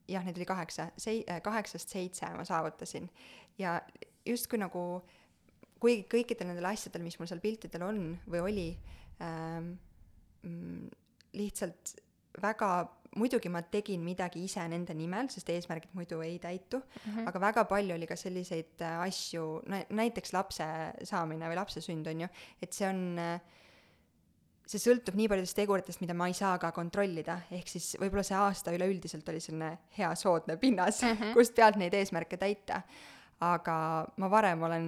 jah, 0.09 0.25
neid 0.25 0.37
oli 0.37 0.45
kaheksa, 0.45 0.91
sei-, 0.97 1.25
kaheksast 1.43 1.89
seitse 1.89 2.29
ma 2.37 2.45
saavutasin 2.45 3.09
ja 3.59 3.81
justkui 4.27 4.59
nagu 4.59 5.03
kuigi 5.81 6.07
kõikidel 6.11 6.51
nendel 6.51 6.69
asjadel, 6.71 7.05
mis 7.07 7.19
mul 7.19 7.29
seal 7.31 7.41
piltidel 7.41 7.85
on 7.87 8.01
või 8.27 8.43
oli 8.45 8.69
ähm,, 9.25 9.75
mm, 10.43 10.89
lihtsalt 11.37 11.97
väga 12.43 12.71
muidugi 13.17 13.49
ma 13.49 13.63
tegin 13.63 14.03
midagi 14.05 14.43
ise 14.45 14.65
nende 14.69 14.95
nimel, 14.97 15.31
sest 15.33 15.49
eesmärgid 15.53 15.95
muidu 15.97 16.21
ei 16.25 16.39
täitu 16.39 16.81
mm, 16.81 17.13
-hmm. 17.13 17.29
aga 17.29 17.41
väga 17.41 17.65
palju 17.65 17.95
oli 17.95 18.07
ka 18.07 18.17
selliseid 18.17 18.83
äh, 18.83 19.01
asju, 19.01 19.63
näiteks 19.91 20.33
lapse 20.33 20.67
saamine 21.03 21.49
või 21.49 21.57
lapse 21.57 21.81
sünd, 21.81 22.07
on 22.07 22.27
ju, 22.27 22.29
et 22.63 22.73
see 22.73 22.89
on 22.89 23.19
äh, 23.19 23.41
see 24.67 24.83
sõltub 24.83 25.17
nii 25.17 25.29
paljudest 25.31 25.57
teguritest, 25.57 26.03
mida 26.03 26.15
ma 26.15 26.27
ei 26.31 26.35
saa 26.35 26.57
ka 26.59 26.73
kontrollida, 26.75 27.39
ehk 27.55 27.69
siis 27.71 27.95
võib-olla 28.01 28.25
see 28.27 28.39
aasta 28.39 28.75
üleüldiselt 28.75 29.29
oli 29.31 29.41
selline 29.41 29.71
hea 29.99 30.15
soodne 30.19 30.57
pinnas 30.57 31.03
mm, 31.03 31.19
-hmm. 31.21 31.37
kust 31.39 31.55
pealt 31.55 31.79
neid 31.81 31.95
eesmärke 31.95 32.37
täita. 32.37 32.83
aga 33.41 34.07
ma 34.17 34.31
varem 34.31 34.63
olen 34.63 34.85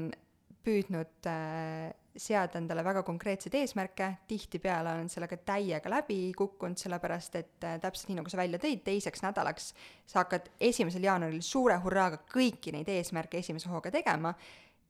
püüdnud 0.64 1.26
äh, 1.28 1.92
seada 2.18 2.59
endale 2.59 2.83
väga 2.85 3.02
konkreetseid 3.07 3.54
eesmärke, 3.61 4.09
tihtipeale 4.28 4.92
olen 4.96 5.11
sellega 5.12 5.38
täiega 5.48 5.90
läbi 5.92 6.33
kukkunud, 6.37 6.78
sellepärast 6.81 7.38
et 7.40 7.66
äh, 7.66 7.78
täpselt 7.83 8.11
nii, 8.11 8.18
nagu 8.20 8.33
sa 8.33 8.40
välja 8.40 8.61
tõid, 8.62 8.83
teiseks 8.87 9.22
nädalaks 9.24 9.72
sa 10.07 10.22
hakkad 10.22 10.50
esimesel 10.70 11.07
jaanuaril 11.07 11.44
suure 11.46 11.78
hurraaga 11.85 12.20
kõiki 12.33 12.74
neid 12.74 12.90
eesmärke 12.92 13.40
esimese 13.42 13.70
hooga 13.70 13.92
tegema 13.94 14.35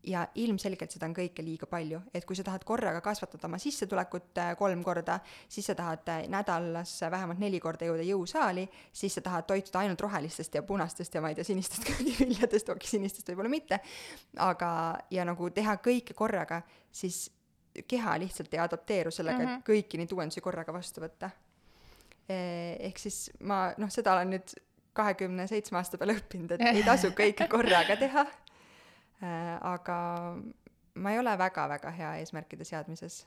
ja 0.07 0.23
ilmselgelt 0.39 0.93
seda 0.95 1.09
on 1.09 1.15
kõike 1.17 1.43
liiga 1.43 1.67
palju, 1.71 2.01
et 2.15 2.25
kui 2.27 2.37
sa 2.39 2.45
tahad 2.47 2.63
korraga 2.67 3.01
kasvatada 3.05 3.49
oma 3.49 3.59
sissetulekut 3.63 4.39
äh, 4.39 4.53
kolm 4.59 4.83
korda, 4.87 5.19
siis 5.51 5.67
sa 5.67 5.75
tahad 5.79 6.07
äh, 6.13 6.21
nädalas 6.31 6.93
vähemalt 7.11 7.43
neli 7.43 7.61
korda 7.61 7.89
jõuda 7.89 8.07
jõusaali, 8.07 8.69
siis 8.93 9.19
sa 9.19 9.25
tahad 9.25 9.49
toituda 9.49 9.83
ainult 9.83 10.01
rohelistest 10.07 10.55
ja 10.55 10.63
punastest 10.63 11.15
ja 11.15 11.23
ma 11.25 11.33
ei 11.33 11.39
tea, 11.39 11.49
sinistest 11.49 11.87
köögiviljadest, 11.91 12.71
okei, 12.75 12.93
sinistest 12.95 13.33
võib-olla 13.33 13.53
mitte, 13.53 13.81
aga, 14.45 14.71
ja 15.11 15.27
nagu 15.29 15.51
teha 15.55 15.77
kõike 15.83 16.17
korraga, 16.19 16.63
siis 16.93 17.27
keha 17.89 18.17
lihtsalt 18.23 18.55
ei 18.55 18.63
adapteeru 18.63 19.11
sellega 19.15 19.39
mm, 19.39 19.45
-hmm. 19.45 19.59
et 19.59 19.59
mhm. 19.59 19.67
kõiki 19.67 19.99
neid 20.01 20.15
uuendusi 20.15 20.41
korraga 20.43 20.73
vastu 20.73 21.03
võtta. 21.03 21.31
Eh, 22.29 22.77
ehk 22.87 22.99
siis 22.99 23.31
ma 23.41 23.73
noh, 23.79 23.91
seda 23.91 24.13
olen 24.15 24.37
nüüd 24.37 24.55
kahekümne 24.93 25.47
seitsme 25.47 25.79
aasta 25.79 25.99
peale 25.99 26.19
õppinud, 26.19 26.53
et 26.55 26.65
ei 26.75 26.83
tasu 26.85 27.13
kõike 27.17 27.47
korraga 27.55 27.97
teha 27.97 28.27
Äh, 28.27 28.48
aga 29.21 29.99
ma 30.99 31.13
ei 31.13 31.19
ole 31.19 31.35
väga-väga 31.39 31.91
hea 31.95 32.15
eesmärkide 32.23 32.65
seadmises. 32.65 33.27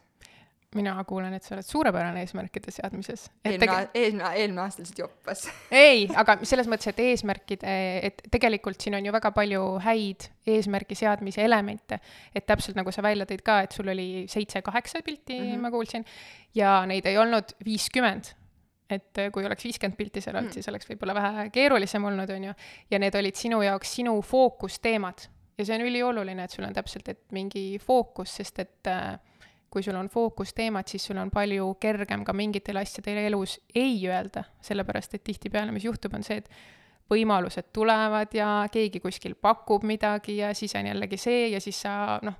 mina 0.75 0.93
kuulen, 1.03 1.33
et 1.35 1.43
sa 1.43 1.57
oled 1.57 1.67
suurepärane 1.67 2.21
eesmärkide 2.23 2.71
seadmises. 2.71 3.25
eelmine 3.45 3.89
eelmine, 3.93 4.29
eelmine 4.39 4.61
aasta 4.63 4.81
lihtsalt 4.81 5.01
joppas 5.03 5.41
ei, 5.85 6.05
aga 6.15 6.37
selles 6.47 6.69
mõttes, 6.71 6.87
et 6.91 7.01
eesmärkide, 7.03 7.73
et 8.07 8.21
tegelikult 8.31 8.79
siin 8.79 8.95
on 8.95 9.05
ju 9.05 9.11
väga 9.11 9.33
palju 9.35 9.65
häid 9.83 10.29
eesmärgi 10.47 10.95
seadmise 10.95 11.43
elemente. 11.43 11.99
et 12.35 12.47
täpselt 12.47 12.79
nagu 12.79 12.91
sa 12.91 13.03
välja 13.03 13.27
tõid 13.27 13.43
ka, 13.43 13.61
et 13.65 13.75
sul 13.75 13.91
oli 13.91 14.27
seitse-kaheksa 14.31 15.03
pilti 15.05 15.39
mm, 15.39 15.49
-hmm. 15.49 15.65
ma 15.65 15.71
kuulsin, 15.71 16.05
ja 16.55 16.85
neid 16.85 17.05
ei 17.05 17.17
olnud 17.17 17.57
viiskümmend 17.65 18.31
et 18.91 19.19
kui 19.31 19.45
oleks 19.47 19.63
viiskümmend 19.63 19.97
pilti 19.97 20.21
seal 20.21 20.35
olnud 20.35 20.51
mm., 20.51 20.53
siis 20.53 20.67
oleks 20.67 20.87
võib-olla 20.87 21.15
vähe 21.15 21.49
keerulisem 21.49 22.03
olnud, 22.05 22.29
on 22.29 22.49
ju, 22.49 22.55
ja 22.91 22.99
need 22.99 23.15
olid 23.15 23.35
sinu 23.35 23.61
jaoks 23.63 23.93
sinu 23.99 24.17
fookusteemad 24.21 25.27
ja 25.61 25.67
see 25.67 25.77
on 25.77 25.85
ülioluline, 25.85 26.45
et 26.45 26.53
sul 26.53 26.65
on 26.65 26.73
täpselt, 26.73 27.07
et 27.13 27.21
mingi 27.35 27.65
fookus, 27.81 28.33
sest 28.41 28.59
et 28.63 28.89
äh, 28.89 29.15
kui 29.71 29.83
sul 29.85 29.95
on 29.95 30.09
fookusteemad, 30.11 30.89
siis 30.89 31.05
sul 31.07 31.19
on 31.21 31.31
palju 31.31 31.69
kergem 31.79 32.25
ka 32.27 32.33
mingitele 32.35 32.83
asjadele 32.83 33.25
elus 33.29 33.55
ei 33.75 33.95
öelda, 34.09 34.43
sellepärast 34.65 35.15
et 35.15 35.23
tihtipeale, 35.23 35.71
mis 35.71 35.85
juhtub, 35.87 36.17
on 36.17 36.25
see, 36.27 36.41
et 36.41 36.49
võimalused 37.11 37.71
tulevad 37.75 38.33
ja 38.35 38.49
keegi 38.71 39.01
kuskil 39.03 39.35
pakub 39.39 39.83
midagi 39.87 40.37
ja 40.39 40.53
siis 40.55 40.75
on 40.79 40.87
jällegi 40.91 41.19
see 41.19 41.49
ja 41.51 41.59
siis 41.63 41.81
sa 41.83 42.19
noh, 42.23 42.35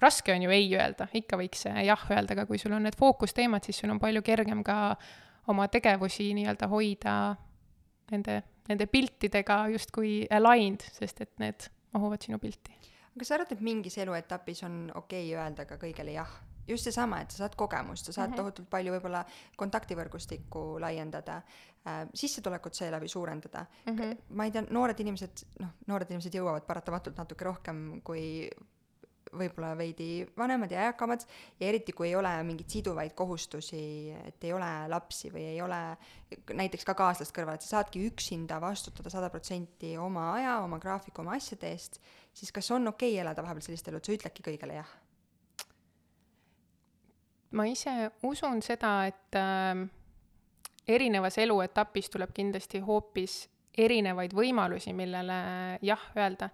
raske 0.00 0.32
on 0.32 0.44
ju 0.44 0.52
ei 0.52 0.68
öelda, 0.76 1.08
ikka 1.16 1.38
võiks 1.40 1.66
jah 1.68 2.04
öelda, 2.10 2.36
aga 2.36 2.46
kui 2.48 2.60
sul 2.60 2.74
on 2.76 2.84
need 2.88 2.96
fookusteemad, 2.98 3.64
siis 3.64 3.80
sul 3.80 3.92
on 3.92 4.00
palju 4.00 4.22
kergem 4.24 4.64
ka 4.64 4.96
oma 5.52 5.68
tegevusi 5.72 6.32
nii-öelda 6.36 6.68
hoida 6.72 7.16
nende, 8.12 8.40
nende 8.68 8.88
piltidega 8.90 9.62
justkui 9.72 10.26
aligned, 10.30 10.84
sest 10.96 11.24
et 11.24 11.32
need 11.42 11.68
mahuvad 11.92 12.22
sinu 12.22 12.38
pilti. 12.38 12.74
aga 13.06 13.18
kas 13.18 13.28
sa 13.28 13.38
arvad, 13.38 13.52
et 13.52 13.60
mingis 13.60 13.98
eluetapis 13.98 14.62
on 14.68 14.90
okei 14.94 15.32
okay 15.32 15.40
öelda 15.40 15.64
ka 15.64 15.78
kõigele 15.80 16.16
jah? 16.16 16.36
just 16.66 16.84
seesama, 16.84 17.20
et 17.22 17.30
sa 17.30 17.44
saad 17.44 17.54
kogemust, 17.56 18.06
sa 18.06 18.12
saad 18.12 18.30
mm 18.30 18.32
-hmm. 18.32 18.36
tohutult 18.36 18.70
palju 18.70 18.92
võib-olla 18.92 19.24
kontaktivõrgustikku 19.56 20.80
laiendada 20.80 21.36
äh,, 21.86 22.08
sissetulekut 22.14 22.74
seeläbi 22.74 23.08
suurendada 23.08 23.66
mm. 23.86 23.96
-hmm. 23.96 24.16
ma 24.28 24.44
ei 24.44 24.50
tea, 24.50 24.64
noored 24.70 25.00
inimesed, 25.00 25.44
noh, 25.60 25.68
noored 25.86 26.10
inimesed 26.10 26.34
jõuavad 26.34 26.66
paratamatult 26.66 27.16
natuke 27.16 27.44
rohkem 27.44 28.00
kui 28.02 28.50
võib-olla 29.38 29.72
veidi 29.78 30.26
vanemad 30.38 30.72
ja 30.72 30.88
eakamad 30.90 31.24
ja 31.60 31.68
eriti, 31.68 31.94
kui 31.96 32.10
ei 32.10 32.16
ole 32.18 32.32
mingeid 32.46 32.72
siduvaid 32.72 33.14
kohustusi, 33.18 33.80
et 34.26 34.44
ei 34.44 34.52
ole 34.56 34.70
lapsi 34.92 35.30
või 35.34 35.46
ei 35.52 35.60
ole 35.64 35.80
näiteks 36.56 36.86
ka 36.88 36.96
kaaslast 36.98 37.34
kõrval, 37.36 37.58
et 37.58 37.66
sa 37.66 37.76
saadki 37.76 38.04
üksinda 38.08 38.60
vastutada 38.62 39.12
sada 39.12 39.30
protsenti 39.32 39.94
oma 40.00 40.32
aja, 40.34 40.58
oma 40.64 40.80
graafiku, 40.82 41.22
oma 41.24 41.36
asjade 41.40 41.70
eest, 41.72 42.00
siis 42.34 42.52
kas 42.54 42.70
on 42.74 42.92
okei 42.92 43.14
okay 43.14 43.24
elada 43.24 43.44
vahepeal 43.44 43.68
sellist 43.68 43.88
elu, 43.88 44.00
et 44.00 44.08
sa 44.08 44.16
ütledki 44.16 44.46
kõigele 44.50 44.80
jah? 44.80 44.94
ma 47.56 47.64
ise 47.70 48.10
usun 48.26 48.58
seda, 48.64 49.06
et 49.08 49.36
äh, 49.38 49.86
erinevas 50.88 51.38
eluetapis 51.38 52.10
tuleb 52.12 52.34
kindlasti 52.36 52.82
hoopis 52.84 53.44
erinevaid 53.76 54.34
võimalusi, 54.36 54.94
millele 54.96 55.38
jah 55.84 56.10
öelda. 56.16 56.50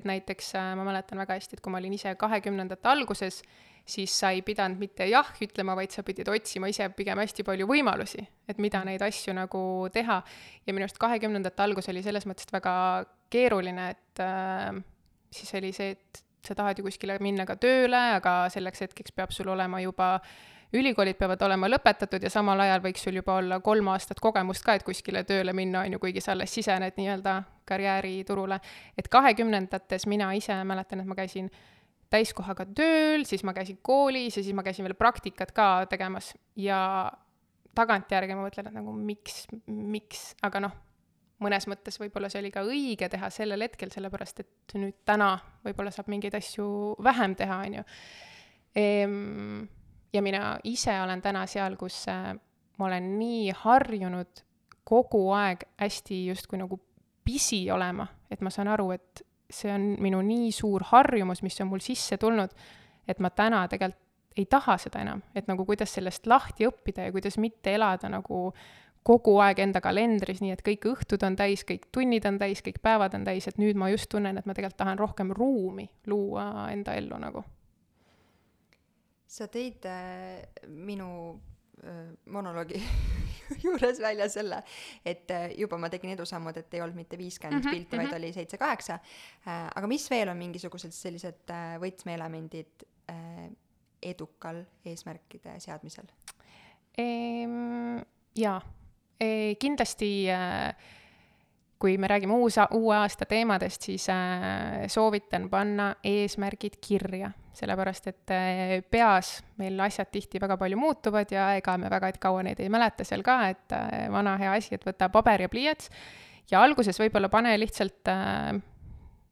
Et 0.00 0.08
näiteks 0.08 0.52
äh, 0.58 0.72
ma 0.78 0.84
mäletan 0.86 1.20
väga 1.22 1.38
hästi, 1.38 1.56
et 1.56 1.64
kui 1.64 1.72
ma 1.72 1.80
olin 1.80 1.94
ise 1.96 2.14
kahekümnendate 2.18 2.90
alguses, 2.90 3.40
siis 3.86 4.14
sa 4.18 4.32
ei 4.34 4.42
pidanud 4.42 4.80
mitte 4.82 5.06
jah 5.06 5.28
ütlema, 5.42 5.76
vaid 5.78 5.94
sa 5.94 6.02
pidid 6.06 6.28
otsima 6.32 6.70
ise 6.72 6.88
pigem 6.96 7.20
hästi 7.22 7.46
palju 7.46 7.68
võimalusi, 7.70 8.24
et 8.48 8.58
mida 8.62 8.82
neid 8.86 9.02
asju 9.06 9.34
nagu 9.36 9.62
teha. 9.94 10.20
ja 10.66 10.74
minu 10.74 10.86
arust 10.88 10.98
kahekümnendate 11.02 11.62
algus 11.62 11.88
oli 11.92 12.02
selles 12.02 12.26
mõttes 12.26 12.50
väga 12.52 12.74
keeruline, 13.30 13.90
et 13.94 14.22
äh, 14.24 14.82
siis 15.30 15.54
oli 15.58 15.72
see, 15.76 15.94
et 15.96 16.22
sa 16.46 16.54
tahad 16.54 16.78
ju 16.78 16.86
kuskile 16.86 17.18
minna 17.22 17.46
ka 17.46 17.56
tööle, 17.58 17.98
aga 18.18 18.46
selleks 18.52 18.86
hetkeks 18.86 19.14
peab 19.16 19.32
sul 19.34 19.50
olema 19.50 19.80
juba 19.82 20.16
ülikoolid 20.72 21.18
peavad 21.18 21.42
olema 21.46 21.68
lõpetatud 21.70 22.22
ja 22.22 22.30
samal 22.32 22.60
ajal 22.60 22.82
võiks 22.84 23.04
sul 23.06 23.20
juba 23.20 23.36
olla 23.40 23.60
kolm 23.60 23.88
aastat 23.92 24.20
kogemust 24.22 24.64
ka, 24.66 24.74
et 24.74 24.84
kuskile 24.86 25.22
tööle 25.24 25.52
minna, 25.56 25.84
on 25.86 25.96
ju, 25.96 26.00
kuigi 26.02 26.22
sa 26.24 26.32
alles 26.34 26.54
sisened 26.54 26.98
nii-öelda 26.98 27.36
karjääriturule. 27.66 28.60
et 28.98 29.08
kahekümnendates 29.08 30.06
mina 30.06 30.32
ise 30.34 30.56
mäletan, 30.64 31.00
et 31.00 31.06
ma 31.06 31.14
käisin 31.14 31.50
täiskohaga 32.10 32.66
tööl, 32.76 33.24
siis 33.26 33.44
ma 33.44 33.54
käisin 33.54 33.78
koolis 33.82 34.36
ja 34.36 34.42
siis 34.42 34.54
ma 34.54 34.62
käisin 34.62 34.86
veel 34.86 34.94
praktikat 34.94 35.52
ka 35.52 35.86
tegemas 35.90 36.34
ja 36.56 37.10
tagantjärgi 37.76 38.36
ma 38.36 38.46
mõtlen, 38.46 38.70
et 38.70 38.76
nagu 38.78 38.92
miks, 38.96 39.46
miks, 39.66 40.28
aga 40.46 40.62
noh, 40.64 40.76
mõnes 41.42 41.66
mõttes 41.68 41.98
võib-olla 42.00 42.30
see 42.32 42.40
oli 42.40 42.52
ka 42.54 42.62
õige 42.64 43.08
teha 43.12 43.30
sellel 43.34 43.66
hetkel, 43.66 43.90
sellepärast 43.92 44.40
et 44.44 44.76
nüüd 44.80 45.02
täna 45.08 45.34
võib-olla 45.66 45.92
saab 45.92 46.08
mingeid 46.12 46.36
asju 46.38 46.68
vähem 47.04 47.36
teha, 47.36 47.58
on 47.66 47.80
ju. 47.80 47.88
Ja 50.12 50.22
mina 50.22 50.58
ise 50.64 50.94
olen 51.02 51.22
täna 51.22 51.46
seal, 51.50 51.76
kus 51.76 52.06
äh, 52.08 52.32
ma 52.78 52.86
olen 52.86 53.18
nii 53.18 53.52
harjunud 53.64 54.42
kogu 54.86 55.30
aeg 55.34 55.66
hästi 55.80 56.26
justkui 56.28 56.60
nagu 56.60 56.78
pisi 57.26 57.64
olema, 57.70 58.06
et 58.30 58.40
ma 58.40 58.52
saan 58.54 58.70
aru, 58.70 58.92
et 58.94 59.22
see 59.50 59.70
on 59.72 59.94
minu 60.02 60.20
nii 60.22 60.50
suur 60.54 60.84
harjumus, 60.92 61.42
mis 61.42 61.58
on 61.60 61.70
mul 61.70 61.82
sisse 61.82 62.18
tulnud, 62.22 62.52
et 63.08 63.18
ma 63.22 63.30
täna 63.34 63.66
tegelikult 63.70 64.02
ei 64.36 64.44
taha 64.52 64.74
seda 64.76 65.00
enam, 65.00 65.22
et 65.34 65.46
nagu 65.48 65.64
kuidas 65.64 65.94
sellest 65.96 66.26
lahti 66.28 66.66
õppida 66.68 67.06
ja 67.06 67.12
kuidas 67.14 67.38
mitte 67.40 67.72
elada 67.72 68.10
nagu 68.12 68.50
kogu 69.06 69.36
aeg 69.40 69.62
enda 69.62 69.80
kalendris, 69.80 70.42
nii 70.42 70.52
et 70.52 70.62
kõik 70.66 70.88
õhtud 70.90 71.22
on 71.24 71.38
täis, 71.38 71.62
kõik 71.64 71.86
tunnid 71.94 72.26
on 72.28 72.36
täis, 72.42 72.60
kõik 72.66 72.82
päevad 72.84 73.14
on 73.16 73.24
täis, 73.24 73.46
et 73.48 73.56
nüüd 73.62 73.78
ma 73.78 73.88
just 73.92 74.10
tunnen, 74.12 74.36
et 74.36 74.46
ma 74.46 74.56
tegelikult 74.56 74.80
tahan 74.82 75.00
rohkem 75.00 75.30
ruumi 75.32 75.86
luua 76.10 76.66
enda 76.74 76.96
ellu 76.98 77.20
nagu. 77.22 77.44
Sa 79.26 79.48
tõid 79.52 79.86
äh, 79.90 80.42
minu 80.68 81.08
äh, 81.82 82.12
monoloogi 82.32 82.80
juures 83.64 84.00
välja 84.02 84.28
selle, 84.32 84.62
et 85.04 85.30
äh, 85.34 85.48
juba 85.58 85.78
ma 85.80 85.90
tegin 85.92 86.14
edusammud, 86.14 86.56
et 86.56 86.74
ei 86.74 86.84
olnud 86.84 86.98
mitte 86.98 87.18
viiskümmend 87.18 87.62
mm 87.62 87.68
-hmm, 87.68 87.78
pilti, 87.78 87.96
vaid 87.96 88.06
mm 88.06 88.12
-hmm. 88.12 88.18
oli 88.18 88.32
seitse-kaheksa 88.32 88.98
aga 89.74 89.86
mis 89.86 90.10
veel 90.10 90.28
on 90.28 90.36
mingisugused 90.36 90.92
sellised 90.92 91.52
võtmeelemendid 91.80 92.86
edukal 94.02 94.64
eesmärkide 94.84 95.60
seadmisel 95.60 96.06
ehm,? 96.98 98.02
jaa 98.36 98.60
kindlasti 99.58 100.28
äh, 100.30 100.74
kui 101.78 101.98
me 101.98 102.08
räägime 102.08 102.32
uus, 102.32 102.56
uue 102.74 102.96
aasta 102.96 103.26
teemadest, 103.28 103.82
siis 103.88 104.08
äh, 104.12 104.86
soovitan 104.88 105.48
panna 105.50 105.90
eesmärgid 106.04 106.78
kirja, 106.80 107.30
sellepärast 107.56 108.06
et 108.12 108.34
äh, 108.34 108.76
peas 108.90 109.40
meil 109.60 109.80
asjad 109.84 110.08
tihti 110.12 110.40
väga 110.40 110.56
palju 110.60 110.78
muutuvad 110.80 111.32
ja 111.32 111.50
ega 111.56 111.76
me 111.78 111.90
väga 111.92 112.12
kaua 112.20 112.44
neid 112.46 112.60
ei 112.60 112.70
mäleta 112.72 113.04
seal 113.04 113.24
ka, 113.26 113.40
et 113.52 113.76
vana 114.12 114.36
hea 114.40 114.54
asi, 114.56 114.76
et 114.76 114.86
võta 114.86 115.10
paber 115.12 115.46
ja 115.46 115.52
pliiats. 115.52 115.90
Ja 116.50 116.62
alguses 116.62 117.00
võib-olla 117.00 117.28
pane 117.28 117.56
lihtsalt, 117.58 118.06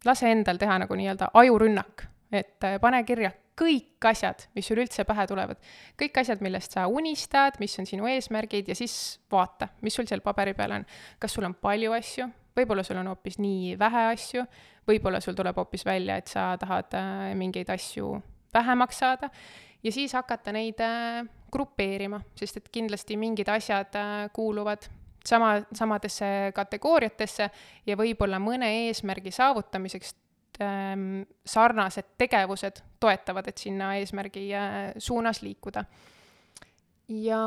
lase 0.05 0.30
endal 0.34 0.59
teha 0.59 0.80
nagu 0.82 0.97
nii-öelda 0.99 1.30
ajurünnak, 1.38 2.09
et 2.34 2.66
pane 2.82 3.05
kirja 3.07 3.30
kõik 3.59 4.09
asjad, 4.11 4.46
mis 4.57 4.66
sul 4.66 4.80
üldse 4.82 5.05
pähe 5.07 5.26
tulevad, 5.30 5.61
kõik 6.00 6.20
asjad, 6.22 6.42
millest 6.44 6.74
sa 6.74 6.86
unistad, 6.90 7.59
mis 7.62 7.76
on 7.78 7.86
sinu 7.88 8.09
eesmärgid 8.11 8.70
ja 8.70 8.76
siis 8.78 9.20
vaata, 9.30 9.70
mis 9.82 9.94
sul 9.94 10.09
seal 10.11 10.24
paberi 10.24 10.55
peal 10.59 10.74
on. 10.80 10.86
kas 11.18 11.36
sul 11.36 11.46
on 11.46 11.55
palju 11.55 11.94
asju, 11.94 12.28
võib-olla 12.57 12.84
sul 12.86 12.98
on 13.02 13.12
hoopis 13.12 13.38
nii 13.42 13.76
vähe 13.78 14.07
asju, 14.12 14.44
võib-olla 14.88 15.20
sul 15.22 15.38
tuleb 15.38 15.57
hoopis 15.59 15.86
välja, 15.86 16.18
et 16.18 16.30
sa 16.30 16.52
tahad 16.61 16.98
äh, 16.98 17.30
mingeid 17.38 17.70
asju 17.70 18.16
vähemaks 18.55 18.98
saada. 18.98 19.30
Ja 19.84 19.92
siis 19.92 20.14
hakata 20.16 20.52
neid 20.55 20.80
äh, 20.80 21.22
grupeerima, 21.52 22.20
sest 22.38 22.59
et 22.59 22.68
kindlasti 22.72 23.18
mingid 23.20 23.48
asjad 23.52 23.94
äh, 23.98 24.12
kuuluvad 24.34 24.88
sama, 25.24 25.57
samadesse 25.72 26.52
kategooriatesse 26.55 27.50
ja 27.86 27.96
võib-olla 27.98 28.40
mõne 28.42 28.70
eesmärgi 28.86 29.32
saavutamiseks 29.34 30.14
sarnased 30.59 32.14
tegevused 32.18 32.82
toetavad, 33.00 33.48
et 33.50 33.59
sinna 33.59 33.94
eesmärgi 33.98 34.48
äh, 34.55 34.80
suunas 34.98 35.42
liikuda. 35.42 35.84
ja, 37.09 37.44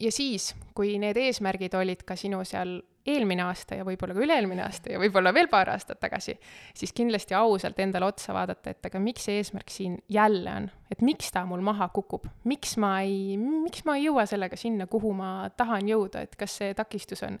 ja 0.00 0.12
siis, 0.12 0.54
kui 0.74 0.98
need 0.98 1.16
eesmärgid 1.16 1.74
olid 1.74 2.04
ka 2.06 2.16
sinu 2.16 2.44
seal 2.44 2.78
eelmine 3.04 3.44
aasta 3.44 3.76
ja 3.76 3.84
võib-olla 3.84 4.14
ka 4.16 4.22
üle-eelmine 4.24 4.64
aasta 4.64 4.94
ja 4.94 5.00
võib-olla 5.02 5.32
veel 5.36 5.48
paar 5.52 5.68
aastat 5.74 6.00
tagasi, 6.00 6.36
siis 6.76 6.94
kindlasti 6.96 7.36
ausalt 7.36 7.78
endale 7.84 8.08
otsa 8.08 8.32
vaadata, 8.36 8.72
et 8.72 8.88
aga 8.88 9.02
miks 9.02 9.26
see 9.28 9.42
eesmärk 9.42 9.72
siin 9.72 9.98
jälle 10.08 10.54
on, 10.62 10.70
et 10.92 11.04
miks 11.04 11.28
ta 11.34 11.44
mul 11.48 11.60
maha 11.64 11.90
kukub, 11.94 12.24
miks 12.48 12.78
ma 12.80 12.96
ei, 13.04 13.36
miks 13.40 13.84
ma 13.84 13.98
ei 13.98 14.06
jõua 14.08 14.24
sellega 14.30 14.56
sinna, 14.56 14.88
kuhu 14.88 15.12
ma 15.16 15.50
tahan 15.56 15.90
jõuda, 15.90 16.24
et 16.24 16.36
kas 16.40 16.56
see 16.62 16.72
takistus 16.78 17.24
on 17.28 17.38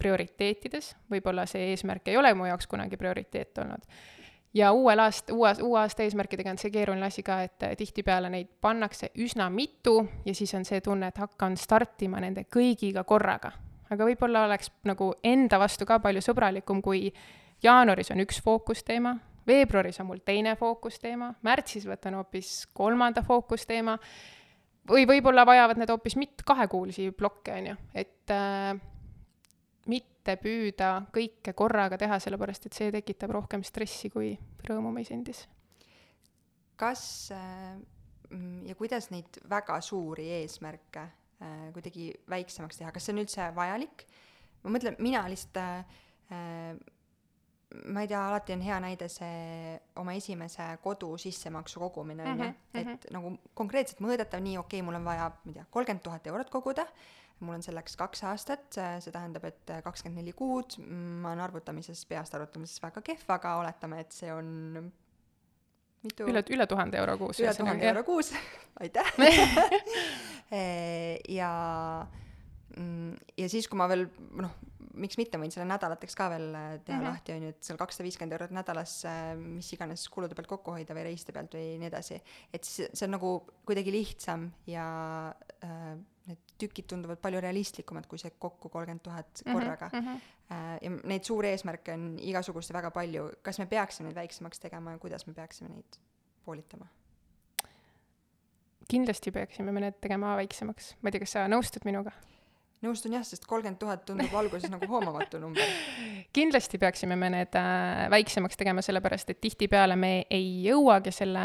prioriteetides, 0.00 0.94
võib-olla 1.12 1.46
see 1.50 1.70
eesmärk 1.72 2.08
ei 2.10 2.18
ole 2.20 2.32
mu 2.34 2.48
jaoks 2.48 2.66
kunagi 2.70 2.98
prioriteet 3.00 3.58
olnud. 3.62 3.86
ja 4.54 4.72
uuel 4.72 4.98
aast-, 4.98 5.32
uue, 5.32 5.52
uue 5.62 5.78
aasta 5.80 6.02
eesmärkidega 6.02 6.50
on 6.50 6.58
see 6.58 6.72
keeruline 6.74 7.06
asi 7.06 7.22
ka, 7.22 7.42
et 7.46 7.66
tihtipeale 7.78 8.30
neid 8.30 8.48
pannakse 8.60 9.12
üsna 9.18 9.50
mitu 9.50 10.00
ja 10.24 10.34
siis 10.34 10.54
on 10.54 10.64
see 10.64 10.80
tunne, 10.80 11.12
et 11.12 11.18
hakkan 11.18 11.56
startima 11.56 12.20
nende 12.20 12.46
kõigiga 12.50 13.04
korraga. 13.04 13.52
aga 13.90 14.06
võib-olla 14.06 14.44
oleks 14.46 14.72
nagu 14.86 15.14
enda 15.24 15.58
vastu 15.58 15.86
ka 15.86 15.98
palju 15.98 16.22
sõbralikum, 16.22 16.82
kui 16.82 17.12
jaanuaris 17.62 18.10
on 18.10 18.20
üks 18.24 18.42
fookusteema, 18.42 19.16
veebruaris 19.46 20.00
on 20.00 20.06
mul 20.10 20.20
teine 20.24 20.54
fookusteema, 20.56 21.32
märtsis 21.42 21.86
võtan 21.88 22.16
hoopis 22.18 22.68
kolmanda 22.76 23.22
fookusteema 23.26 23.96
või 24.90 25.06
võib-olla 25.08 25.44
vajavad 25.46 25.80
need 25.80 25.92
hoopis 25.92 26.16
mit-, 26.20 26.44
kahekuulisi 26.46 27.10
plokke, 27.16 27.56
on 27.56 27.70
ju, 27.72 27.76
et 27.94 28.34
äh, 28.34 28.74
mitte 30.20 30.36
püüda 30.36 30.90
kõike 31.14 31.54
korraga 31.56 31.96
teha, 31.96 32.18
sellepärast 32.20 32.68
et 32.68 32.76
see 32.76 32.92
tekitab 32.92 33.32
rohkem 33.32 33.64
stressi 33.64 34.10
kui 34.12 34.34
rõõmu 34.68 34.92
meis 34.92 35.10
endis. 35.10 35.46
kas 36.76 37.32
äh, 37.32 37.80
ja 38.68 38.74
kuidas 38.76 39.10
neid 39.10 39.40
väga 39.48 39.80
suuri 39.80 40.28
eesmärke 40.40 41.00
äh, 41.40 41.72
kuidagi 41.72 42.12
väiksemaks 42.28 42.76
teha, 42.76 42.92
kas 42.92 43.04
see 43.04 43.14
on 43.14 43.24
üldse 43.24 43.50
vajalik? 43.56 44.04
ma 44.62 44.76
mõtlen, 44.76 44.96
mina 45.00 45.24
lihtsalt 45.28 45.56
äh, 45.56 46.76
ma 47.86 48.02
ei 48.02 48.08
tea, 48.10 48.20
alati 48.20 48.52
on 48.52 48.64
hea 48.66 48.76
näide 48.82 49.08
see 49.08 49.78
oma 49.96 50.12
esimese 50.18 50.66
kodu 50.82 51.14
sissemaksu 51.16 51.80
kogumine, 51.80 52.26
on 52.26 52.44
ju, 52.44 52.50
mhm, 52.50 52.76
et 52.76 52.86
mhm. 53.08 53.16
nagu 53.16 53.32
konkreetselt 53.54 54.04
mõõdetav, 54.04 54.42
nii 54.44 54.58
okei 54.58 54.80
okay,, 54.80 54.86
mul 54.86 55.00
on 55.00 55.08
vaja, 55.08 55.30
ma 55.32 55.52
ei 55.52 55.56
tea, 55.56 55.66
kolmkümmend 55.70 56.04
tuhat 56.04 56.26
eurot 56.28 56.52
koguda, 56.52 56.86
mul 57.40 57.56
on 57.56 57.64
selleks 57.64 57.96
kaks 58.00 58.24
aastat, 58.30 58.66
see 58.74 59.12
tähendab, 59.14 59.46
et 59.48 59.74
kakskümmend 59.84 60.20
neli 60.20 60.34
kuud, 60.36 60.78
ma 60.84 61.32
olen 61.32 61.44
arvutamises, 61.46 62.02
peast 62.10 62.34
arvutamises 62.36 62.82
väga 62.82 63.02
kehv, 63.04 63.26
aga 63.36 63.56
oletame, 63.62 64.00
et 64.04 64.16
see 64.16 64.32
on 64.34 64.50
mitu 66.04 66.28
üle, 66.30 66.42
üle 66.54 66.66
tuhande 66.68 67.00
euro 67.00 67.16
kuus. 67.20 67.40
üle 67.42 67.54
tuhande 67.56 67.88
euro 67.90 68.04
kuus, 68.06 68.32
aitäh 68.82 69.12
ja, 71.40 71.52
mm, 72.76 73.14
ja 73.38 73.48
siis, 73.52 73.68
kui 73.70 73.80
ma 73.80 73.88
veel 73.90 74.08
noh, 74.40 74.58
miks 75.00 75.18
mitte, 75.20 75.38
võin 75.40 75.52
selle 75.52 75.68
nädalateks 75.70 76.16
ka 76.18 76.28
veel 76.32 76.48
äh, 76.54 76.70
teha 76.84 76.98
mm 76.98 77.04
-hmm. 77.04 77.08
lahti, 77.08 77.34
on 77.34 77.44
ju, 77.46 77.52
et 77.54 77.64
seal 77.64 77.78
kakssada 77.78 78.06
viiskümmend 78.06 78.36
eurot 78.36 78.54
nädalas, 78.54 78.94
äh, 79.08 79.34
mis 79.38 79.72
iganes 79.72 80.08
kulude 80.08 80.34
pealt 80.34 80.50
kokku 80.50 80.74
hoida 80.76 80.96
või 80.96 81.06
reiside 81.10 81.32
pealt 81.36 81.54
või 81.54 81.78
nii 81.78 81.90
edasi. 81.90 82.20
et 82.52 82.64
siis 82.64 82.90
see 82.92 83.06
on 83.06 83.16
nagu 83.16 83.32
kuidagi 83.66 83.92
lihtsam 83.92 84.50
ja 84.66 84.86
äh, 85.64 85.98
need 86.28 86.38
tükid 86.60 86.86
tunduvad 86.90 87.20
palju 87.22 87.40
realistlikumad 87.40 88.06
kui 88.06 88.20
see 88.20 88.32
kokku 88.38 88.68
kolmkümmend 88.68 89.02
tuhat 89.02 89.42
mhm, 89.46 89.56
korraga 89.56 89.90
mm. 89.92 90.06
-hmm. 90.06 90.20
Ja 90.82 90.90
neid 90.90 91.22
suuri 91.22 91.48
eesmärke 91.48 91.92
on 91.94 92.16
igasuguseid 92.18 92.74
väga 92.74 92.90
palju, 92.90 93.28
kas 93.42 93.58
me 93.58 93.66
peaksime 93.66 94.08
neid 94.08 94.16
väiksemaks 94.16 94.58
tegema 94.58 94.90
ja 94.90 94.98
kuidas 94.98 95.26
me 95.26 95.34
peaksime 95.34 95.68
neid 95.68 96.00
poolitama? 96.44 96.86
kindlasti 98.90 99.30
peaksime 99.30 99.72
me 99.72 99.80
need 99.80 100.00
tegema 100.00 100.34
väiksemaks, 100.36 100.96
ma 101.00 101.08
ei 101.08 101.12
tea, 101.12 101.20
kas 101.20 101.36
sa 101.36 101.46
nõustud 101.48 101.86
minuga? 101.86 102.12
nõustun 102.84 103.12
jah, 103.12 103.24
sest 103.26 103.44
kolmkümmend 103.48 103.78
tuhat 103.78 104.04
tundub 104.08 104.34
alguses 104.40 104.70
nagu 104.72 104.86
hoomamatu 104.88 105.38
number. 105.38 105.62
kindlasti 106.36 106.80
peaksime 106.80 107.16
me 107.16 107.28
need 107.34 107.56
äh, 107.60 108.06
väiksemaks 108.10 108.56
tegema, 108.56 108.82
sellepärast 108.82 109.30
et 109.30 109.40
tihtipeale 109.40 109.96
me 110.00 110.12
ei 110.30 110.48
jõuagi 110.64 111.12
selle 111.14 111.44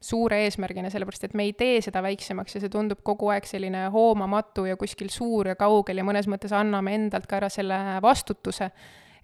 suure 0.00 0.38
eesmärgina, 0.46 0.90
sellepärast 0.90 1.26
et 1.28 1.34
me 1.36 1.44
ei 1.48 1.52
tee 1.52 1.80
seda 1.84 2.00
väiksemaks 2.04 2.56
ja 2.56 2.62
see 2.62 2.72
tundub 2.72 3.02
kogu 3.04 3.28
aeg 3.34 3.44
selline 3.48 3.86
hoomamatu 3.92 4.64
ja 4.70 4.78
kuskil 4.80 5.10
suur 5.12 5.52
ja 5.52 5.58
kaugel 5.60 6.00
ja 6.00 6.06
mõnes 6.06 6.28
mõttes 6.30 6.54
anname 6.56 6.94
endalt 6.96 7.28
ka 7.28 7.36
ära 7.36 7.50
selle 7.52 7.76
vastutuse, 8.04 8.70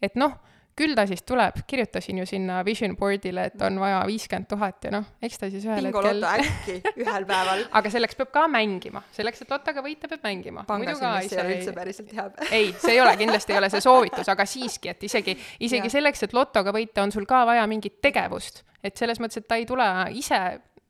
et 0.05 0.21
noh 0.21 0.37
küll 0.77 0.93
ta 0.97 1.07
siis 1.09 1.23
tuleb, 1.25 1.63
kirjutasin 1.67 2.19
ju 2.21 2.27
sinna 2.29 2.59
vision 2.65 2.97
board'ile, 3.01 3.47
et 3.49 3.63
on 3.65 3.79
vaja 3.81 4.03
viiskümmend 4.09 4.49
tuhat 4.51 4.85
ja 4.85 4.93
noh, 4.93 5.07
eks 5.25 5.41
ta 5.41 5.49
siis 5.53 5.65
ühel 5.65 5.89
Bingo 5.89 6.03
hetkel 6.05 6.27
äkki 6.29 6.77
ühel 7.05 7.27
päeval 7.29 7.65
aga 7.81 7.93
selleks 7.95 8.19
peab 8.19 8.33
ka 8.35 8.45
mängima, 8.53 9.01
selleks, 9.17 9.41
et 9.45 9.55
lotoga 9.55 9.85
võita, 9.85 10.11
peab 10.13 10.27
mängima. 10.29 10.67
pangas 10.69 11.01
ei 11.01 11.33
ole 11.41 11.57
üldse 11.57 11.77
päriselt 11.77 12.13
hea 12.13 12.29
päev 12.29 12.53
ei, 12.59 12.71
see 12.83 12.93
ei 12.93 13.01
ole, 13.01 13.17
kindlasti 13.17 13.57
ei 13.57 13.61
ole 13.63 13.73
see 13.73 13.85
soovitus, 13.85 14.29
aga 14.33 14.49
siiski, 14.49 14.93
et 14.93 15.09
isegi, 15.09 15.37
isegi 15.65 15.89
ja. 15.89 15.97
selleks, 15.97 16.27
et 16.29 16.37
lotoga 16.37 16.77
võita, 16.77 17.07
on 17.07 17.15
sul 17.15 17.29
ka 17.29 17.47
vaja 17.49 17.65
mingit 17.71 17.97
tegevust. 18.05 18.61
Et 18.87 18.97
selles 18.97 19.21
mõttes, 19.23 19.43
et 19.43 19.49
ta 19.49 19.59
ei 19.61 19.67
tule 19.69 19.87
ise, 20.17 20.41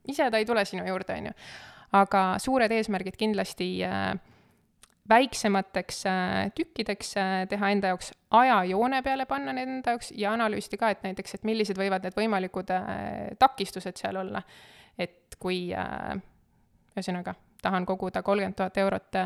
ise 0.09 0.31
ta 0.31 0.39
ei 0.41 0.47
tule 0.49 0.65
sinu 0.69 0.87
juurde, 0.87 1.19
on 1.19 1.31
ju. 1.31 1.37
aga 1.97 2.23
suured 2.43 2.73
eesmärgid 2.73 3.17
kindlasti 3.17 3.71
äh, 3.87 4.17
väiksemateks 5.09 6.07
äh, 6.07 6.53
tükkideks 6.55 7.17
äh, 7.17 7.49
teha 7.49 7.71
enda 7.71 7.93
jaoks 7.93 8.13
ajajoone 8.31 9.03
peale 9.03 9.27
panna 9.27 9.53
need 9.55 9.69
enda 9.69 9.95
jaoks 9.95 10.13
ja 10.17 10.33
analüüsida 10.35 10.79
ka, 10.81 10.91
et 10.91 11.05
näiteks, 11.07 11.39
et 11.39 11.47
millised 11.47 11.79
võivad 11.79 12.07
need 12.07 12.17
võimalikud 12.17 12.73
äh, 12.75 12.87
takistused 13.39 13.99
seal 14.01 14.23
olla. 14.23 14.43
et 14.99 15.37
kui 15.39 15.59
ühesõnaga, 15.77 17.35
tahan 17.61 17.85
koguda 17.87 18.23
kolmkümmend 18.25 18.57
tuhat 18.57 18.79
eurot 18.81 19.19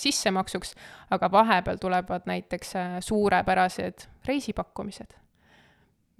sissemaksuks, 0.00 0.72
aga 1.12 1.28
vahepeal 1.32 1.76
tulevad 1.76 2.24
näiteks 2.24 2.72
suurepärased 3.04 4.06
reisipakkumised, 4.24 5.12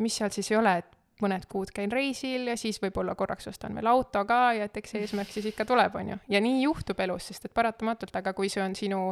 mis 0.04 0.18
seal 0.20 0.34
siis 0.36 0.52
ei 0.52 0.58
ole, 0.58 0.74
et 0.82 0.99
mõned 1.24 1.46
kuud 1.50 1.72
käin 1.74 1.92
reisil 1.92 2.48
ja 2.50 2.56
siis 2.60 2.80
võib-olla 2.82 3.14
korraks 3.18 3.50
ostan 3.50 3.74
veel 3.78 3.90
auto 3.90 4.24
ka 4.28 4.40
ja 4.58 4.68
et 4.68 4.76
eks 4.76 4.94
see 4.94 5.04
eesmärk 5.06 5.32
siis 5.32 5.50
ikka 5.52 5.66
tuleb, 5.68 5.96
on 6.00 6.14
ju. 6.14 6.20
ja 6.28 6.40
nii 6.40 6.62
juhtub 6.64 7.00
elus, 7.00 7.30
sest 7.30 7.48
et 7.48 7.54
paratamatult, 7.54 8.16
aga 8.16 8.32
kui 8.36 8.48
see 8.52 8.62
on 8.64 8.76
sinu 8.78 9.02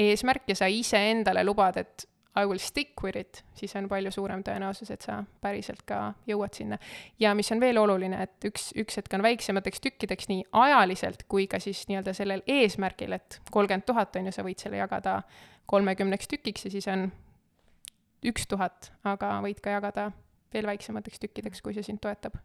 eesmärk 0.00 0.48
ja 0.48 0.56
sa 0.62 0.70
iseendale 0.70 1.44
lubad, 1.44 1.76
et 1.80 2.06
I 2.36 2.46
will 2.46 2.58
stick 2.58 3.02
with 3.02 3.18
it, 3.18 3.44
siis 3.54 3.72
on 3.76 3.88
palju 3.90 4.12
suurem 4.14 4.42
tõenäosus, 4.46 4.92
et 4.94 5.02
sa 5.02 5.16
päriselt 5.42 5.82
ka 5.86 6.12
jõuad 6.30 6.54
sinna. 6.54 6.78
ja 7.18 7.32
mis 7.34 7.50
on 7.50 7.60
veel 7.60 7.78
oluline, 7.78 8.22
et 8.22 8.46
üks, 8.46 8.68
üks 8.78 9.00
hetk 9.00 9.16
on 9.18 9.24
väiksemateks 9.26 9.82
tükkideks 9.82 10.30
nii 10.30 10.44
ajaliselt 10.52 11.24
kui 11.28 11.48
ka 11.50 11.58
siis 11.58 11.82
nii-öelda 11.90 12.14
sellel 12.14 12.44
eesmärgil, 12.46 13.18
et 13.18 13.40
kolmkümmend 13.50 13.86
tuhat 13.86 14.16
on 14.16 14.30
ju, 14.30 14.36
sa 14.36 14.46
võid 14.46 14.62
selle 14.62 14.78
jagada 14.78 15.20
kolmekümneks 15.70 16.30
tükiks 16.30 16.68
ja 16.68 16.70
siis 16.70 16.86
on 16.92 17.08
üks 18.30 18.46
tuhat, 18.46 18.92
aga 19.04 19.40
võid 19.42 19.58
ka 19.64 19.74
jagada 19.74 20.10
veel 20.54 20.66
väiksemateks 20.66 21.22
tükkideks, 21.26 21.62
kui 21.62 21.74
see 21.76 21.86
sind 21.86 22.02
toetab? 22.02 22.38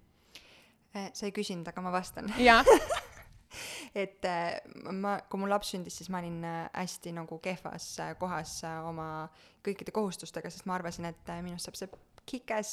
Äh, 0.95 1.09
sa 1.13 1.27
ei 1.27 1.33
küsinud, 1.35 1.67
aga 1.67 1.83
ma 1.83 1.91
vastan. 1.91 2.31
jaa 2.39 2.61
et 4.03 4.25
äh, 4.27 4.55
ma, 4.95 5.17
kui 5.27 5.41
mu 5.41 5.49
laps 5.49 5.73
sündis, 5.73 5.97
siis 5.99 6.11
ma 6.11 6.21
olin 6.23 6.39
äh, 6.47 6.61
hästi 6.71 7.11
nagu 7.17 7.39
kehvas 7.43 7.89
kohas 8.19 8.61
oma 8.87 9.27
kõikide 9.65 9.91
kohustustega, 9.95 10.51
sest 10.51 10.67
ma 10.69 10.77
arvasin, 10.77 11.09
et 11.11 11.33
minust 11.43 11.67
saab 11.67 11.79
see 11.79 11.91
kikas 12.25 12.71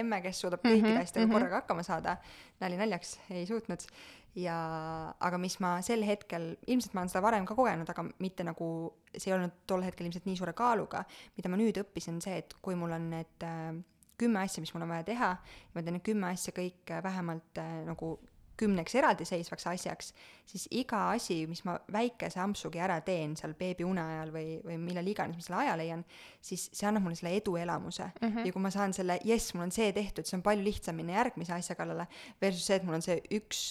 emme, 0.00 0.18
kes 0.24 0.40
suudab 0.42 0.64
kõikide 0.64 0.88
mm 0.88 0.96
-hmm, 0.96 1.04
asjadega 1.04 1.26
mm 1.26 1.30
-hmm. 1.30 1.38
korraga 1.38 1.60
hakkama 1.60 1.82
saada. 1.86 2.16
nali 2.60 2.76
naljaks, 2.76 3.18
ei 3.30 3.46
suutnud. 3.46 3.84
ja, 4.34 4.56
aga 5.20 5.38
mis 5.38 5.60
ma 5.60 5.82
sel 5.82 6.02
hetkel, 6.06 6.56
ilmselt 6.66 6.94
ma 6.94 7.00
olen 7.00 7.08
seda 7.08 7.22
varem 7.22 7.46
ka 7.46 7.54
kogenud, 7.54 7.88
aga 7.88 8.04
mitte 8.18 8.44
nagu, 8.44 8.96
see 9.16 9.30
ei 9.30 9.36
olnud 9.36 9.52
tol 9.66 9.82
hetkel 9.82 10.06
ilmselt 10.06 10.24
nii 10.24 10.36
suure 10.36 10.52
kaaluga, 10.52 11.04
mida 11.36 11.48
ma 11.48 11.56
nüüd 11.56 11.76
õppisin, 11.84 12.20
see, 12.20 12.38
et 12.38 12.54
kui 12.62 12.74
mul 12.74 12.92
on 12.92 13.10
need 13.10 13.44
äh, 13.44 13.76
kümme 14.22 14.42
asja, 14.42 14.62
mis 14.64 14.72
mul 14.74 14.86
on 14.86 14.94
vaja 14.94 15.06
teha, 15.08 15.32
ma 15.74 15.82
teen 15.82 15.98
need 15.98 16.06
kümme 16.06 16.30
asja 16.32 16.54
kõik 16.56 16.92
äh, 16.94 17.02
vähemalt 17.04 17.62
äh, 17.62 17.80
nagu 17.88 18.14
kümneks 18.62 18.94
eraldiseisvaks 19.00 19.66
asjaks, 19.72 20.12
siis 20.46 20.66
iga 20.76 21.00
asi, 21.14 21.40
mis 21.50 21.64
ma 21.66 21.76
väikese 21.92 22.40
ampsugi 22.42 22.82
ära 22.82 22.98
teen 23.04 23.34
seal 23.38 23.54
beebi 23.58 23.86
une 23.88 24.02
ajal 24.02 24.32
või, 24.34 24.58
või 24.66 24.78
millal 24.82 25.08
iganes 25.08 25.38
ma 25.38 25.46
selle 25.46 25.60
aja 25.64 25.76
leian, 25.80 26.04
siis 26.44 26.68
see 26.70 26.88
annab 26.88 27.06
mulle 27.06 27.18
selle 27.18 27.34
eduelamuse 27.40 28.10
mm. 28.10 28.28
-hmm. 28.28 28.46
ja 28.46 28.54
kui 28.54 28.62
ma 28.62 28.70
saan 28.74 28.94
selle, 28.96 29.18
jess, 29.24 29.54
mul 29.54 29.66
on 29.66 29.74
see 29.74 29.92
tehtud, 29.96 30.28
siis 30.28 30.38
on 30.38 30.44
palju 30.46 30.66
lihtsam 30.66 30.98
minna 31.00 31.16
järgmise 31.18 31.56
asja 31.56 31.78
kallale, 31.78 32.06
versus 32.42 32.66
see, 32.66 32.76
et 32.76 32.86
mul 32.86 33.00
on 33.00 33.06
see 33.08 33.18
üks 33.40 33.64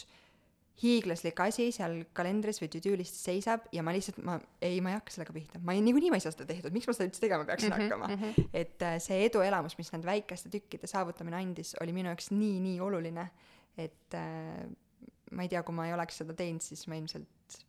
hiiglaslik 0.82 1.40
asi 1.44 1.68
seal 1.76 1.98
kalendris 2.18 2.62
või 2.62 2.70
to-do 2.74 2.94
listis 2.98 3.22
seisab 3.28 3.68
ja 3.76 3.84
ma 3.86 3.94
lihtsalt, 3.96 4.22
ma, 4.26 4.38
ei, 4.64 4.80
ma 4.84 4.94
ei 4.94 4.98
hakka 4.98 5.14
sellega 5.14 5.36
pihta, 5.36 5.62
ma 5.66 5.76
ei, 5.76 5.84
niikuinii 5.86 6.12
ma 6.14 6.20
ei 6.20 6.24
saa 6.24 6.34
seda 6.34 6.48
tehtud, 6.50 6.74
miks 6.74 6.90
ma 6.90 6.96
seda 6.98 7.10
üldse 7.10 7.24
tegema 7.24 7.46
peaksin 7.50 7.70
mm 7.70 7.78
-hmm, 7.78 7.92
hakkama 7.92 8.08
mm. 8.08 8.22
-hmm. 8.22 8.50
et 8.64 8.88
äh, 8.88 8.98
see 9.04 9.20
eduelamus, 9.26 9.78
mis 9.78 9.92
nende 9.94 10.10
väikeste 10.10 10.50
tükkide 10.50 10.88
saavutamine 10.88 11.38
andis, 11.38 11.76
oli 11.82 11.94
minu 11.94 12.10
jaoks 12.10 12.32
nii, 12.32 12.60
nii 12.66 12.80
oluline, 12.82 13.28
et 13.78 14.18
äh, 14.18 14.66
ma 15.32 15.46
ei 15.46 15.50
tea, 15.50 15.64
kui 15.64 15.76
ma 15.76 15.88
ei 15.88 15.94
oleks 15.94 16.18
seda 16.24 16.34
teinud, 16.34 16.62
siis 16.62 16.88
ma 16.88 16.96
ilmselt, 16.96 17.62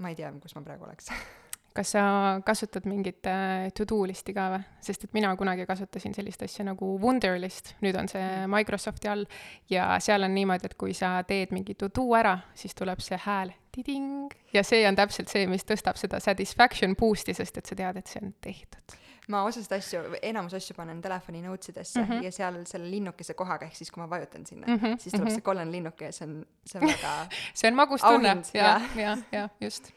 ma 0.00 0.08
ei 0.08 0.14
tea, 0.14 0.32
kus 0.42 0.54
ma 0.54 0.62
praegu 0.62 0.84
oleks 0.84 1.10
kas 1.76 1.92
sa 1.94 2.02
kasutad 2.46 2.86
mingit 2.90 3.26
äh, 3.30 3.68
to-do 3.76 4.02
listi 4.08 4.34
ka 4.34 4.48
või? 4.54 4.62
sest 4.82 5.04
et 5.06 5.14
mina 5.14 5.30
kunagi 5.38 5.66
kasutasin 5.68 6.14
sellist 6.16 6.42
asja 6.42 6.64
nagu 6.66 6.92
Wunderlist, 7.02 7.74
nüüd 7.84 7.98
on 8.00 8.08
see 8.10 8.22
mm. 8.22 8.50
Microsofti 8.50 9.10
all, 9.12 9.26
ja 9.70 9.92
seal 10.02 10.26
on 10.26 10.34
niimoodi, 10.34 10.70
et 10.70 10.78
kui 10.80 10.94
sa 10.96 11.18
teed 11.28 11.54
mingi 11.54 11.76
to-do 11.78 12.08
ära, 12.18 12.38
siis 12.54 12.74
tuleb 12.78 13.02
see 13.04 13.18
hääl 13.26 13.52
tiding 13.74 14.34
ja 14.54 14.64
see 14.66 14.82
on 14.88 14.98
täpselt 14.98 15.30
see, 15.30 15.46
mis 15.50 15.66
tõstab 15.66 16.00
seda 16.00 16.20
satisfaction 16.22 16.96
boost'i, 16.98 17.36
sest 17.36 17.62
et 17.62 17.70
sa 17.70 17.78
tead, 17.78 18.00
et 18.02 18.10
see 18.10 18.24
on 18.24 18.34
tehtud 18.42 18.98
ma 19.30 19.44
osasid 19.46 19.72
asju, 19.76 20.00
enamus 20.26 20.56
asju 20.58 20.74
panen 20.74 20.98
telefoni 21.02 21.42
notes 21.44 21.70
idesse 21.70 22.00
mm 22.00 22.08
-hmm. 22.08 22.24
ja 22.24 22.32
seal 22.32 22.58
selle 22.66 22.90
linnukese 22.90 23.34
kohaga, 23.34 23.66
ehk 23.66 23.76
siis 23.76 23.90
kui 23.90 24.02
ma 24.02 24.10
vajutan 24.10 24.46
sinna 24.46 24.66
mm, 24.66 24.74
-hmm. 24.74 24.98
siis 24.98 25.12
tuleb 25.12 25.24
mm 25.24 25.28
-hmm. 25.28 25.34
see 25.34 25.40
kollane 25.40 25.70
linnuke 25.70 26.04
ja 26.04 26.12
see 26.12 26.28
on, 26.28 26.46
see 26.66 26.80
on 26.80 26.88
väga 26.88 27.26
see 27.54 27.70
on 27.70 27.76
magus 27.76 28.00
tunne, 28.00 28.36
ja, 28.54 28.80
ja, 28.96 29.16
ja 29.32 29.48
just 29.60 29.92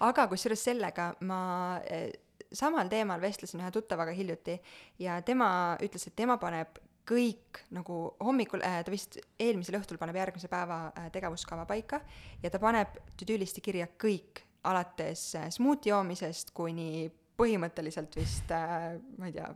aga 0.00 0.26
kusjuures 0.30 0.64
sellega 0.70 1.12
ma 1.26 1.40
eh, 1.86 2.10
samal 2.52 2.88
teemal 2.88 3.20
vestlesin 3.20 3.62
ühe 3.62 3.70
tuttavaga 3.74 4.14
hiljuti 4.16 4.58
ja 5.02 5.20
tema 5.22 5.50
ütles, 5.84 6.06
et 6.08 6.16
tema 6.16 6.38
paneb 6.40 6.80
kõik 7.08 7.62
nagu 7.72 8.00
hommikul 8.20 8.62
äh,, 8.64 8.82
ta 8.84 8.92
vist 8.92 9.18
eelmisel 9.40 9.78
õhtul 9.80 10.00
paneb 10.00 10.18
järgmise 10.20 10.50
päeva 10.52 10.88
äh, 10.90 11.08
tegevuskava 11.14 11.64
paika 11.68 12.02
ja 12.42 12.50
ta 12.52 12.60
paneb 12.62 12.98
to-do 13.16 13.38
listi 13.40 13.64
kirja 13.64 13.88
kõik, 14.00 14.44
alates 14.68 15.30
äh, 15.38 15.48
smuuti 15.54 15.92
joomisest 15.92 16.52
kuni 16.56 17.08
põhimõtteliselt 17.38 18.18
vist 18.18 18.52
äh,, 18.52 18.98
ma 19.18 19.30
ei 19.30 19.36
tea, 19.36 19.48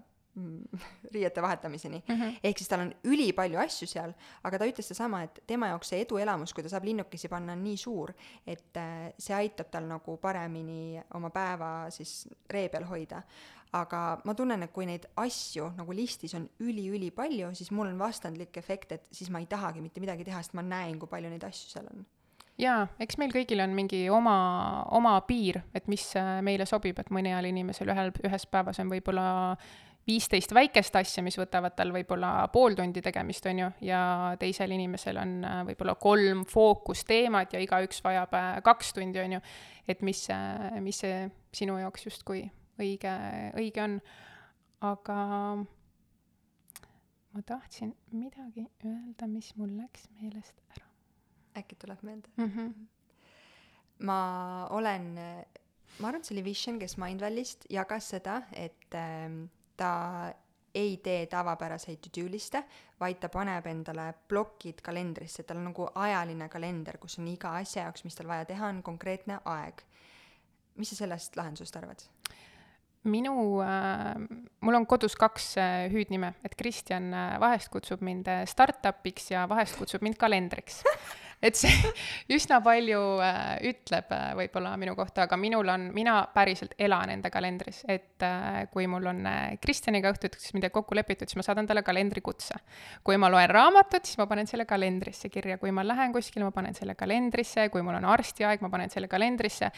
riiete 1.12 1.43
vahetamiseni 1.43 2.03
mm. 2.09 2.14
-hmm. 2.14 2.37
ehk 2.45 2.59
siis 2.59 2.68
tal 2.68 2.80
on 2.80 2.93
ülipalju 3.05 3.59
asju 3.59 3.87
seal, 3.87 4.12
aga 4.43 4.59
ta 4.59 4.66
ütles 4.66 4.89
sedasama, 4.89 5.22
et 5.22 5.43
tema 5.47 5.68
jaoks 5.68 5.93
see 5.93 6.01
eduelamus, 6.01 6.55
kui 6.55 6.64
ta 6.64 6.68
saab 6.72 6.85
linnukesi 6.89 7.28
panna, 7.28 7.53
on 7.53 7.64
nii 7.64 7.76
suur, 7.76 8.14
et 8.47 8.76
äh, 8.76 9.12
see 9.18 9.37
aitab 9.37 9.68
tal 9.70 9.85
nagu 9.89 10.16
paremini 10.16 11.03
oma 11.14 11.30
päeva 11.30 11.91
siis 11.91 12.28
ree 12.51 12.68
peal 12.68 12.85
hoida. 12.85 13.22
aga 13.72 14.20
ma 14.24 14.35
tunnen, 14.35 14.62
et 14.62 14.72
kui 14.72 14.85
neid 14.87 15.07
asju 15.16 15.70
nagu 15.76 15.93
listis 15.93 16.35
on 16.35 16.49
üli-ülipalju, 16.61 17.55
siis 17.55 17.70
mul 17.70 17.87
on 17.87 17.99
vastandlik 17.99 18.57
efekt, 18.57 18.93
et 18.93 19.07
siis 19.11 19.30
ma 19.30 19.39
ei 19.39 19.47
tahagi 19.47 19.80
mitte 19.80 20.01
midagi 20.01 20.24
teha, 20.24 20.43
sest 20.43 20.55
ma 20.55 20.62
näen, 20.62 20.99
kui 20.99 21.09
palju 21.09 21.30
neid 21.30 21.45
asju 21.45 21.70
seal 21.70 21.87
on 21.95 22.05
jaa, 22.61 22.87
eks 23.01 23.16
meil 23.18 23.33
kõigil 23.33 23.61
on 23.64 23.72
mingi 23.74 24.11
oma, 24.11 24.85
oma 24.91 25.14
piir, 25.26 25.62
et 25.74 25.89
mis 25.89 26.05
äh, 26.16 26.43
meile 26.45 26.66
sobib, 26.66 26.99
et 26.99 27.11
mõnel 27.11 27.49
inimesel 27.49 27.89
ühel, 27.89 28.12
ühes 28.28 28.47
päevas 28.47 28.80
on 28.80 28.93
võib-olla 28.93 29.57
viisteist 30.07 30.55
väikest 30.55 30.96
asja, 30.98 31.22
mis 31.22 31.36
võtavad 31.38 31.76
tal 31.78 31.92
võib-olla 31.94 32.48
pool 32.53 32.74
tundi 32.78 33.03
tegemist, 33.05 33.46
on 33.46 33.61
ju, 33.62 33.68
ja 33.86 34.00
teisel 34.40 34.74
inimesel 34.74 35.20
on 35.22 35.36
äh, 35.46 35.61
võib-olla 35.70 35.94
kolm 36.03 36.42
fookusteemat 36.50 37.55
ja 37.55 37.62
igaüks 37.62 38.03
vajab 38.05 38.34
äh, 38.38 38.48
kaks 38.66 38.92
tundi, 38.96 39.22
on 39.22 39.38
ju, 39.38 39.44
et 39.88 40.03
mis, 40.03 40.24
mis 40.82 41.05
see 41.05 41.22
sinu 41.55 41.78
jaoks 41.78 42.09
justkui 42.09 42.42
õige, 42.82 43.14
õige 43.59 43.84
on. 43.84 43.96
aga 44.82 45.18
ma 47.32 47.42
tahtsin 47.46 47.94
midagi 48.11 48.66
öelda, 48.84 49.28
mis 49.30 49.53
mul 49.57 49.76
läks 49.78 50.09
meelest 50.18 50.59
ära. 50.74 50.88
äkki 51.57 51.76
tuleb 51.76 52.03
meelde 52.03 52.28
mm? 52.36 52.50
-hmm. 52.50 52.72
ma 54.07 54.66
olen, 54.70 55.14
ma 55.98 56.09
arvan, 56.09 56.20
et 56.20 56.24
see 56.24 56.34
oli 56.34 56.44
Vision, 56.44 56.78
kes 56.78 56.96
Mindvalley'st 56.98 57.66
jagas 57.70 58.09
seda, 58.09 58.42
et 58.53 58.94
äh, 58.94 59.30
ta 59.83 59.93
ei 60.74 60.97
tee 61.05 61.26
tavapäraseid 61.26 62.01
to-do 62.01 62.30
liste, 62.33 62.62
vaid 63.01 63.18
ta 63.20 63.28
paneb 63.33 63.66
endale 63.68 64.07
plokid 64.28 64.80
kalendrisse, 64.85 65.45
tal 65.45 65.61
on 65.61 65.68
nagu 65.68 65.89
ajaline 66.01 66.49
kalender, 66.53 66.97
kus 67.03 67.18
on 67.20 67.28
iga 67.28 67.57
asja 67.61 67.85
jaoks, 67.85 68.07
mis 68.07 68.16
tal 68.16 68.30
vaja 68.30 68.47
teha, 68.49 68.70
on 68.72 68.83
konkreetne 68.83 69.41
aeg. 69.45 69.85
mis 70.80 70.89
sa 70.89 71.03
sellest 71.03 71.37
lahendusest 71.37 71.76
arvad? 71.76 72.07
minu 73.03 73.61
äh,, 73.61 74.14
mul 74.61 74.78
on 74.78 74.87
kodus 74.87 75.16
kaks 75.18 75.57
äh, 75.59 75.91
hüüdnime, 75.93 76.35
et 76.47 76.55
Kristjan 76.57 77.11
äh, 77.12 77.41
vahest 77.43 77.68
kutsub 77.74 78.01
mind 78.01 78.28
äh, 78.30 78.45
startup'iks 78.47 79.33
ja 79.35 79.49
vahest 79.51 79.76
kutsub 79.76 80.07
mind 80.07 80.16
kalendriks 80.20 80.85
et 81.43 81.59
see 81.59 81.93
üsna 82.36 82.61
palju 82.64 83.01
äh, 83.24 83.57
ütleb 83.72 84.12
äh, 84.14 84.30
võib-olla 84.38 84.74
minu 84.80 84.95
kohta, 84.99 85.26
aga 85.26 85.38
minul 85.40 85.68
on, 85.72 85.88
mina 85.95 86.20
päriselt 86.34 86.76
elan 86.78 87.12
enda 87.16 87.32
kalendris, 87.34 87.82
et 87.90 88.22
äh, 88.26 88.62
kui 88.72 88.86
mul 88.90 89.11
on 89.11 89.26
Kristjaniga 89.62 90.12
õhtuks 90.14 90.53
midagi 90.57 90.74
kokku 90.76 90.97
lepitud, 90.97 91.30
siis 91.30 91.40
ma 91.40 91.47
saadan 91.47 91.68
talle 91.68 91.84
kalendrikutse. 91.86 92.59
kui 93.05 93.18
ma 93.20 93.30
loen 93.32 93.51
raamatut, 93.51 94.07
siis 94.07 94.18
ma 94.20 94.28
panen 94.30 94.49
selle 94.51 94.66
kalendrisse 94.68 95.28
kirja, 95.32 95.59
kui 95.59 95.74
ma 95.74 95.84
lähen 95.86 96.14
kuskile, 96.14 96.47
ma 96.47 96.55
panen 96.55 96.78
selle 96.78 96.95
kalendrisse, 96.99 97.68
kui 97.74 97.82
mul 97.82 97.99
on 97.99 98.11
arstiaeg, 98.14 98.62
ma 98.62 98.70
panen 98.70 98.90
selle 98.90 99.11
kalendrisse. 99.11 99.72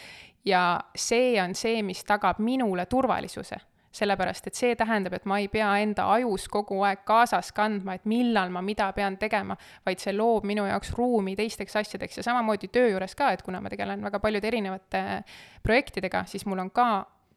Ja 0.44 0.64
see 0.96 1.38
on 1.40 1.54
see, 1.56 1.80
mis 1.82 2.04
tagab 2.04 2.40
minule 2.44 2.84
turvalisuse 2.86 3.56
sellepärast 3.94 4.48
et 4.50 4.58
see 4.58 4.74
tähendab, 4.78 5.14
et 5.14 5.26
ma 5.30 5.38
ei 5.42 5.48
pea 5.52 5.70
enda 5.84 6.06
ajus 6.16 6.48
kogu 6.52 6.80
aeg 6.86 7.04
kaasas 7.06 7.52
kandma, 7.54 7.94
et 7.94 8.08
millal 8.10 8.50
ma 8.54 8.62
mida 8.64 8.90
pean 8.96 9.18
tegema, 9.20 9.56
vaid 9.86 10.02
see 10.02 10.14
loob 10.16 10.46
minu 10.48 10.66
jaoks 10.68 10.94
ruumi 10.98 11.36
teisteks 11.38 11.76
asjadeks. 11.82 12.18
Ja 12.18 12.26
samamoodi 12.26 12.70
töö 12.74 12.90
juures 12.90 13.14
ka, 13.18 13.30
et 13.34 13.44
kuna 13.46 13.62
ma 13.62 13.72
tegelen 13.72 14.02
väga 14.04 14.20
paljude 14.22 14.50
erinevate 14.50 15.04
projektidega, 15.62 16.24
siis 16.30 16.46
mul 16.46 16.66
on 16.66 16.72
ka 16.74 16.88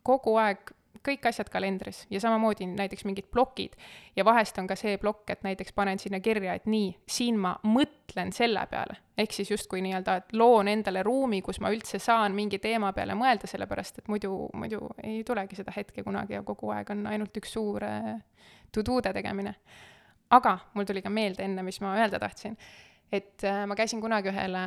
kogu 0.08 0.38
aeg 0.42 0.74
kõik 1.08 1.28
asjad 1.30 1.50
kalendris 1.52 2.04
ja 2.12 2.20
samamoodi 2.22 2.68
näiteks 2.70 3.06
mingid 3.08 3.30
plokid. 3.32 3.76
ja 4.16 4.26
vahest 4.26 4.58
on 4.58 4.68
ka 4.68 4.76
see 4.76 4.98
plokk, 4.98 5.30
et 5.30 5.44
näiteks 5.44 5.74
panen 5.74 6.00
sinna 6.00 6.20
kirja, 6.20 6.54
et 6.54 6.66
nii, 6.66 6.92
siin 7.08 7.40
ma 7.40 7.56
mõtlen 7.64 8.34
selle 8.36 8.66
peale. 8.72 8.98
ehk 9.18 9.34
siis 9.34 9.52
justkui 9.52 9.82
nii-öelda, 9.82 10.16
et 10.18 10.34
loon 10.34 10.68
endale 10.68 11.04
ruumi, 11.04 11.42
kus 11.42 11.60
ma 11.60 11.72
üldse 11.74 12.00
saan 12.00 12.36
mingi 12.36 12.60
teema 12.60 12.94
peale 12.94 13.16
mõelda, 13.16 13.48
sellepärast 13.48 14.00
et 14.04 14.08
muidu, 14.08 14.50
muidu 14.54 14.90
ei 15.04 15.24
tulegi 15.24 15.56
seda 15.56 15.74
hetke 15.76 16.04
kunagi 16.04 16.38
ja 16.38 16.44
kogu 16.44 16.72
aeg 16.76 16.92
on 16.94 17.06
ainult 17.08 17.38
üks 17.38 17.56
suur 17.58 17.84
äh, 17.84 18.16
to-do'de 18.72 19.14
tegemine. 19.14 19.56
aga 20.30 20.60
mul 20.74 20.86
tuli 20.86 21.02
ka 21.02 21.10
meelde 21.10 21.44
enne, 21.44 21.64
mis 21.64 21.82
ma 21.82 21.96
öelda 21.98 22.20
tahtsin, 22.20 22.58
et 23.12 23.44
äh, 23.44 23.66
ma 23.66 23.76
käisin 23.76 24.02
kunagi 24.02 24.30
ühel 24.30 24.58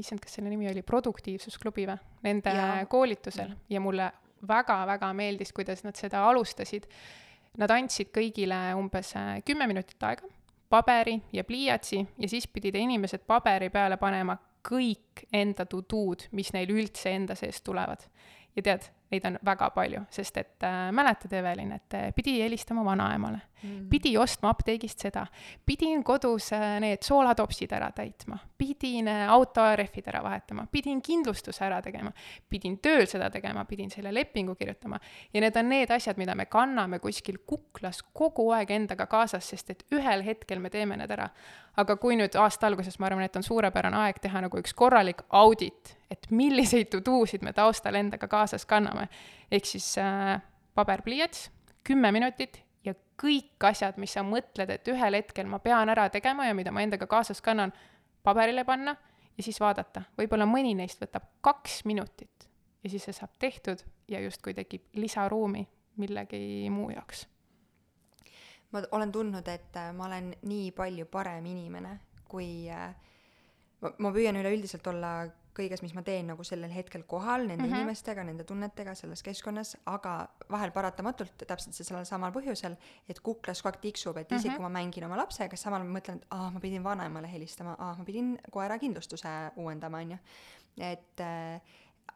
issand, 0.00 0.22
kas 0.22 0.38
selle 0.38 0.50
nimi 0.50 0.70
oli 0.70 0.82
Produktiivsusklubi 0.82 1.86
või, 1.88 1.96
nende 2.24 2.54
ja. 2.56 2.68
koolitusel 2.90 3.52
ja 3.70 3.80
mulle 3.80 4.08
väga-väga 4.48 5.12
meeldis, 5.16 5.52
kuidas 5.52 5.84
nad 5.84 5.98
seda 5.98 6.24
alustasid. 6.28 6.86
Nad 7.60 7.70
andsid 7.70 8.12
kõigile 8.14 8.58
umbes 8.78 9.12
äh, 9.18 9.34
kümme 9.44 9.68
minutit 9.68 10.02
aega, 10.08 10.28
paberi 10.72 11.18
ja 11.32 11.44
pliiatsi 11.44 12.00
ja 12.00 12.28
siis 12.28 12.46
pidid 12.48 12.78
inimesed 12.80 13.26
paberi 13.28 13.68
peale 13.70 13.98
panema 14.00 14.38
kõik 14.64 15.26
enda 15.34 15.66
to-do'd, 15.66 16.28
mis 16.32 16.52
neil 16.54 16.70
üldse 16.72 17.12
enda 17.12 17.36
seest 17.36 17.64
tulevad. 17.66 18.06
ja 18.56 18.62
tead, 18.62 18.88
neid 19.10 19.24
on 19.26 19.38
väga 19.44 19.70
palju, 19.72 20.04
sest 20.10 20.36
et 20.36 20.64
äh, 20.64 20.88
mäletad, 20.92 21.32
Evelin, 21.32 21.72
et 21.72 21.94
äh, 21.94 22.10
pidi 22.16 22.40
helistama 22.42 22.84
vanaemale 22.84 23.40
mm., 23.62 23.88
pidi 23.90 24.16
ostma 24.18 24.50
apteegist 24.52 25.04
seda, 25.06 25.24
pidin 25.66 26.02
kodus 26.04 26.50
äh, 26.56 26.76
need 26.82 27.02
soolatopsid 27.06 27.72
ära 27.72 27.90
täitma, 27.94 28.38
pidin 28.58 29.08
äh, 29.10 29.24
auto 29.32 29.64
rehvid 29.76 30.08
ära 30.10 30.22
vahetama, 30.24 30.66
pidin 30.72 31.02
kindlustuse 31.02 31.64
ära 31.66 31.80
tegema, 31.84 32.12
pidin 32.48 32.78
tööl 32.82 33.06
seda 33.10 33.30
tegema, 33.32 33.64
pidin 33.68 33.90
selle 33.90 34.12
lepingu 34.14 34.54
kirjutama. 34.58 35.00
ja 35.32 35.40
need 35.40 35.56
on 35.56 35.68
need 35.68 35.90
asjad, 35.90 36.18
mida 36.20 36.34
me 36.34 36.46
kanname 36.46 36.98
kuskil 37.02 37.38
kuklas 37.46 38.02
kogu 38.12 38.50
aeg 38.56 38.70
endaga 38.70 39.06
kaasas, 39.06 39.48
sest 39.48 39.70
et 39.70 39.84
ühel 39.94 40.24
hetkel 40.26 40.60
me 40.60 40.70
teeme 40.70 40.96
need 40.96 41.10
ära. 41.10 41.28
aga 41.76 41.96
kui 41.96 42.16
nüüd 42.16 42.36
aasta 42.36 42.66
alguses, 42.68 42.98
ma 42.98 43.08
arvan, 43.08 43.24
et 43.24 43.36
on 43.36 43.46
suurepärane 43.46 43.96
aeg 44.06 44.20
teha 44.20 44.42
nagu 44.44 44.58
üks 44.60 44.74
korralik 44.76 45.22
audit, 45.30 45.96
et 46.10 46.30
milliseid 46.30 46.90
to 46.92 47.00
do 47.00 47.24
sid 47.26 47.42
me 47.42 47.52
taustal 47.56 47.96
endaga 47.96 48.28
kaasas 48.28 48.66
kanname, 48.68 49.08
ehk 49.50 49.66
siis 49.66 49.94
äh, 49.98 50.36
paber-pliiats, 50.74 51.48
kümme 51.84 52.12
minutit 52.12 52.62
kõik 53.22 53.66
asjad, 53.68 53.98
mis 54.02 54.12
sa 54.16 54.24
mõtled, 54.26 54.70
et 54.70 54.88
ühel 54.90 55.18
hetkel 55.18 55.46
ma 55.46 55.60
pean 55.62 55.88
ära 55.92 56.08
tegema 56.10 56.48
ja 56.48 56.54
mida 56.58 56.72
ma 56.74 56.82
endaga 56.82 57.06
kaasas 57.06 57.42
kannan, 57.44 57.72
paberile 58.22 58.64
panna 58.64 58.96
ja 59.36 59.42
siis 59.42 59.60
vaadata. 59.60 60.04
võib-olla 60.18 60.46
mõni 60.46 60.74
neist 60.78 61.00
võtab 61.02 61.28
kaks 61.40 61.84
minutit 61.84 62.48
ja 62.82 62.90
siis 62.90 63.04
see 63.06 63.14
saab 63.16 63.36
tehtud 63.38 63.84
ja 64.10 64.20
justkui 64.20 64.54
tekib 64.54 64.90
lisaruumi 64.98 65.66
millegi 65.96 66.70
muu 66.70 66.90
jaoks. 66.90 67.26
ma 68.72 68.82
olen 68.92 69.12
tundnud, 69.12 69.48
et 69.48 69.76
äh, 69.76 69.92
ma 69.92 70.06
olen 70.06 70.32
nii 70.48 70.70
palju 70.72 71.06
parem 71.06 71.46
inimene, 71.46 71.98
kui 72.28 72.70
äh, 72.72 72.94
ma, 73.80 73.92
ma 73.98 74.12
püüan 74.12 74.38
üleüldiselt 74.40 74.86
olla 74.86 75.26
kõiges, 75.56 75.82
mis 75.84 75.94
ma 75.96 76.02
teen 76.06 76.30
nagu 76.32 76.44
sellel 76.46 76.72
hetkel 76.72 77.04
kohal 77.08 77.46
nende 77.46 77.64
mm 77.64 77.70
-hmm. 77.70 77.82
inimestega, 77.82 78.24
nende 78.24 78.44
tunnetega 78.44 78.94
selles 78.94 79.22
keskkonnas, 79.22 79.76
aga 79.86 80.28
vahel 80.50 80.72
paratamatult 80.72 81.44
täpselt 81.46 81.74
sellel 81.76 82.04
samal 82.08 82.32
põhjusel, 82.32 82.76
et 83.08 83.20
kuklas 83.20 83.62
kogu 83.62 83.72
aeg 83.72 83.80
tiksub, 83.82 84.16
et 84.16 84.32
isegi 84.32 84.48
mm 84.48 84.54
-hmm. 84.54 84.56
kui 84.56 84.62
ma 84.62 84.78
mängin 84.80 85.04
oma 85.04 85.16
lapsega, 85.16 85.56
samal 85.56 85.84
ma 85.84 85.98
mõtlen, 85.98 86.16
et 86.16 86.26
aa, 86.30 86.50
ma 86.50 86.60
pidin 86.60 86.84
vanaemale 86.84 87.32
helistama, 87.32 87.76
aa, 87.78 87.94
ma 87.98 88.04
pidin 88.04 88.38
koera 88.50 88.78
kindlustuse 88.78 89.28
uuendama, 89.56 89.98
on 89.98 90.10
ju. 90.10 90.18
et 90.78 91.20
äh, 91.20 91.60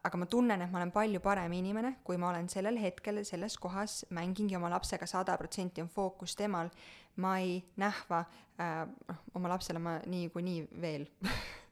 aga 0.03 0.17
ma 0.17 0.25
tunnen, 0.25 0.61
et 0.61 0.71
ma 0.71 0.77
olen 0.77 0.91
palju 0.91 1.19
parem 1.19 1.53
inimene, 1.53 1.95
kui 2.03 2.17
ma 2.17 2.29
olen 2.29 2.49
sellel 2.49 2.77
hetkel 2.81 3.23
selles 3.23 3.57
kohas, 3.57 4.05
mängingi 4.09 4.55
oma 4.55 4.69
lapsega 4.69 5.05
sada 5.05 5.37
protsenti 5.37 5.81
on 5.81 5.89
fookus 5.89 6.35
temal, 6.35 6.69
ma 7.15 7.37
ei 7.39 7.63
nähva 7.75 8.19
äh, 8.59 8.87
noh, 9.07 9.23
oma 9.35 9.49
lapsele 9.49 9.79
ma 9.79 9.99
niikuinii 10.05 10.67
veel 10.81 11.07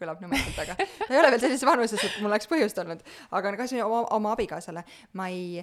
kõlab 0.00 0.22
nõmedalt, 0.22 0.62
aga 0.64 0.76
ta 0.78 1.10
ei 1.10 1.18
ole 1.20 1.32
veel 1.34 1.42
sellises 1.42 1.66
vanuses, 1.68 2.04
et 2.04 2.16
mul 2.22 2.32
oleks 2.32 2.50
põhjust 2.50 2.80
olnud, 2.82 3.04
aga 3.30 3.54
kas 3.60 3.74
või 3.76 3.84
oma, 3.84 4.00
oma 4.16 4.32
abikaasale 4.36 4.84
ma 5.18 5.28
ei, 5.34 5.62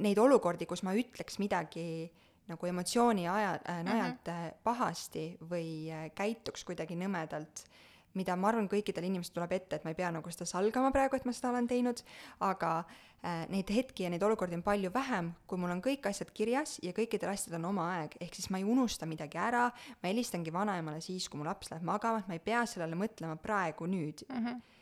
neid 0.00 0.18
olukordi, 0.18 0.68
kus 0.70 0.84
ma 0.86 0.94
ütleks 0.96 1.38
midagi 1.42 2.08
nagu 2.50 2.66
emotsiooni 2.66 3.28
aja 3.30 3.52
äh,, 3.58 3.82
najalt 3.86 4.26
mm 4.26 4.32
-hmm. 4.32 4.58
pahasti 4.66 5.26
või 5.50 5.90
äh, 5.92 6.10
käituks 6.14 6.64
kuidagi 6.64 6.96
nõmedalt 6.98 7.64
äh,, 7.64 7.89
mida 8.18 8.36
ma 8.36 8.50
arvan, 8.50 8.68
kõikidel 8.70 9.06
inimestel 9.06 9.38
tuleb 9.38 9.54
ette, 9.58 9.78
et 9.78 9.86
ma 9.86 9.92
ei 9.92 9.98
pea 9.98 10.10
nagu 10.14 10.32
seda 10.32 10.48
salgama 10.48 10.90
praegu, 10.94 11.16
et 11.16 11.26
ma 11.28 11.34
seda 11.36 11.52
olen 11.52 11.68
teinud, 11.70 12.02
aga 12.46 12.72
äh, 12.82 13.44
neid 13.52 13.70
hetki 13.74 14.06
ja 14.06 14.12
neid 14.12 14.24
olukordi 14.26 14.58
on 14.58 14.64
palju 14.66 14.92
vähem, 14.94 15.32
kui 15.46 15.60
mul 15.60 15.74
on 15.76 15.82
kõik 15.84 16.10
asjad 16.10 16.32
kirjas 16.34 16.78
ja 16.84 16.94
kõikidel 16.96 17.32
asjadel 17.32 17.60
on 17.62 17.70
oma 17.72 17.88
aeg, 17.96 18.16
ehk 18.20 18.38
siis 18.38 18.50
ma 18.50 18.62
ei 18.62 18.68
unusta 18.68 19.08
midagi 19.10 19.40
ära, 19.40 19.68
ma 20.02 20.12
helistangi 20.12 20.54
vanaemale 20.54 21.02
siis, 21.04 21.28
kui 21.30 21.40
mu 21.40 21.48
laps 21.48 21.72
läheb 21.72 21.86
magama, 21.86 22.22
et 22.22 22.30
ma 22.30 22.38
ei 22.38 22.46
pea 22.50 22.64
sellele 22.68 22.98
mõtlema 22.98 23.36
praegu, 23.40 23.90
nüüd 23.90 24.24
mm. 24.28 24.46
-hmm. 24.46 24.80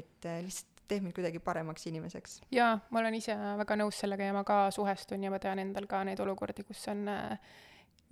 et 0.00 0.28
äh, 0.28 0.42
lihtsalt 0.44 0.74
teeb 0.88 1.04
mind 1.04 1.14
kuidagi 1.16 1.40
paremaks 1.44 1.86
inimeseks. 1.90 2.40
jaa, 2.54 2.78
ma 2.90 3.00
olen 3.02 3.14
ise 3.18 3.36
väga 3.60 3.76
nõus 3.76 3.98
sellega 4.00 4.28
ja 4.30 4.32
ma 4.36 4.44
ka 4.44 4.70
suhestun 4.74 5.24
ja 5.24 5.30
ma 5.30 5.38
tean 5.42 5.58
endal 5.58 5.86
ka 5.86 6.00
neid 6.04 6.20
olukordi, 6.24 6.64
kus 6.64 6.86
on 6.88 7.08
äh, 7.12 7.38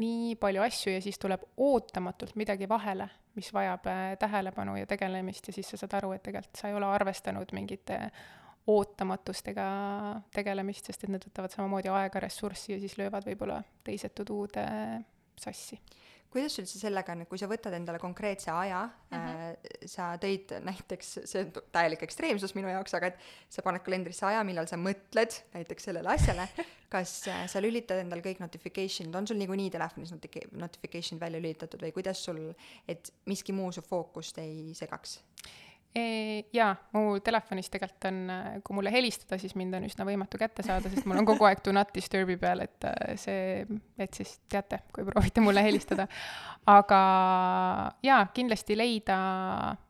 nii 0.02 0.34
palju 0.40 0.62
asju 0.62 0.92
ja 0.92 1.02
siis 1.04 1.18
tuleb 1.18 1.44
ootamatult 1.56 2.36
midagi 2.36 2.68
vahele, 2.68 3.08
mis 3.36 3.52
vajab 3.54 3.86
äh, 3.92 4.06
tähelepanu 4.20 4.76
ja 4.76 4.86
tegelemist 4.86 5.48
ja 5.48 5.54
siis 5.56 5.70
sa 5.72 5.80
saad 5.80 5.96
aru, 6.00 6.12
et 6.16 6.24
tegelikult 6.26 6.60
sa 6.60 6.70
ei 6.70 6.76
ole 6.78 6.88
arvestanud 6.90 7.54
mingite 7.56 8.00
ootamatustega 8.66 9.66
tegelemist, 10.34 10.88
sest 10.88 11.06
et 11.06 11.12
need 11.14 11.28
võtavad 11.28 11.54
samamoodi 11.54 11.92
aega, 11.92 12.20
ressurssi 12.24 12.74
ja 12.74 12.80
siis 12.82 12.96
löövad 12.98 13.28
võib-olla 13.28 13.60
teised 13.86 14.16
to-do'd 14.18 14.58
äh, 14.62 14.98
sassi 15.40 15.78
kuidas 16.36 16.58
üldse 16.60 16.80
sellega 16.80 17.14
on, 17.14 17.24
et 17.24 17.30
kui 17.30 17.40
sa 17.40 17.48
võtad 17.50 17.74
endale 17.76 18.00
konkreetse 18.02 18.50
aja 18.52 18.84
mm, 18.86 19.16
-hmm. 19.16 19.90
sa 19.90 20.12
tõid 20.22 20.52
näiteks, 20.66 21.12
see 21.24 21.44
on 21.44 21.52
täielik 21.74 22.04
ekstreemsus 22.06 22.54
minu 22.58 22.70
jaoks, 22.72 22.94
aga 22.98 23.12
et 23.12 23.20
sa 23.52 23.64
paned 23.66 23.84
kalendrisse 23.86 24.26
aja, 24.28 24.44
millal 24.44 24.68
sa 24.70 24.78
mõtled 24.80 25.40
näiteks 25.56 25.88
sellele 25.90 26.12
asjale, 26.12 26.48
kas 26.94 27.18
äh, 27.32 27.44
sa 27.50 27.62
lülitad 27.64 28.02
endal 28.02 28.22
kõik 28.24 28.42
notification'id, 28.44 29.16
on 29.16 29.28
sul 29.28 29.40
niikuinii 29.40 29.70
telefonis 29.74 30.12
notica-, 30.14 30.46
notification'id 30.52 31.22
välja 31.22 31.40
lülitatud 31.40 31.82
või 31.82 31.94
kuidas 31.96 32.24
sul, 32.24 32.42
et 32.88 33.12
miski 33.26 33.56
muu 33.56 33.72
su 33.72 33.82
fookust 33.82 34.38
ei 34.44 34.74
segaks? 34.74 35.20
Jaa, 36.52 36.74
mu 36.92 37.16
telefonis 37.24 37.70
tegelikult 37.72 38.04
on, 38.10 38.18
kui 38.64 38.76
mulle 38.76 38.90
helistada, 38.92 39.38
siis 39.40 39.54
mind 39.56 39.78
on 39.78 39.86
üsna 39.86 40.04
võimatu 40.04 40.36
kätte 40.40 40.64
saada, 40.66 40.90
sest 40.92 41.06
mul 41.08 41.22
on 41.22 41.28
kogu 41.28 41.46
aeg 41.48 41.62
do 41.64 41.72
not 41.72 41.92
disturbi 41.94 42.36
peal, 42.40 42.60
et 42.66 42.84
äh, 42.84 43.14
see, 43.20 43.64
et 44.02 44.18
siis 44.18 44.34
teate, 44.52 44.82
kui 44.92 45.06
proovite 45.08 45.44
mulle 45.44 45.64
helistada. 45.64 46.08
aga 46.68 47.00
jaa, 48.04 48.20
kindlasti 48.36 48.76
leida, 48.76 49.18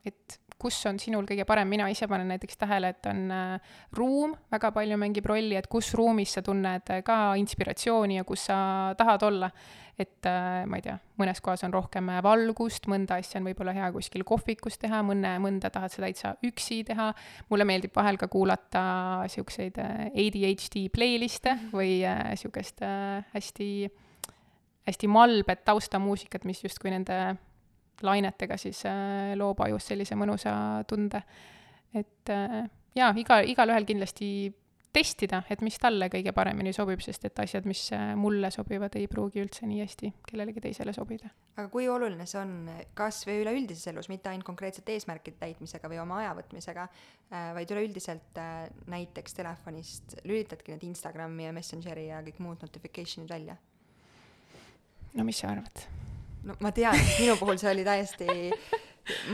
et 0.07 0.39
kus 0.59 0.79
on 0.89 1.01
sinul 1.03 1.27
kõige 1.29 1.45
parem, 1.49 1.69
mina 1.69 1.89
ise 1.93 2.09
panen 2.09 2.31
näiteks 2.33 2.57
tähele, 2.61 2.95
et 2.95 3.09
on 3.11 3.25
äh, 3.31 3.73
ruum 3.97 4.37
väga 4.53 4.73
palju 4.73 5.01
mängib 5.01 5.27
rolli, 5.29 5.57
et 5.59 5.69
kus 5.71 5.93
ruumis 5.95 6.37
sa 6.39 6.43
tunned 6.43 6.95
ka 7.05 7.19
inspiratsiooni 7.41 8.21
ja 8.21 8.25
kus 8.25 8.49
sa 8.51 8.59
tahad 8.99 9.27
olla 9.29 9.51
et 9.99 10.27
äh, 10.29 10.65
ma 10.69 10.77
ei 10.77 10.85
tea, 10.85 10.97
mõnes 11.21 11.41
kohas 11.45 11.65
on 11.65 11.73
rohkem 11.73 12.11
äh, 12.13 12.21
valgust, 12.25 12.85
mõnda 12.91 13.17
asja 13.21 13.41
on 13.41 13.47
võib-olla 13.49 13.73
hea 13.77 13.89
kuskil 13.95 14.27
kohvikus 14.29 14.77
teha, 14.81 15.01
mõne, 15.07 15.37
mõnda 15.43 15.71
tahad 15.73 15.93
sa 15.93 16.05
täitsa 16.05 16.35
üksi 16.45 16.83
teha, 16.89 17.09
mulle 17.51 17.67
meeldib 17.69 17.97
vahel 17.97 18.21
ka 18.21 18.29
kuulata 18.33 18.83
niisuguseid 19.25 19.81
äh, 19.81 20.03
ADHD 20.13 20.87
playlist'e 20.93 21.55
mhm. 21.55 21.73
või 21.73 21.93
niisugust 22.05 22.85
hästi, 23.33 23.71
hästi 24.87 25.11
malbet 25.11 25.65
taustamuusikat, 25.65 26.45
mis 26.49 26.61
justkui 26.67 26.93
nende 26.93 27.21
lainetega 28.03 28.57
siis 28.61 28.83
loob 29.39 29.61
ajus 29.65 29.87
sellise 29.93 30.19
mõnusa 30.19 30.53
tunde. 30.89 31.23
et 31.95 32.33
jaa, 32.97 33.13
iga, 33.17 33.41
igalühel 33.41 33.87
kindlasti 33.89 34.29
testida, 34.97 35.43
et 35.53 35.61
mis 35.65 35.77
talle 35.81 36.09
kõige 36.13 36.33
paremini 36.37 36.73
sobib, 36.75 37.03
sest 37.05 37.27
et 37.29 37.41
asjad, 37.43 37.67
mis 37.69 37.83
äh, 37.95 38.15
mulle 38.19 38.49
sobivad, 38.55 38.95
ei 38.97 39.09
pruugi 39.11 39.43
üldse 39.43 39.69
nii 39.69 39.83
hästi 39.83 40.13
kellelegi 40.31 40.63
teisele 40.69 40.95
sobida. 40.97 41.29
aga 41.57 41.69
kui 41.73 41.89
oluline 41.89 42.27
see 42.29 42.41
on 42.41 42.55
kas 42.97 43.23
või 43.29 43.43
üleüldises 43.43 43.91
elus, 43.93 44.09
mitte 44.13 44.31
ainult 44.33 44.49
konkreetsete 44.49 44.97
eesmärkide 44.97 45.41
täitmisega 45.43 45.91
või 45.93 46.01
oma 46.01 46.23
aja 46.23 46.33
võtmisega, 46.39 46.89
äh, 47.29 47.51
vaid 47.59 47.77
üleüldiselt 47.77 48.41
äh, 48.41 48.67
näiteks 48.93 49.37
telefonist 49.37 50.19
lülitadki 50.25 50.73
need 50.73 50.89
Instagrami 50.89 51.49
ja 51.49 51.55
Messengeri 51.57 52.09
ja 52.09 52.25
kõik 52.25 52.41
muud 52.45 52.65
notification'id 52.65 53.33
välja? 53.37 53.61
no 55.17 55.29
mis 55.29 55.45
sa 55.45 55.53
arvad? 55.53 55.87
No 56.47 56.57
ma 56.61 56.73
tean, 56.73 56.97
minu 57.21 57.37
puhul 57.41 57.59
see 57.61 57.71
oli 57.75 57.85
täiesti 57.85 58.27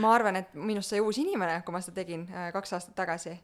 ma 0.01 0.13
arvan, 0.13 0.41
et 0.41 0.53
minust 0.53 0.93
sai 0.93 1.01
uus 1.01 1.17
inimene, 1.21 1.61
kui 1.65 1.73
ma 1.73 1.81
seda 1.81 2.01
tegin 2.01 2.27
kaks 2.53 2.77
aastat 2.77 2.95
tagasi 2.97 3.37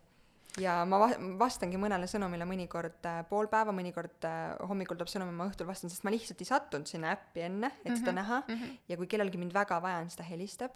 ja 0.57 0.80
ma 0.89 0.99
va-, 1.01 1.15
vastangi 1.39 1.80
mõnele 1.82 2.07
sõnumile 2.09 2.47
mõnikord 2.49 3.05
äh, 3.07 3.22
pool 3.30 3.49
päeva, 3.51 3.74
mõnikord 3.76 4.28
äh, 4.28 4.53
hommikul 4.70 4.97
tuleb 4.97 5.11
sõnum 5.11 5.32
ja 5.32 5.38
ma 5.38 5.49
õhtul 5.49 5.70
vastan, 5.70 5.91
sest 5.91 6.05
ma 6.07 6.13
lihtsalt 6.13 6.41
ei 6.41 6.49
sattunud 6.49 6.89
sinna 6.89 7.13
äppi 7.13 7.45
enne, 7.45 7.72
et 7.80 7.84
mm 7.84 7.91
-hmm. 7.91 7.99
seda 8.01 8.11
mhm, 8.11 8.22
näha 8.22 8.41
mm 8.47 8.55
-hmm. 8.55 8.80
ja 8.89 8.97
kui 8.97 9.07
kellelgi 9.07 9.38
mind 9.38 9.53
väga 9.53 9.82
vaja 9.82 9.97
on, 9.97 10.09
siis 10.09 10.17
ta 10.17 10.24
helistab, 10.24 10.72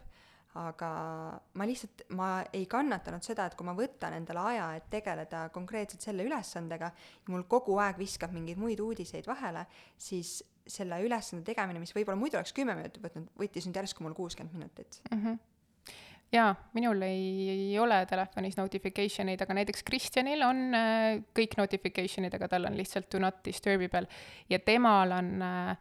aga 0.54 0.90
ma 1.54 1.66
lihtsalt, 1.66 2.02
ma 2.08 2.44
ei 2.52 2.66
kannatanud 2.66 3.22
seda, 3.22 3.46
et 3.46 3.54
kui 3.54 3.66
ma 3.66 3.74
võtan 3.74 4.12
endale 4.14 4.40
aja, 4.40 4.74
et 4.74 4.90
tegeleda 4.90 5.48
konkreetselt 5.48 6.00
selle 6.00 6.24
ülesandega 6.24 6.90
mul 7.28 7.42
kogu 7.42 7.78
aeg 7.78 7.98
viskab 7.98 8.32
mingeid 8.32 8.58
muid 8.58 8.80
uudiseid 8.80 9.26
vahele, 9.26 9.66
siis 9.98 10.44
selle 10.66 11.00
ülesande 11.04 11.44
tegemine, 11.44 11.80
mis 11.82 11.92
võib-olla 11.94 12.18
muidu 12.18 12.38
oleks 12.38 12.54
kümme 12.56 12.76
minutit 12.76 13.02
võtnud, 13.04 13.28
võttis 13.40 13.66
nüüd 13.68 13.76
järsku 13.80 14.04
mul 14.04 14.16
kuuskümmend 14.16 14.56
minutit. 14.56 15.02
Mm. 15.10 15.20
-hmm 15.24 15.42
jaa, 16.34 16.54
minul 16.74 17.02
ei, 17.02 17.48
ei 17.50 17.78
ole 17.78 18.00
telefonis 18.10 18.56
notification 18.58 19.28
eid, 19.28 19.42
aga 19.44 19.54
näiteks 19.54 19.84
Kristjanil 19.86 20.42
on 20.42 20.62
äh, 20.74 21.20
kõik 21.36 21.54
notification 21.60 22.26
id, 22.26 22.34
aga 22.34 22.48
tal 22.50 22.66
on 22.66 22.78
lihtsalt 22.78 23.06
do 23.12 23.20
not 23.22 23.38
disturb'i 23.44 23.88
peal. 23.92 24.08
Ja 24.50 24.58
temal 24.58 25.12
on 25.14 25.30
äh, 25.42 25.76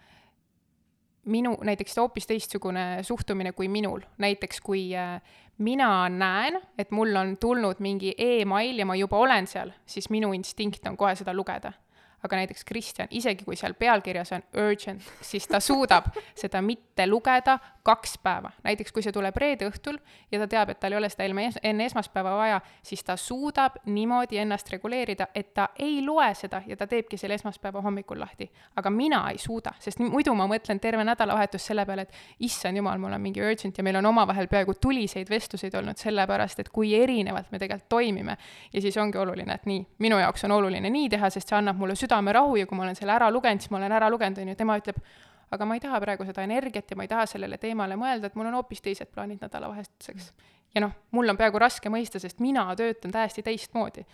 minu, 1.33 1.55
näiteks 1.63 1.97
hoopis 1.97 2.29
teistsugune 2.29 3.03
suhtumine 3.07 3.55
kui 3.57 3.69
minul, 3.71 4.03
näiteks 4.21 4.61
kui 4.61 4.91
äh, 4.97 5.21
mina 5.57 6.09
näen, 6.09 6.59
et 6.77 6.91
mul 6.91 7.15
on 7.15 7.37
tulnud 7.41 7.81
mingi 7.83 8.13
email 8.17 8.83
ja 8.83 8.85
ma 8.85 8.97
juba 8.99 9.17
olen 9.17 9.47
seal, 9.47 9.73
siis 9.85 10.09
minu 10.13 10.33
instinkt 10.37 10.85
on 10.89 10.97
kohe 10.97 11.15
seda 11.17 11.33
lugeda 11.33 11.73
aga 12.23 12.35
näiteks 12.35 12.65
Kristjan, 12.65 13.07
isegi 13.11 13.45
kui 13.45 13.55
seal 13.59 13.75
pealkirjas 13.79 14.31
on 14.35 14.43
urgent, 14.63 15.03
siis 15.21 15.47
ta 15.47 15.59
suudab 15.59 16.07
seda 16.41 16.61
mitte 16.61 17.07
lugeda 17.07 17.57
kaks 17.83 18.17
päeva. 18.23 18.51
näiteks 18.63 18.91
kui 18.91 19.03
see 19.03 19.11
tuleb 19.11 19.35
reede 19.37 19.67
õhtul 19.67 19.97
ja 20.31 20.39
ta 20.39 20.47
teab, 20.47 20.69
et 20.71 20.79
tal 20.79 20.95
ei 20.95 20.97
ole 20.97 21.09
seda 21.11 21.25
enne 21.27 21.85
esmaspäeva 21.85 22.35
vaja, 22.37 22.61
siis 22.83 23.03
ta 23.03 23.17
suudab 23.19 23.81
niimoodi 23.85 24.39
ennast 24.39 24.71
reguleerida, 24.71 25.27
et 25.35 25.53
ta 25.53 25.67
ei 25.79 25.99
loe 26.05 26.29
seda 26.35 26.61
ja 26.67 26.77
ta 26.79 26.87
teebki 26.87 27.19
selle 27.19 27.35
esmaspäeva 27.35 27.81
hommikul 27.81 28.19
lahti. 28.19 28.49
aga 28.75 28.89
mina 28.89 29.25
ei 29.31 29.37
suuda, 29.37 29.73
sest 29.79 29.99
muidu 29.99 30.33
ma 30.35 30.47
mõtlen 30.47 30.79
terve 30.79 31.03
nädalavahetus 31.03 31.65
selle 31.65 31.85
peale, 31.85 32.07
et 32.07 32.13
issand 32.39 32.77
jumal, 32.77 32.97
mul 32.97 33.13
on 33.13 33.21
mingi 33.21 33.43
urgent 33.43 33.77
ja 33.77 33.83
meil 33.83 33.99
on 33.99 34.05
omavahel 34.05 34.47
peaaegu 34.47 34.73
tuliseid 34.79 35.29
vestluseid 35.29 35.75
olnud 35.75 35.99
sellepärast, 35.99 36.59
et 36.59 36.69
kui 36.69 36.95
erinevalt 36.95 37.51
me 37.51 37.59
tegelikult 37.59 37.89
toimime. 37.89 38.37
ja 38.73 38.81
siis 38.81 38.97
ongi 38.97 39.17
oluline, 39.17 39.53
et 39.53 39.65
nii, 39.65 39.85
minu 39.99 40.19
jaoks 40.19 40.43
on 40.43 40.51
oluline 40.51 40.89
nii 40.89 41.09
teha, 41.09 41.29
sest 41.29 41.49
see 41.49 41.57
annab 41.57 41.77
mulle 41.77 41.95
süda 41.99 42.12
südamerahu 42.13 42.57
ja 42.57 42.67
kui 42.67 42.77
ma 42.77 42.83
olen 42.83 42.97
selle 42.97 43.13
ära 43.15 43.29
lugenud, 43.31 43.61
siis 43.61 43.71
ma 43.71 43.79
olen 43.81 43.91
ära 43.91 44.09
lugenud, 44.11 44.37
on 44.41 44.51
ju, 44.51 44.55
tema 44.59 44.77
ütleb, 44.79 44.99
aga 45.53 45.65
ma 45.65 45.77
ei 45.77 45.81
taha 45.83 45.99
praegu 46.03 46.25
seda 46.27 46.45
energiat 46.45 46.91
ja 46.91 46.97
ma 46.97 47.07
ei 47.07 47.11
taha 47.11 47.25
sellele 47.29 47.57
teemale 47.57 47.97
mõelda, 47.99 48.29
et 48.29 48.37
mul 48.37 48.49
on 48.49 48.59
hoopis 48.59 48.81
teised 48.81 49.11
plaanid 49.13 49.41
nädalavahetuseks. 49.41 50.31
ja 50.75 50.85
noh, 50.85 50.93
mul 51.11 51.29
on 51.29 51.37
peaaegu 51.37 51.59
raske 51.59 51.89
mõista, 51.89 52.19
sest 52.19 52.39
mina 52.39 52.67
töötan 52.75 53.11
täiesti 53.11 53.43
teistmoodi. 53.43 54.05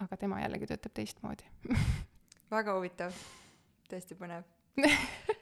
aga 0.00 0.16
tema 0.16 0.40
jällegi 0.42 0.66
töötab 0.66 0.92
teistmoodi 0.92 1.48
väga 2.56 2.76
huvitav, 2.76 3.16
tõesti 3.90 4.18
põnev 4.18 4.44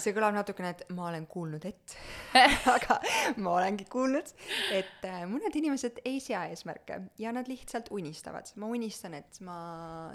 see 0.00 0.14
kõlab 0.16 0.34
natukene, 0.34 0.72
et 0.74 0.82
ma 0.96 1.08
olen 1.08 1.26
kuulnud, 1.30 1.64
et 1.68 1.94
aga 2.74 2.98
ma 3.42 3.54
olengi 3.58 3.86
kuulnud, 3.90 4.32
et 4.76 5.06
äh, 5.08 5.22
mõned 5.30 5.54
inimesed 5.60 6.00
ei 6.08 6.20
sea 6.22 6.44
eesmärke 6.50 7.00
ja 7.20 7.32
nad 7.34 7.48
lihtsalt 7.50 7.90
unistavad. 7.94 8.50
ma 8.60 8.70
unistan, 8.70 9.14
et 9.18 9.40
ma 9.46 9.58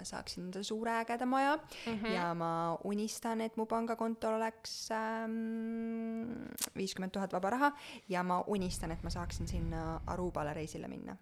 saaksin 0.06 0.46
endale 0.46 0.66
suure 0.66 0.96
ägeda 1.02 1.26
maja 1.26 1.56
mm 1.56 1.92
-hmm. 1.92 2.14
ja 2.14 2.34
ma 2.34 2.78
unistan, 2.84 3.40
et 3.40 3.56
mu 3.56 3.66
pangakontol 3.66 4.34
oleks 4.34 4.90
ähm, 4.90 6.46
viiskümmend 6.76 7.12
tuhat 7.12 7.32
vaba 7.32 7.50
raha 7.50 7.72
ja 8.08 8.22
ma 8.22 8.42
unistan, 8.46 8.90
et 8.90 9.02
ma 9.02 9.10
saaksin 9.10 9.48
sinna 9.48 10.00
Arubale 10.06 10.54
reisile 10.54 10.88
minna. 10.88 11.16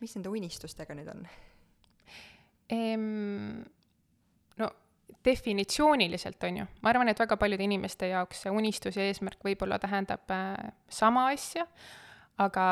mis 0.00 0.14
nende 0.14 0.28
unistustega 0.28 0.94
nüüd 0.94 1.08
on 1.08 1.28
ehm,? 2.70 3.64
no 4.56 4.70
definitsiooniliselt, 5.26 6.42
on 6.44 6.56
ju, 6.56 6.66
ma 6.82 6.90
arvan, 6.90 7.08
et 7.10 7.18
väga 7.18 7.36
paljude 7.36 7.64
inimeste 7.66 8.10
jaoks 8.12 8.44
see 8.44 8.52
unistus 8.54 8.96
ja 8.98 9.06
eesmärk 9.06 9.42
võib-olla 9.44 9.78
tähendab 9.82 10.30
äh, 10.30 10.54
sama 10.88 11.28
asja, 11.34 11.66
aga 12.42 12.66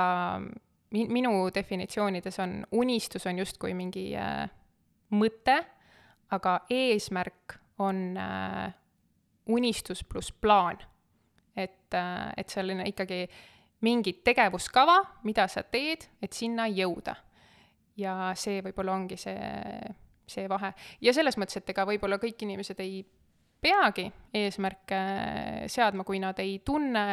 mi-, 0.95 1.09
minu 1.09 1.49
definitsioonides 1.55 2.39
on, 2.45 2.61
unistus 2.73 3.27
on 3.27 3.39
justkui 3.43 3.75
mingi 3.75 4.11
äh, 4.19 4.47
mõte, 5.15 5.59
aga 6.35 6.61
eesmärk 6.71 7.59
on 7.83 8.05
äh, 8.21 8.75
unistus 9.47 10.05
pluss 10.05 10.33
plaan. 10.33 10.79
et 11.57 11.95
äh,, 11.95 12.33
et 12.37 12.49
selline 12.49 12.89
ikkagi 12.89 13.29
mingi 13.81 14.13
tegevuskava, 14.25 14.97
mida 15.23 15.47
sa 15.49 15.63
teed, 15.63 16.09
et 16.23 16.33
sinna 16.33 16.67
jõuda. 16.67 17.15
ja 17.97 18.33
see 18.35 18.63
võib-olla 18.63 18.95
ongi 18.95 19.17
see 19.17 19.39
see 20.27 20.49
vahe. 20.49 20.73
ja 21.01 21.13
selles 21.13 21.37
mõttes, 21.41 21.61
et 21.61 21.71
ega 21.71 21.87
võib-olla 21.89 22.19
kõik 22.23 22.43
inimesed 22.47 22.81
ei 22.81 23.03
peagi 23.65 24.05
eesmärke 24.35 24.99
seadma, 25.73 26.05
kui 26.05 26.21
nad 26.21 26.39
ei 26.43 26.59
tunne, 26.67 27.05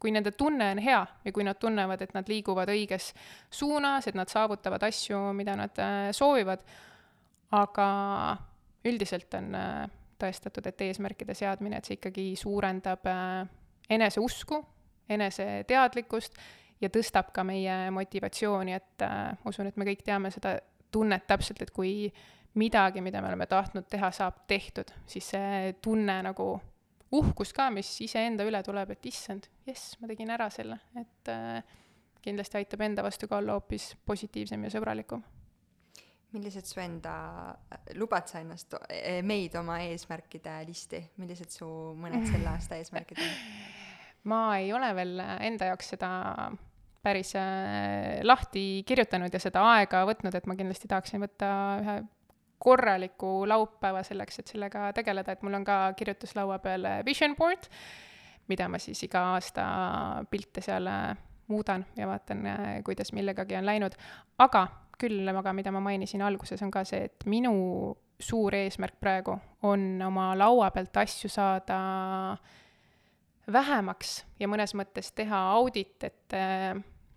kui 0.00 0.12
nende 0.14 0.32
tunne 0.38 0.72
on 0.74 0.80
hea 0.82 1.02
ja 1.24 1.34
kui 1.34 1.46
nad 1.46 1.58
tunnevad, 1.62 2.02
et 2.02 2.14
nad 2.16 2.26
liiguvad 2.30 2.70
õiges 2.72 3.12
suunas, 3.54 4.08
et 4.08 4.18
nad 4.18 4.30
saavutavad 4.30 4.82
asju, 4.88 5.20
mida 5.36 5.56
nad 5.58 5.82
äh, 5.82 6.10
soovivad. 6.16 6.64
aga 7.56 7.86
üldiselt 8.84 9.34
on 9.38 9.54
äh, 9.54 9.84
tõestatud, 10.18 10.66
et 10.66 10.80
eesmärkide 10.88 11.34
seadmine, 11.38 11.78
et 11.78 11.86
see 11.86 12.00
ikkagi 12.00 12.32
suurendab 12.40 13.06
äh, 13.06 13.46
eneseusku, 13.90 14.58
eneseteadlikkust 15.08 16.40
ja 16.82 16.90
tõstab 16.90 17.30
ka 17.32 17.44
meie 17.46 17.92
motivatsiooni, 17.94 18.74
et 18.74 19.04
ma 19.06 19.52
usun, 19.52 19.70
et 19.70 19.76
me 19.78 19.86
kõik 19.86 20.02
teame 20.04 20.32
seda 20.34 20.58
tunnet 20.92 21.28
täpselt, 21.30 21.62
et 21.62 21.70
kui 21.70 22.10
midagi, 22.56 23.02
mida 23.04 23.20
me 23.22 23.30
oleme 23.30 23.46
tahtnud 23.50 23.86
teha, 23.90 24.10
saab 24.14 24.44
tehtud, 24.48 24.90
siis 25.08 25.28
see 25.34 25.76
tunne 25.84 26.18
nagu 26.24 26.54
uhkus 27.16 27.52
ka, 27.56 27.68
mis 27.74 27.90
iseenda 28.04 28.46
üle 28.48 28.60
tuleb, 28.66 28.94
et 28.96 29.08
issand, 29.08 29.48
jess, 29.68 29.96
ma 30.00 30.10
tegin 30.10 30.32
ära 30.34 30.48
selle, 30.52 30.78
et 30.98 31.32
äh, 31.32 31.60
kindlasti 32.24 32.60
aitab 32.60 32.82
enda 32.86 33.04
vastu 33.06 33.28
ka 33.30 33.38
olla 33.40 33.56
hoopis 33.58 33.92
positiivsem 34.06 34.66
ja 34.66 34.72
sõbralikum. 34.74 35.24
millised 36.36 36.66
su 36.68 36.80
enda, 36.82 37.12
lubad 37.96 38.26
sa 38.28 38.42
ennast, 38.42 38.74
e, 38.92 39.22
meid 39.24 39.54
oma 39.56 39.78
eesmärkide 39.86 40.58
listi, 40.68 40.98
millised 41.22 41.54
su 41.54 41.68
mõned 41.96 42.26
selle 42.28 42.50
aasta 42.50 42.76
eesmärgid 42.76 43.22
on? 43.22 43.30
ma 44.30 44.40
ei 44.58 44.72
ole 44.74 44.90
veel 44.98 45.22
enda 45.22 45.70
jaoks 45.70 45.94
seda 45.94 46.10
päris 47.06 47.30
äh, 47.38 48.18
lahti 48.26 48.82
kirjutanud 48.86 49.32
ja 49.32 49.40
seda 49.40 49.62
aega 49.76 50.02
võtnud, 50.08 50.34
et 50.34 50.50
ma 50.50 50.58
kindlasti 50.58 50.90
tahaksin 50.90 51.22
võtta 51.22 51.48
ühe 51.80 51.96
korraliku 52.58 53.48
laupäeva 53.48 54.02
selleks, 54.02 54.40
et 54.40 54.54
sellega 54.54 54.90
tegeleda, 54.96 55.32
et 55.32 55.42
mul 55.44 55.58
on 55.58 55.64
ka 55.64 55.92
kirjutuslaua 55.96 56.58
peal 56.64 56.88
vision 57.04 57.36
board, 57.36 57.68
mida 58.48 58.68
ma 58.68 58.78
siis 58.78 59.02
iga 59.04 59.22
aasta 59.34 59.66
pilte 60.30 60.62
seal 60.64 60.88
muudan 61.48 61.86
ja 61.96 62.08
vaatan, 62.08 62.42
kuidas 62.84 63.12
millegagi 63.12 63.56
on 63.56 63.66
läinud. 63.66 63.94
aga 64.38 64.66
küll, 64.98 65.28
aga 65.28 65.52
mida 65.52 65.72
ma 65.72 65.80
mainisin 65.80 66.22
alguses, 66.22 66.62
on 66.62 66.70
ka 66.72 66.84
see, 66.88 67.04
et 67.10 67.26
minu 67.28 67.52
suur 68.20 68.54
eesmärk 68.56 68.96
praegu 69.00 69.36
on 69.68 70.02
oma 70.06 70.30
laua 70.38 70.70
pealt 70.72 70.96
asju 70.96 71.28
saada 71.28 71.78
vähemaks 73.52 74.22
ja 74.40 74.48
mõnes 74.48 74.72
mõttes 74.74 75.12
teha 75.14 75.40
audit, 75.58 75.98
et 76.04 76.36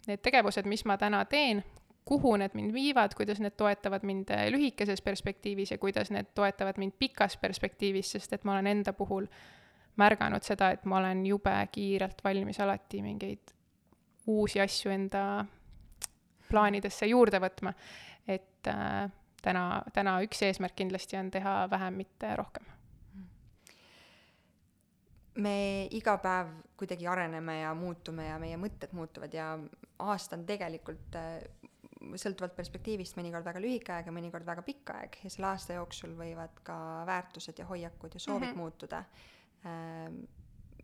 need 0.10 0.22
tegevused, 0.26 0.68
mis 0.70 0.84
ma 0.86 0.98
täna 1.00 1.24
teen, 1.30 1.64
kuhu 2.10 2.34
need 2.42 2.56
mind 2.58 2.74
viivad, 2.74 3.14
kuidas 3.18 3.38
need 3.44 3.54
toetavad 3.58 4.06
mind 4.08 4.34
lühikeses 4.50 5.02
perspektiivis 5.06 5.76
ja 5.76 5.78
kuidas 5.78 6.10
need 6.12 6.32
toetavad 6.36 6.82
mind 6.82 6.98
pikas 7.00 7.38
perspektiivis, 7.38 8.16
sest 8.16 8.34
et 8.34 8.44
ma 8.44 8.56
olen 8.56 8.68
enda 8.72 8.94
puhul 8.98 9.28
märganud 10.00 10.46
seda, 10.46 10.72
et 10.74 10.86
ma 10.90 10.98
olen 10.98 11.22
jube 11.28 11.54
kiirelt 11.72 12.24
valmis 12.24 12.60
alati 12.66 13.02
mingeid 13.06 13.54
uusi 14.30 14.62
asju 14.62 14.92
enda 14.94 15.24
plaanidesse 16.50 17.06
juurde 17.10 17.42
võtma. 17.42 17.74
et 18.28 18.68
äh, 18.68 19.12
täna, 19.42 19.82
täna 19.94 20.18
üks 20.26 20.42
eesmärk 20.46 20.76
kindlasti 20.76 21.18
on 21.18 21.32
teha 21.32 21.56
vähem, 21.70 22.02
mitte 22.04 22.36
rohkem. 22.36 22.66
me 25.40 25.88
iga 25.96 26.18
päev 26.20 26.50
kuidagi 26.78 27.08
areneme 27.08 27.62
ja 27.62 27.74
muutume 27.74 28.26
ja 28.28 28.40
meie 28.40 28.58
mõtted 28.60 28.92
muutuvad 28.92 29.34
ja 29.34 29.54
aasta 30.00 30.36
on 30.36 30.46
tegelikult 30.46 31.16
äh, 31.16 31.69
sõltuvalt 32.00 32.56
perspektiivist 32.56 33.18
mõnikord 33.20 33.46
väga 33.48 33.62
lühike 33.64 33.94
aeg 33.94 34.08
ja 34.08 34.14
mõnikord 34.16 34.48
väga 34.48 34.64
pikk 34.66 34.94
aeg 34.96 35.18
ja 35.24 35.32
selle 35.32 35.50
aasta 35.52 35.76
jooksul 35.76 36.16
võivad 36.18 36.62
ka 36.64 36.78
väärtused 37.10 37.60
ja 37.60 37.68
hoiakud 37.68 38.16
ja 38.16 38.20
soovid 38.20 38.48
mm 38.48 38.54
-hmm. 38.54 38.58
muutuda. 38.58 39.04
Ähm, 39.66 40.22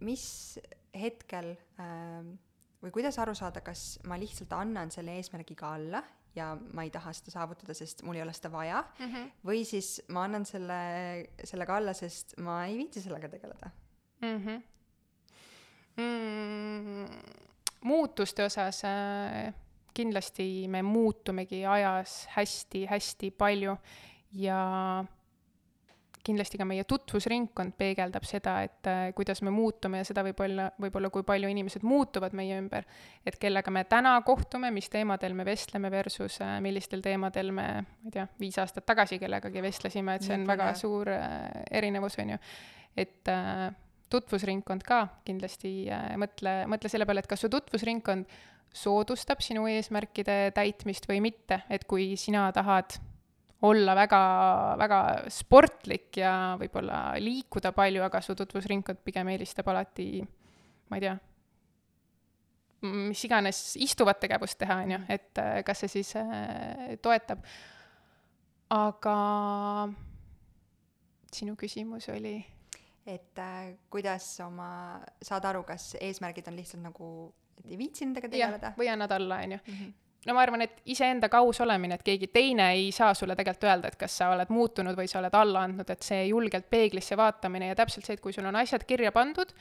mis 0.04 0.60
hetkel 0.94 1.56
ähm, 1.80 2.36
või 2.84 2.92
kuidas 2.92 3.20
aru 3.20 3.36
saada, 3.36 3.62
kas 3.62 4.00
ma 4.04 4.20
lihtsalt 4.20 4.54
annan 4.54 4.92
selle 4.92 5.16
eesmärgiga 5.16 5.74
alla 5.74 6.04
ja 6.36 6.58
ma 6.74 6.84
ei 6.84 6.92
taha 6.92 7.14
seda 7.14 7.32
saavutada, 7.32 7.74
sest 7.74 8.04
mul 8.04 8.16
ei 8.16 8.22
ole 8.22 8.34
seda 8.34 8.52
vaja 8.52 8.84
mm, 9.00 9.14
-hmm. 9.14 9.32
või 9.46 9.66
siis 9.66 10.02
ma 10.08 10.24
annan 10.24 10.46
selle, 10.46 11.30
sellega 11.44 11.76
alla, 11.76 11.94
sest 11.94 12.38
ma 12.38 12.66
ei 12.66 12.78
viitsi 12.78 13.02
sellega 13.02 13.30
tegeleda 13.30 13.70
mm. 14.22 14.44
-hmm. 14.46 14.62
Mm, 15.98 17.08
muutuste 17.82 18.44
osas 18.44 18.84
äh 18.84 19.54
kindlasti 19.96 20.68
me 20.72 20.82
muutumegi 20.86 21.64
ajas 21.66 22.26
hästi-hästi 22.36 23.32
palju 23.38 23.78
ja 24.36 24.60
kindlasti 26.26 26.60
ka 26.60 26.66
meie 26.68 26.86
tutvusringkond 26.90 27.76
peegeldab 27.78 28.26
seda, 28.28 28.58
et 28.66 28.90
äh, 28.90 29.04
kuidas 29.18 29.42
me 29.46 29.54
muutume 29.54 30.02
ja 30.02 30.08
seda 30.08 30.24
võib-olla, 30.26 30.68
võib-olla 30.82 31.12
kui 31.14 31.26
palju 31.28 31.52
inimesed 31.52 31.86
muutuvad 31.86 32.36
meie 32.38 32.58
ümber. 32.60 32.88
et 33.26 33.38
kellega 33.42 33.72
me 33.72 33.86
täna 33.90 34.16
kohtume, 34.26 34.72
mis 34.74 34.90
teemadel 34.90 35.38
me 35.38 35.46
vestleme 35.46 35.92
versus 35.94 36.40
äh, 36.42 36.58
millistel 36.66 37.04
teemadel 37.06 37.54
me, 37.54 37.68
ma 37.86 38.10
ei 38.10 38.18
tea, 38.18 38.28
viis 38.42 38.58
aastat 38.62 38.88
tagasi 38.90 39.20
kellegagi 39.22 39.64
vestlesime, 39.64 40.18
et 40.18 40.26
see 40.26 40.38
on 40.38 40.48
väga 40.50 40.72
suur 40.80 41.14
äh, 41.14 41.64
erinevus, 41.72 42.18
on 42.24 42.36
ju. 42.36 42.42
et 42.98 43.34
tutvusringkond 44.10 44.86
ka 44.86 45.00
kindlasti 45.28 45.90
mõtle, 46.22 46.62
mõtle 46.72 46.90
selle 46.90 47.08
peale, 47.10 47.24
et 47.26 47.28
kas 47.28 47.42
su 47.44 47.50
tutvusringkond 47.52 48.30
soodustab 48.76 49.44
sinu 49.44 49.66
eesmärkide 49.72 50.52
täitmist 50.56 51.08
või 51.10 51.22
mitte, 51.24 51.62
et 51.72 51.86
kui 51.88 52.14
sina 52.20 52.50
tahad 52.56 52.98
olla 53.66 53.96
väga, 53.96 54.22
väga 54.80 55.00
sportlik 55.32 56.20
ja 56.20 56.34
võib-olla 56.60 57.16
liikuda 57.22 57.72
palju, 57.76 58.04
aga 58.06 58.22
su 58.22 58.36
tutvusringkond 58.38 59.00
pigem 59.06 59.32
eelistab 59.34 59.70
alati, 59.72 60.10
ma 60.90 61.00
ei 61.00 61.06
tea, 61.06 61.16
mis 62.86 63.24
iganes 63.26 63.62
istuvat 63.82 64.20
tegevust 64.22 64.60
teha, 64.62 64.82
on 64.84 64.96
ju, 64.96 65.00
et 65.16 65.42
äh, 65.42 65.62
kas 65.66 65.84
see 65.84 65.96
siis 65.98 66.12
äh, 66.20 66.98
toetab. 67.02 67.46
aga 68.76 69.16
sinu 71.32 71.56
küsimus 71.56 72.10
oli? 72.10 72.38
et 73.06 73.40
äh, 73.40 73.76
kuidas 73.90 74.28
oma, 74.42 75.00
saad 75.22 75.46
aru, 75.46 75.64
kas 75.64 75.94
eesmärgid 76.02 76.48
on 76.50 76.56
lihtsalt 76.58 76.84
nagu 76.84 77.10
et 77.60 77.70
ei 77.72 77.78
viitsi 77.78 78.06
nendega 78.06 78.30
tegeleda. 78.32 78.74
või 78.80 78.90
annad 78.92 79.12
alla, 79.16 79.40
on 79.44 79.56
ju 79.58 79.60
mhm. 79.60 79.94
no 80.26 80.38
ma 80.38 80.46
arvan, 80.46 80.66
et 80.66 80.82
iseendaga 80.86 81.42
aus 81.44 81.62
olemine, 81.62 82.00
et 82.00 82.06
keegi 82.06 82.32
teine 82.34 82.72
ei 82.74 82.92
saa 82.96 83.14
sulle 83.14 83.36
tegelikult 83.36 83.70
öelda, 83.70 83.92
et 83.92 84.00
kas 84.00 84.18
sa 84.22 84.32
oled 84.34 84.54
muutunud 84.54 84.98
või 84.98 85.10
sa 85.12 85.20
oled 85.22 85.38
alla 85.38 85.66
andnud, 85.68 85.90
et 85.90 86.06
see 86.06 86.28
julgelt 86.28 86.70
peeglisse 86.70 87.18
vaatamine 87.18 87.72
ja 87.72 87.78
täpselt 87.78 88.08
see, 88.08 88.18
et 88.18 88.24
kui 88.24 88.34
sul 88.34 88.48
on 88.50 88.58
asjad 88.62 88.84
kirja 88.88 89.14
pandud, 89.16 89.54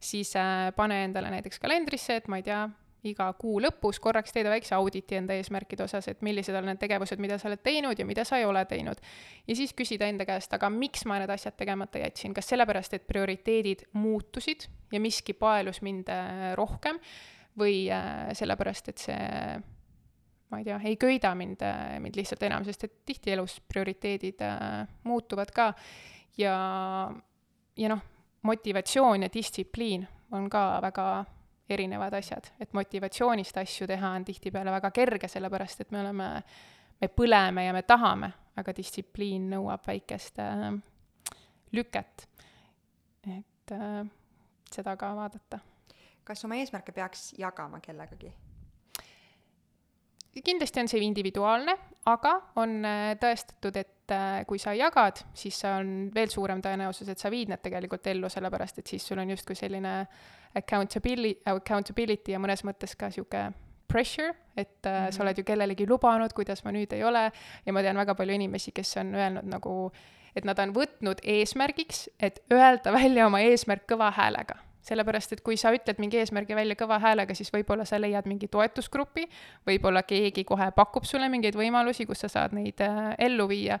siis 0.00 0.34
äh, 0.36 0.70
pane 0.76 1.04
endale 1.04 1.32
näiteks 1.36 1.60
kalendrisse, 1.60 2.20
et 2.20 2.28
ma 2.28 2.40
ei 2.40 2.46
tea, 2.46 2.68
iga 3.08 3.30
kuu 3.38 3.60
lõpus 3.64 4.00
korraks 4.02 4.34
teed 4.34 4.48
väikse 4.50 4.74
auditi 4.76 5.16
enda 5.16 5.36
eesmärkide 5.38 5.84
osas, 5.86 6.08
et 6.10 6.20
millised 6.26 6.56
on 6.56 6.68
need 6.68 6.80
tegevused, 6.80 7.20
mida 7.22 7.38
sa 7.40 7.48
oled 7.48 7.62
teinud 7.64 7.98
ja 7.98 8.06
mida 8.06 8.24
sa 8.28 8.40
ei 8.40 8.44
ole 8.44 8.64
teinud. 8.68 9.00
ja 9.46 9.56
siis 9.56 9.72
küsida 9.76 10.08
enda 10.10 10.26
käest, 10.28 10.52
aga 10.52 10.70
miks 10.70 11.06
ma 11.08 11.20
need 11.22 11.32
asjad 11.32 11.56
tegemata 11.56 12.02
jätsin, 12.02 12.34
kas 12.36 12.50
sellepärast, 12.52 12.94
et 12.94 13.06
prioriteedid 13.08 13.86
muutusid 13.92 14.68
ja 14.92 15.00
miski 15.00 15.32
paelus 15.32 15.82
mind 15.82 16.12
äh, 16.12 16.52
rohkem 16.58 17.00
või 17.60 17.84
äh, 17.92 18.30
sellepärast, 18.36 18.88
et 18.92 19.04
see 19.08 19.20
ma 20.50 20.58
ei 20.58 20.64
tea, 20.64 20.78
ei 20.84 20.96
köida 20.96 21.34
mind, 21.34 21.62
äh, 21.62 21.98
mind 22.02 22.16
lihtsalt 22.18 22.42
enam, 22.42 22.64
sest 22.66 22.84
et 22.84 22.94
tihti 23.06 23.34
elus 23.34 23.58
prioriteedid 23.68 24.42
äh, 24.42 24.88
muutuvad 25.04 25.52
ka. 25.54 25.72
Ja, 26.38 26.54
ja 27.76 27.90
noh, 27.92 28.02
motivatsioon 28.42 29.26
ja 29.26 29.30
distsipliin 29.32 30.06
on 30.32 30.48
ka 30.50 30.80
väga 30.82 31.06
erinevad 31.70 32.14
asjad, 32.18 32.50
et 32.60 32.72
motivatsioonist 32.74 33.60
asju 33.62 33.86
teha 33.86 34.10
on 34.16 34.24
tihtipeale 34.26 34.72
väga 34.74 34.90
kerge, 34.90 35.28
sellepärast 35.30 35.84
et 35.84 35.90
me 35.94 36.00
oleme, 36.02 36.30
me 37.00 37.08
põleme 37.14 37.66
ja 37.66 37.74
me 37.76 37.84
tahame, 37.86 38.32
aga 38.58 38.74
distsipliin 38.74 39.50
nõuab 39.54 39.86
väikest 39.86 40.42
äh, 40.42 40.70
lüket. 41.72 42.26
et 43.30 43.76
äh, 43.76 44.06
seda 44.70 44.96
ka 44.96 45.14
vaadata 45.14 45.60
kas 46.30 46.46
oma 46.46 46.60
eesmärke 46.60 46.94
peaks 46.94 47.32
jagama 47.38 47.82
kellegagi? 47.84 48.32
kindlasti 50.44 50.80
on 50.80 50.88
see 50.88 51.00
individuaalne, 51.04 51.72
aga 52.08 52.36
on 52.62 52.76
äh, 52.86 53.00
tõestatud, 53.20 53.76
et 53.80 54.12
äh, 54.14 54.44
kui 54.48 54.60
sa 54.62 54.72
jagad, 54.78 55.24
siis 55.36 55.58
on 55.68 56.10
veel 56.14 56.30
suurem 56.32 56.62
tõenäosus, 56.64 57.10
et 57.10 57.20
sa 57.20 57.32
viid 57.34 57.50
need 57.50 57.62
tegelikult 57.64 58.06
ellu, 58.12 58.30
sellepärast 58.30 58.78
et 58.80 58.92
siis 58.92 59.06
sul 59.10 59.18
on 59.20 59.32
justkui 59.34 59.58
selline 59.58 59.94
accountability, 60.56 61.42
accountability 61.50 62.36
ja 62.36 62.40
mõnes 62.42 62.62
mõttes 62.64 62.94
ka 62.98 63.10
sihuke 63.12 63.42
pressure, 63.90 64.30
et 64.54 64.78
mm 64.84 64.88
-hmm. 64.88 65.10
sa 65.10 65.18
mhm. 65.18 65.26
oled 65.26 65.38
ju 65.38 65.44
kellelegi 65.44 65.88
lubanud, 65.90 66.32
kuidas 66.32 66.64
ma 66.64 66.72
nüüd 66.72 66.94
ei 66.94 67.04
ole, 67.04 67.26
ja 67.66 67.72
ma 67.72 67.82
tean 67.82 67.96
väga 67.96 68.14
palju 68.14 68.34
inimesi, 68.34 68.72
kes 68.72 68.96
on 68.96 69.14
öelnud 69.14 69.50
nagu, 69.50 69.92
et 70.36 70.44
nad 70.44 70.58
on 70.58 70.74
võtnud 70.74 71.20
eesmärgiks, 71.22 72.08
et 72.20 72.40
öelda 72.52 72.92
välja 72.92 73.26
oma 73.26 73.40
eesmärk 73.40 73.82
kõva 73.90 74.12
häälega 74.14 74.69
sellepärast, 74.82 75.34
et 75.36 75.42
kui 75.44 75.58
sa 75.60 75.72
ütled 75.74 76.00
mingi 76.02 76.20
eesmärgi 76.20 76.56
välja 76.56 76.76
kõva 76.78 77.00
häälega, 77.02 77.34
siis 77.36 77.52
võib-olla 77.52 77.84
sa 77.88 78.00
leiad 78.00 78.28
mingi 78.30 78.48
toetusgrupi, 78.48 79.26
võib-olla 79.68 80.02
keegi 80.08 80.44
kohe 80.48 80.70
pakub 80.76 81.08
sulle 81.08 81.28
mingeid 81.32 81.58
võimalusi, 81.58 82.06
kus 82.08 82.24
sa 82.24 82.32
saad 82.32 82.56
neid 82.56 82.80
äh, 82.84 83.12
ellu 83.18 83.48
viia. 83.50 83.80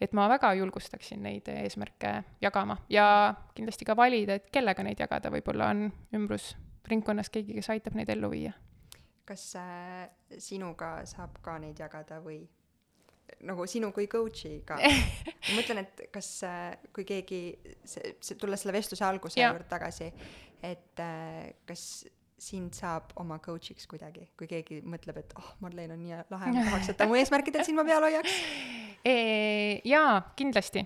et 0.00 0.12
ma 0.14 0.28
väga 0.30 0.52
julgustaksin 0.54 1.22
neid 1.22 1.48
eesmärke 1.50 2.22
jagama 2.40 2.76
ja 2.88 3.34
kindlasti 3.54 3.84
ka 3.84 3.96
valida, 3.96 4.34
et 4.38 4.50
kellega 4.50 4.82
neid 4.82 5.00
jagada, 5.00 5.30
võib-olla 5.30 5.72
on 5.74 5.88
ümbrusringkonnas 6.14 7.30
keegi, 7.30 7.54
kes 7.54 7.70
aitab 7.70 7.94
neid 7.98 8.08
ellu 8.08 8.30
viia. 8.30 8.52
kas 9.24 9.54
äh, 9.56 10.08
sinuga 10.38 11.02
saab 11.04 11.42
ka 11.42 11.58
neid 11.58 11.78
jagada 11.78 12.22
või? 12.24 12.46
Nagu 13.48 13.66
sinu 13.70 13.90
kui 13.94 14.08
coach'iga. 14.10 14.78
Ma 15.48 15.56
mõtlen, 15.56 15.82
et 15.84 16.04
kas, 16.14 16.30
äh, 16.46 16.76
kui 16.94 17.06
keegi, 17.08 17.42
see, 17.84 18.14
see, 18.20 18.38
tulles 18.40 18.64
selle 18.64 18.76
vestluse 18.76 19.06
alguse 19.06 19.40
juurde 19.40 19.68
tagasi, 19.70 20.10
et 20.66 21.02
äh, 21.04 21.50
kas 21.68 21.84
sind 22.38 22.76
saab 22.78 23.12
oma 23.18 23.38
coach'iks 23.42 23.88
kuidagi, 23.90 24.28
kui 24.38 24.48
keegi 24.50 24.82
mõtleb, 24.86 25.18
et 25.22 25.32
oh, 25.38 25.54
Marleen 25.64 25.94
on 25.94 26.02
nii 26.02 26.20
lahe, 26.30 26.52
ma 26.54 26.66
tahaks, 26.68 26.92
et 26.92 26.98
ta 27.00 27.08
mu 27.10 27.18
eesmärkidel 27.18 27.66
silma 27.66 27.84
peal 27.88 28.06
hoiaks. 28.06 28.36
Jaa, 29.88 30.14
kindlasti. 30.36 30.82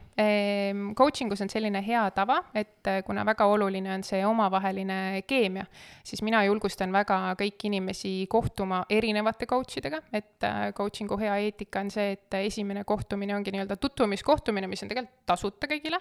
Coaching 0.97 1.33
us 1.33 1.41
on 1.43 1.51
selline 1.51 1.81
hea 1.85 2.03
tava, 2.15 2.39
et 2.55 2.87
äh, 2.87 3.01
kuna 3.07 3.25
väga 3.27 3.47
oluline 3.51 3.91
on 3.95 4.05
see 4.07 4.21
omavaheline 4.27 5.23
keemia, 5.27 5.65
siis 6.05 6.23
mina 6.23 6.43
julgustan 6.47 6.93
väga 6.93 7.19
kõiki 7.41 7.71
inimesi 7.71 8.13
kohtuma 8.31 8.85
erinevate 8.93 9.49
coach 9.51 9.81
idega, 9.81 10.03
et 10.13 10.45
äh, 10.47 10.69
coaching'u 10.77 11.19
hea 11.21 11.39
eetika 11.49 11.83
on 11.83 11.91
see, 11.95 12.15
et 12.19 12.39
esimene 12.43 12.85
kohtumine 12.85 13.37
ongi 13.37 13.55
nii-öelda 13.55 13.81
tutvumiskohtumine, 13.81 14.71
mis 14.71 14.85
on 14.85 14.93
tegelikult 14.93 15.27
tasuta 15.27 15.71
kõigile 15.71 16.01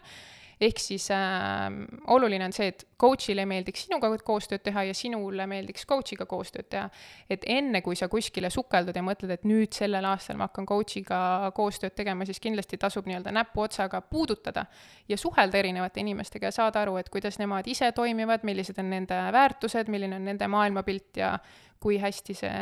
ehk 0.61 0.79
siis 0.79 1.07
äh, 1.11 1.67
oluline 2.13 2.45
on 2.45 2.53
see, 2.53 2.69
et 2.71 2.85
coach'ile 3.01 3.45
meeldiks 3.49 3.87
sinuga 3.87 4.11
koostööd 4.25 4.61
teha 4.65 4.83
ja 4.89 4.93
sinule 4.97 5.47
meeldiks 5.49 5.87
coach'iga 5.89 6.27
koostööd 6.29 6.69
teha. 6.69 6.89
et 7.29 7.45
enne, 7.49 7.81
kui 7.81 7.97
sa 7.97 8.07
kuskile 8.11 8.51
sukeldud 8.53 8.95
ja 8.95 9.03
mõtled, 9.05 9.33
et 9.33 9.47
nüüd 9.49 9.73
sellel 9.73 10.05
aastal 10.05 10.37
ma 10.37 10.49
hakkan 10.49 10.67
coach'iga 10.69 11.51
koostööd 11.57 11.95
tegema, 11.97 12.27
siis 12.29 12.39
kindlasti 12.43 12.77
tasub 12.77 13.09
nii-öelda 13.09 13.33
näpuotsaga 13.33 14.01
puudutada 14.01 14.65
ja 15.09 15.17
suhelda 15.17 15.57
erinevate 15.57 16.03
inimestega 16.05 16.51
ja 16.51 16.55
saada 16.59 16.85
aru, 16.85 16.97
et 17.01 17.09
kuidas 17.09 17.39
nemad 17.41 17.67
ise 17.67 17.91
toimivad, 17.97 18.45
millised 18.47 18.79
on 18.79 18.89
nende 18.93 19.17
väärtused, 19.33 19.89
milline 19.89 20.21
on 20.21 20.25
nende 20.29 20.47
maailmapilt 20.47 21.17
ja 21.17 21.35
kui 21.81 21.97
hästi 21.97 22.37
see 22.37 22.55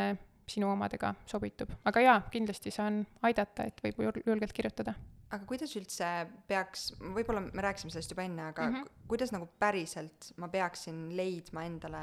sinu 0.50 0.70
omadega 0.72 1.14
sobitub. 1.26 1.70
aga 1.84 2.00
jaa, 2.00 2.20
kindlasti 2.32 2.72
saan 2.74 3.04
aidata, 3.22 3.68
et 3.68 3.80
võib 3.84 4.22
julgelt 4.26 4.52
kirjutada. 4.56 4.94
Aga 5.30 5.46
kuidas 5.46 5.72
üldse 5.78 6.06
peaks, 6.50 6.88
võib-olla 7.00 7.42
me 7.44 7.62
rääkisime 7.64 7.92
sellest 7.94 8.14
juba 8.14 8.24
enne, 8.26 8.48
aga 8.50 8.66
mm 8.66 8.76
-hmm. 8.76 9.04
kuidas 9.10 9.32
nagu 9.34 9.46
päriselt 9.62 10.32
ma 10.42 10.48
peaksin 10.48 11.16
leidma 11.16 11.64
endale 11.68 12.02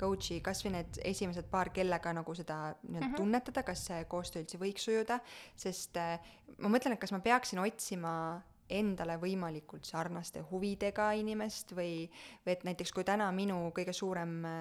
coach'i, 0.00 0.40
kas 0.44 0.64
või 0.64 0.74
need 0.76 1.00
esimesed 1.04 1.48
paar, 1.50 1.70
kellega 1.70 2.12
nagu 2.12 2.34
seda 2.34 2.58
nii-öelda 2.82 3.06
mm 3.06 3.12
-hmm. 3.12 3.16
tunnetada, 3.16 3.62
kas 3.62 3.86
see 3.86 4.04
koostöö 4.04 4.42
üldse 4.42 4.60
võiks 4.60 4.84
sujuda, 4.84 5.20
sest 5.56 5.96
äh, 5.96 6.20
ma 6.58 6.68
mõtlen, 6.68 6.92
et 6.92 7.00
kas 7.00 7.12
ma 7.12 7.20
peaksin 7.20 7.58
otsima 7.58 8.42
endale 8.68 9.16
võimalikult 9.20 9.86
sarnaste 9.86 10.42
huvidega 10.50 11.10
inimest 11.18 11.72
või, 11.76 12.06
või 12.44 12.54
et 12.56 12.64
näiteks 12.66 12.92
kui 12.94 13.04
täna 13.06 13.28
minu 13.34 13.58
kõige 13.76 13.94
suurem 13.96 14.34
äh, 14.44 14.56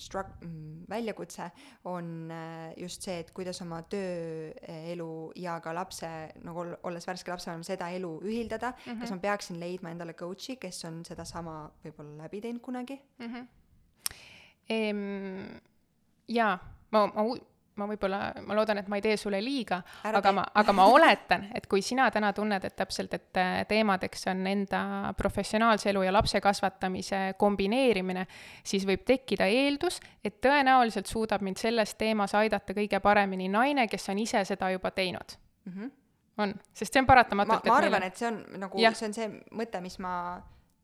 strug-, 0.00 0.32
mm, 0.44 0.86
väljakutse 0.90 1.50
on 1.90 2.30
äh, 2.32 2.72
just 2.80 3.06
see, 3.06 3.18
et 3.20 3.32
kuidas 3.36 3.60
oma 3.64 3.82
tööelu 3.90 5.10
ja 5.36 5.58
ka 5.64 5.74
lapse, 5.76 6.10
nagu 6.44 6.66
olles 6.88 7.08
värske 7.08 7.32
lapsevanem, 7.32 7.64
seda 7.66 7.90
elu 7.96 8.12
ühildada 8.24 8.72
mm, 8.72 8.92
-hmm. 8.92 9.00
kas 9.00 9.14
ma 9.14 9.22
peaksin 9.28 9.60
leidma 9.60 9.90
endale 9.90 10.14
coach'i, 10.14 10.56
kes 10.56 10.84
on 10.84 11.04
sedasama 11.04 11.62
võib-olla 11.84 12.24
läbi 12.24 12.40
teinud 12.40 12.62
kunagi 12.62 13.00
mm? 13.18 13.26
-hmm. 13.26 13.48
Ehm, 14.70 15.58
jaa, 16.28 16.58
ma, 16.90 17.06
ma 17.06 17.24
ma 17.80 17.88
võib-olla, 17.88 18.20
ma 18.46 18.56
loodan, 18.58 18.80
et 18.82 18.88
ma 18.90 18.98
ei 19.00 19.04
tee 19.04 19.16
sulle 19.20 19.40
liiga, 19.44 19.80
aga 20.10 20.32
ma, 20.36 20.44
aga 20.60 20.74
ma 20.76 20.86
oletan, 20.92 21.46
et 21.56 21.66
kui 21.70 21.82
sina 21.84 22.10
täna 22.12 22.32
tunned, 22.36 22.64
et 22.66 22.76
täpselt, 22.76 23.14
et 23.16 23.40
äh, 23.40 23.52
teemadeks 23.70 24.26
on 24.32 24.44
enda 24.50 24.82
professionaalse 25.18 25.90
elu 25.92 26.04
ja 26.06 26.14
lapse 26.14 26.40
kasvatamise 26.44 27.22
kombineerimine, 27.40 28.26
siis 28.66 28.86
võib 28.88 29.04
tekkida 29.08 29.48
eeldus, 29.50 30.00
et 30.24 30.40
tõenäoliselt 30.44 31.10
suudab 31.10 31.44
mind 31.46 31.60
selles 31.60 31.96
teemas 32.00 32.36
aidata 32.38 32.76
kõige 32.76 33.00
paremini 33.00 33.48
naine, 33.52 33.88
kes 33.90 34.12
on 34.12 34.22
ise 34.22 34.44
seda 34.48 34.70
juba 34.74 34.92
teinud 34.94 35.36
mm. 35.64 35.72
-hmm. 35.72 35.90
on, 36.38 36.54
sest 36.74 36.92
see 36.92 37.00
on 37.00 37.06
paratamatult. 37.06 37.64
ma, 37.64 37.74
ma 37.74 37.82
arvan, 37.82 38.02
et 38.02 38.16
see 38.16 38.28
on 38.28 38.44
nagu, 38.60 38.78
see 38.94 39.08
on 39.08 39.14
see 39.14 39.28
mõte, 39.50 39.80
mis 39.80 39.98
ma 39.98 40.14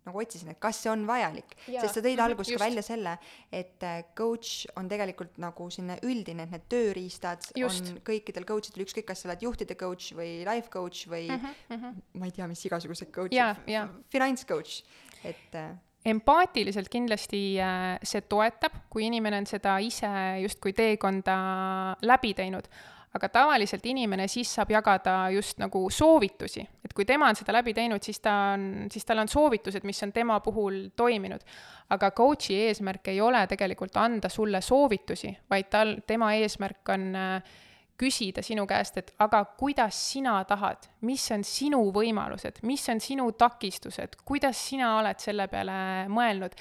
nagu 0.07 0.21
otsisin, 0.23 0.53
et 0.53 0.61
kas 0.63 0.81
see 0.83 0.91
on 0.93 1.05
vajalik. 1.09 1.57
sest 1.67 1.99
sa 1.99 2.03
tõid 2.03 2.17
mhm, 2.17 2.25
alguses 2.25 2.57
ka 2.57 2.63
välja 2.63 2.85
selle, 2.87 3.17
et 3.51 3.87
äh, 3.87 4.03
coach 4.19 4.67
on 4.81 4.91
tegelikult 4.91 5.39
nagu 5.43 5.69
selline 5.73 5.99
üldine, 6.07 6.47
et 6.47 6.55
need 6.55 6.69
tööriistad 6.73 7.49
just. 7.59 7.91
on 7.93 8.03
kõikidel 8.07 8.47
coach 8.49 8.71
idel, 8.71 8.87
ükskõik, 8.87 9.09
kas 9.11 9.25
sa 9.25 9.31
oled 9.31 9.47
juhtide 9.47 9.79
coach 9.79 10.15
või 10.17 10.39
life 10.47 10.71
coach 10.73 11.09
või 11.11 11.27
mm 11.29 11.57
-hmm. 11.71 12.05
ma 12.21 12.31
ei 12.31 12.37
tea, 12.37 12.47
mis 12.51 12.65
igasugused 12.69 13.11
coach'id, 13.15 13.67
finantscoach, 14.13 14.83
et 15.25 15.55
äh, 15.55 15.75
empaatiliselt 16.07 16.89
kindlasti 16.89 17.59
äh, 17.61 17.99
see 18.03 18.23
toetab, 18.31 18.73
kui 18.91 19.07
inimene 19.07 19.43
on 19.43 19.47
seda 19.47 19.79
ise 19.83 20.11
justkui 20.43 20.73
teekonda 20.73 21.37
läbi 22.03 22.35
teinud 22.35 22.71
aga 23.17 23.29
tavaliselt 23.33 23.85
inimene 23.89 24.29
siis 24.31 24.51
saab 24.59 24.71
jagada 24.75 25.17
just 25.35 25.61
nagu 25.63 25.87
soovitusi, 25.93 26.65
et 26.85 26.95
kui 26.97 27.07
tema 27.09 27.31
on 27.33 27.39
seda 27.39 27.55
läbi 27.57 27.75
teinud, 27.77 28.03
siis 28.05 28.21
ta 28.25 28.35
on, 28.55 28.87
siis 28.93 29.05
tal 29.09 29.23
on 29.23 29.31
soovitused, 29.31 29.85
mis 29.89 30.03
on 30.07 30.13
tema 30.13 30.39
puhul 30.45 30.87
toiminud. 30.97 31.45
aga 31.91 32.11
coach'i 32.11 32.57
eesmärk 32.67 33.13
ei 33.13 33.21
ole 33.21 33.45
tegelikult 33.47 33.97
anda 33.97 34.29
sulle 34.29 34.61
soovitusi, 34.61 35.31
vaid 35.51 35.69
tal, 35.71 35.95
tema 36.07 36.33
eesmärk 36.35 36.89
on 36.91 37.05
äh, 37.15 37.55
küsida 37.99 38.43
sinu 38.45 38.67
käest, 38.69 38.99
et 39.01 39.13
aga 39.23 39.43
kuidas 39.59 39.97
sina 40.13 40.37
tahad, 40.49 40.89
mis 41.09 41.25
on 41.33 41.45
sinu 41.47 41.81
võimalused, 41.95 42.61
mis 42.69 42.85
on 42.93 43.01
sinu 43.01 43.31
takistused, 43.39 44.19
kuidas 44.25 44.61
sina 44.69 44.97
oled 44.99 45.23
selle 45.23 45.49
peale 45.53 45.79
mõelnud, 46.13 46.57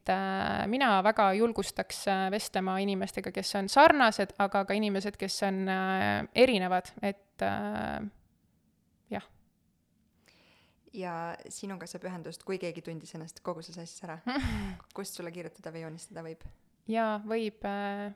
et 0.00 0.12
äh, 0.12 0.66
mina 0.66 1.02
väga 1.04 1.32
julgustaks 1.36 2.06
äh, 2.08 2.28
vestlema 2.32 2.78
inimestega, 2.80 3.32
kes 3.32 3.54
on 3.60 3.68
sarnased, 3.68 4.32
aga 4.40 4.64
ka 4.64 4.76
inimesed, 4.76 5.18
kes 5.20 5.42
on 5.48 5.68
äh, 5.68 6.24
erinevad, 6.34 6.88
et 7.02 7.44
jah. 9.10 9.24
ja 10.92 11.12
sinuga 11.48 11.88
saab 11.88 12.04
ühendust, 12.10 12.44
kui 12.44 12.58
keegi 12.60 12.84
tundis 12.84 13.14
ennast 13.16 13.40
kogu 13.44 13.64
selles 13.64 13.88
asjas 13.88 14.08
ära 14.08 14.40
kust 14.96 15.16
sulle 15.16 15.32
kirjutada 15.32 15.72
või 15.72 15.86
joonistada 15.86 16.24
võib? 16.24 16.44
jaa, 16.90 17.14
võib 17.24 17.64
äh, 17.68 18.10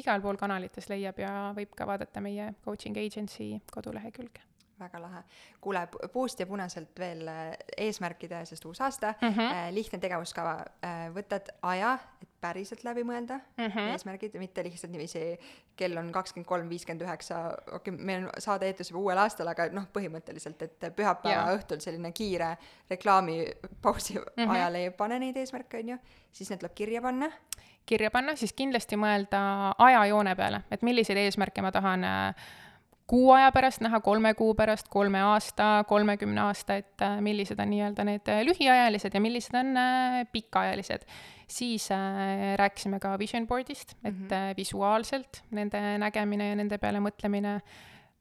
igal 0.00 0.24
pool 0.24 0.40
kanalites 0.40 0.88
leiab 0.92 1.20
ja 1.20 1.32
võib 1.56 1.76
ka 1.76 1.88
vaadata 1.88 2.24
meie 2.24 2.54
coaching 2.64 2.96
agency 3.00 3.52
kodulehekülge 3.72 4.49
väga 4.80 5.02
lahe. 5.02 5.22
kuule, 5.60 5.86
puust 6.12 6.40
ja 6.40 6.46
punaselt 6.46 6.98
veel 6.98 7.28
äh, 7.28 7.52
eesmärkide, 7.76 8.44
sest 8.46 8.64
uus 8.64 8.80
aasta 8.80 9.14
mm, 9.20 9.28
-hmm. 9.28 9.74
lihtne 9.74 9.98
tegevuskava, 9.98 10.56
äh, 10.84 11.06
võtad 11.14 11.52
aja, 11.62 11.98
et 12.22 12.28
päriselt 12.40 12.84
läbi 12.84 13.04
mõelda 13.04 13.40
mm 13.56 13.66
-hmm. 13.66 13.92
eesmärgid, 13.92 14.38
mitte 14.38 14.64
lihtsalt 14.64 14.92
niiviisi 14.92 15.38
kell 15.76 15.96
on 15.96 16.12
kakskümmend 16.12 16.48
kolm, 16.48 16.68
viiskümmend 16.68 17.02
üheksa, 17.02 17.40
okei 17.72 17.94
okay,, 17.94 18.04
meil 18.04 18.24
on 18.24 18.30
saade 18.38 18.66
eetris 18.66 18.90
juba 18.90 19.00
uuel 19.00 19.18
aastal, 19.18 19.48
aga 19.48 19.68
noh, 19.72 19.86
põhimõtteliselt, 19.92 20.62
et 20.62 20.88
pühapäeva 20.96 21.44
yeah. 21.44 21.58
õhtul 21.58 21.80
selline 21.80 22.12
kiire 22.12 22.56
reklaamipausi 22.90 24.14
mm 24.18 24.24
-hmm. 24.44 24.50
ajal 24.50 24.74
ei 24.74 24.90
pane 24.90 25.18
neid 25.18 25.36
eesmärke, 25.36 25.78
on 25.78 25.88
ju, 25.88 25.98
siis 26.32 26.50
need 26.50 26.60
tuleb 26.60 26.74
kirja 26.74 27.02
panna 27.02 27.30
kirja 27.86 28.10
panna, 28.10 28.36
siis 28.36 28.52
kindlasti 28.52 28.96
mõelda 28.96 29.74
ajajoone 29.78 30.34
peale, 30.36 30.62
et 30.70 30.82
milliseid 30.86 31.18
eesmärke 31.18 31.62
ma 31.62 31.72
tahan 31.72 32.04
äh, 32.04 32.34
kuu 33.10 33.32
aja 33.34 33.50
pärast 33.52 33.82
näha, 33.82 33.98
kolme 34.06 34.34
kuu 34.38 34.54
pärast, 34.54 34.88
kolme 34.90 35.18
aasta, 35.32 35.84
kolmekümne 35.88 36.40
aasta, 36.44 36.76
et 36.78 37.02
äh, 37.02 37.18
millised 37.24 37.58
on 37.58 37.70
nii-öelda 37.72 38.06
need 38.06 38.30
äh, 38.30 38.42
lühiajalised 38.46 39.14
ja 39.16 39.22
millised 39.22 39.56
on 39.58 39.76
äh, 39.76 40.20
pikaajalised. 40.32 41.06
siis 41.50 41.88
rääkisime 42.56 43.00
ka 43.02 43.18
vision 43.18 43.46
board'ist, 43.46 43.96
et 44.04 44.14
mm 44.14 44.26
-hmm. 44.26 44.56
visuaalselt 44.56 45.42
nende 45.50 45.98
nägemine 45.98 46.48
ja 46.48 46.56
nende 46.56 46.78
peale 46.78 47.00
mõtlemine, 47.00 47.60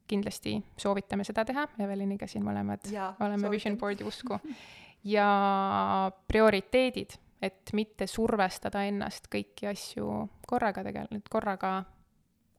kindlasti 0.08 0.64
soovitame 0.78 1.24
seda 1.24 1.46
teha, 1.46 1.68
Eveliniga 1.80 2.28
siin 2.28 2.44
mõlemad 2.44 2.92
ja, 2.92 3.14
oleme 3.20 3.38
soovitan. 3.38 3.52
vision 3.52 3.78
board'i 3.78 4.04
usku. 4.04 4.40
ja 5.16 6.12
prioriteedid, 6.28 7.14
et 7.42 7.70
mitte 7.74 8.08
survestada 8.08 8.84
ennast 8.84 9.28
kõiki 9.36 9.70
asju 9.70 10.30
korraga 10.48 10.84
tegelikult, 10.84 11.30
korraga, 11.30 11.84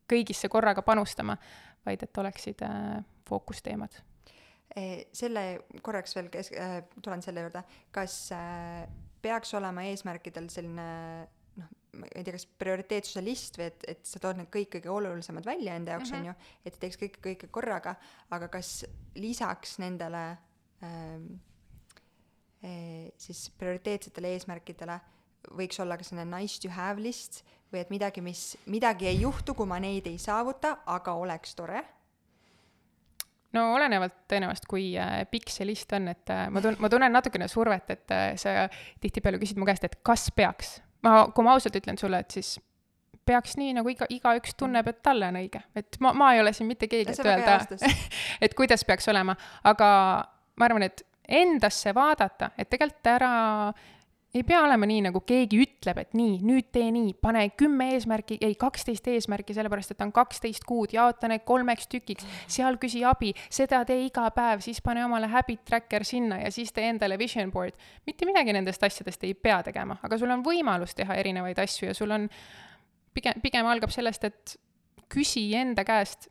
kõigisse 0.07 0.49
korraga 0.49 0.83
panustama 0.83 1.37
vaid 1.87 2.03
et 2.05 2.22
oleksid 2.22 2.62
äh, 2.66 3.03
fookusteemad. 3.28 4.01
selle 5.12 5.43
korraks 5.83 6.14
veel 6.14 6.28
kes- 6.31 6.53
äh,, 6.55 6.83
tulen 7.03 7.22
selle 7.22 7.43
juurde, 7.43 7.62
kas 7.91 8.31
äh, 8.33 8.85
peaks 9.22 9.55
olema 9.59 9.83
eesmärkidel 9.89 10.47
selline 10.53 10.87
noh, 11.59 11.72
ma 11.99 12.11
ei 12.14 12.24
tea, 12.24 12.37
kas 12.37 12.47
prioriteetsuse 12.61 13.22
list 13.24 13.59
või 13.59 13.66
et, 13.66 13.85
et 13.95 14.05
sa 14.07 14.22
tood 14.22 14.39
need 14.39 14.51
kõik 14.55 14.70
kõige 14.76 14.93
olulisemad 14.95 15.47
välja 15.49 15.74
enda 15.74 15.97
jaoks 15.97 16.12
mm, 16.12 16.16
on 16.20 16.26
-hmm. 16.28 16.31
ju, 16.31 16.70
et 16.70 16.78
teeks 16.85 17.01
kõike, 17.03 17.22
kõike 17.26 17.51
korraga, 17.51 17.97
aga 18.31 18.49
kas 18.53 18.85
lisaks 19.18 19.78
nendele 19.83 20.24
ähm, 20.87 21.26
äh, 22.64 23.11
siis 23.18 23.49
prioriteetsetele 23.59 24.37
eesmärkidele 24.37 25.01
võiks 25.57 25.80
olla 25.82 25.97
ka 25.99 26.07
selline 26.07 26.28
nice 26.30 26.61
to 26.62 26.70
have 26.74 27.03
list 27.03 27.43
või 27.70 27.84
et 27.84 27.91
midagi, 27.93 28.22
mis, 28.24 28.57
midagi 28.70 29.09
ei 29.11 29.20
juhtu, 29.22 29.55
kui 29.55 29.68
ma 29.68 29.78
neid 29.82 30.09
ei 30.11 30.18
saavuta, 30.18 30.80
aga 30.91 31.14
oleks 31.20 31.55
tore? 31.59 31.82
no 33.57 33.64
olenevalt 33.74 34.14
tõenäoliselt, 34.30 34.66
kui 34.70 34.93
äh, 35.01 35.20
pikk 35.30 35.51
see 35.51 35.66
list 35.66 35.93
on, 35.97 36.11
et 36.12 36.30
äh, 36.30 36.47
ma 36.53 36.62
tun-, 36.62 36.78
ma 36.82 36.91
tunnen 36.93 37.14
natukene 37.14 37.49
survet, 37.51 37.95
et 37.97 38.14
äh, 38.14 38.26
sa 38.38 38.68
tihtipeale 39.03 39.41
küsid 39.43 39.59
mu 39.59 39.66
käest, 39.68 39.86
et 39.86 39.99
kas 40.07 40.28
peaks. 40.34 40.78
ma, 41.07 41.24
kui 41.34 41.47
ma 41.47 41.57
ausalt 41.57 41.78
ütlen 41.80 41.99
sulle, 41.99 42.22
et 42.22 42.38
siis 42.38 42.59
peaks 43.26 43.57
nii, 43.61 43.74
nagu 43.78 43.91
iga, 43.91 44.07
igaüks 44.11 44.55
tunneb, 44.59 44.86
et 44.91 45.03
talle 45.03 45.30
on 45.30 45.38
õige. 45.41 45.62
et 45.76 45.99
ma, 46.03 46.14
ma 46.16 46.32
ei 46.34 46.43
ole 46.45 46.55
siin 46.57 46.70
mitte 46.70 46.88
keegi, 46.91 47.14
et 47.14 47.26
öelda, 47.26 47.59
et 48.45 48.55
kuidas 48.59 48.86
peaks 48.86 49.11
olema, 49.11 49.36
aga 49.66 49.88
ma 50.57 50.68
arvan, 50.68 50.86
et 50.86 51.05
endasse 51.30 51.95
vaadata, 51.95 52.53
et 52.59 52.70
tegelikult 52.70 53.11
ära 53.12 53.32
ei 54.35 54.45
pea 54.47 54.61
olema 54.62 54.87
nii, 54.87 55.01
nagu 55.09 55.22
keegi 55.26 55.59
ütleb, 55.64 55.99
et 56.05 56.12
nii, 56.14 56.37
nüüd 56.47 56.68
tee 56.74 56.87
nii, 56.95 57.14
pane 57.22 57.43
kümme 57.59 57.89
eesmärki, 57.97 58.39
ei, 58.47 58.55
kaksteist 58.59 59.09
eesmärki, 59.11 59.55
sellepärast 59.57 59.95
et 59.95 60.05
on 60.05 60.12
kaksteist 60.14 60.66
kuud, 60.68 60.95
jaota 60.95 61.28
need 61.31 61.43
kolmeks 61.49 61.91
tükiks, 61.91 62.26
seal 62.51 62.78
küsi 62.83 63.03
abi, 63.07 63.33
seda 63.51 63.83
tee 63.89 64.05
iga 64.07 64.28
päev, 64.35 64.62
siis 64.64 64.78
pane 64.85 65.03
omale 65.05 65.31
habit 65.33 65.64
tracker 65.66 66.07
sinna 66.07 66.41
ja 66.45 66.53
siis 66.55 66.70
tee 66.76 66.87
endale 66.93 67.18
vision 67.18 67.51
board. 67.51 67.74
mitte 68.07 68.28
midagi 68.28 68.55
nendest 68.55 68.83
asjadest 68.87 69.24
ei 69.26 69.35
pea 69.35 69.62
tegema, 69.66 69.99
aga 70.03 70.18
sul 70.18 70.31
on 70.31 70.45
võimalus 70.47 70.95
teha 70.95 71.18
erinevaid 71.18 71.59
asju 71.59 71.91
ja 71.91 71.95
sul 71.95 72.14
on, 72.14 72.28
pigem, 73.14 73.43
pigem 73.43 73.66
algab 73.66 73.91
sellest, 73.91 74.24
et 74.31 74.57
küsi 75.11 75.49
enda 75.59 75.83
käest, 75.85 76.31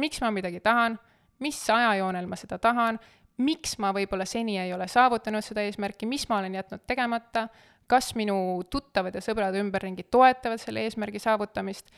miks 0.00 0.22
ma 0.24 0.32
midagi 0.32 0.64
tahan, 0.64 0.96
mis 1.44 1.60
ajajoonel 1.68 2.26
ma 2.30 2.40
seda 2.40 2.56
tahan 2.62 2.98
miks 3.42 3.78
ma 3.82 3.90
võib-olla 3.94 4.26
seni 4.28 4.58
ei 4.60 4.72
ole 4.74 4.86
saavutanud 4.90 5.42
seda 5.44 5.64
eesmärki, 5.66 6.06
mis 6.06 6.28
ma 6.30 6.38
olen 6.38 6.54
jätnud 6.54 6.84
tegemata, 6.86 7.48
kas 7.90 8.14
minu 8.18 8.36
tuttavad 8.70 9.14
ja 9.14 9.22
sõbrad 9.24 9.56
ümberringi 9.58 10.06
toetavad 10.10 10.62
selle 10.62 10.84
eesmärgi 10.86 11.20
saavutamist. 11.22 11.90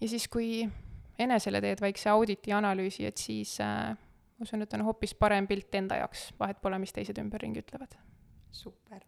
ja 0.00 0.08
siis, 0.08 0.28
kui 0.28 0.64
enesele 1.18 1.60
teed 1.60 1.80
väikse 1.80 2.10
auditi 2.10 2.52
analüüsi, 2.52 3.06
et 3.06 3.20
siis 3.20 3.58
äh, 3.60 3.92
ma 4.36 4.48
usun, 4.48 4.62
et 4.62 4.74
on 4.76 4.84
hoopis 4.86 5.14
parem 5.14 5.46
pilt 5.46 5.74
enda 5.74 6.00
jaoks, 6.02 6.30
vahet 6.40 6.60
pole, 6.62 6.78
mis 6.82 6.92
teised 6.92 7.18
ümberringi 7.20 7.62
ütlevad. 7.64 7.98
super. 8.52 9.04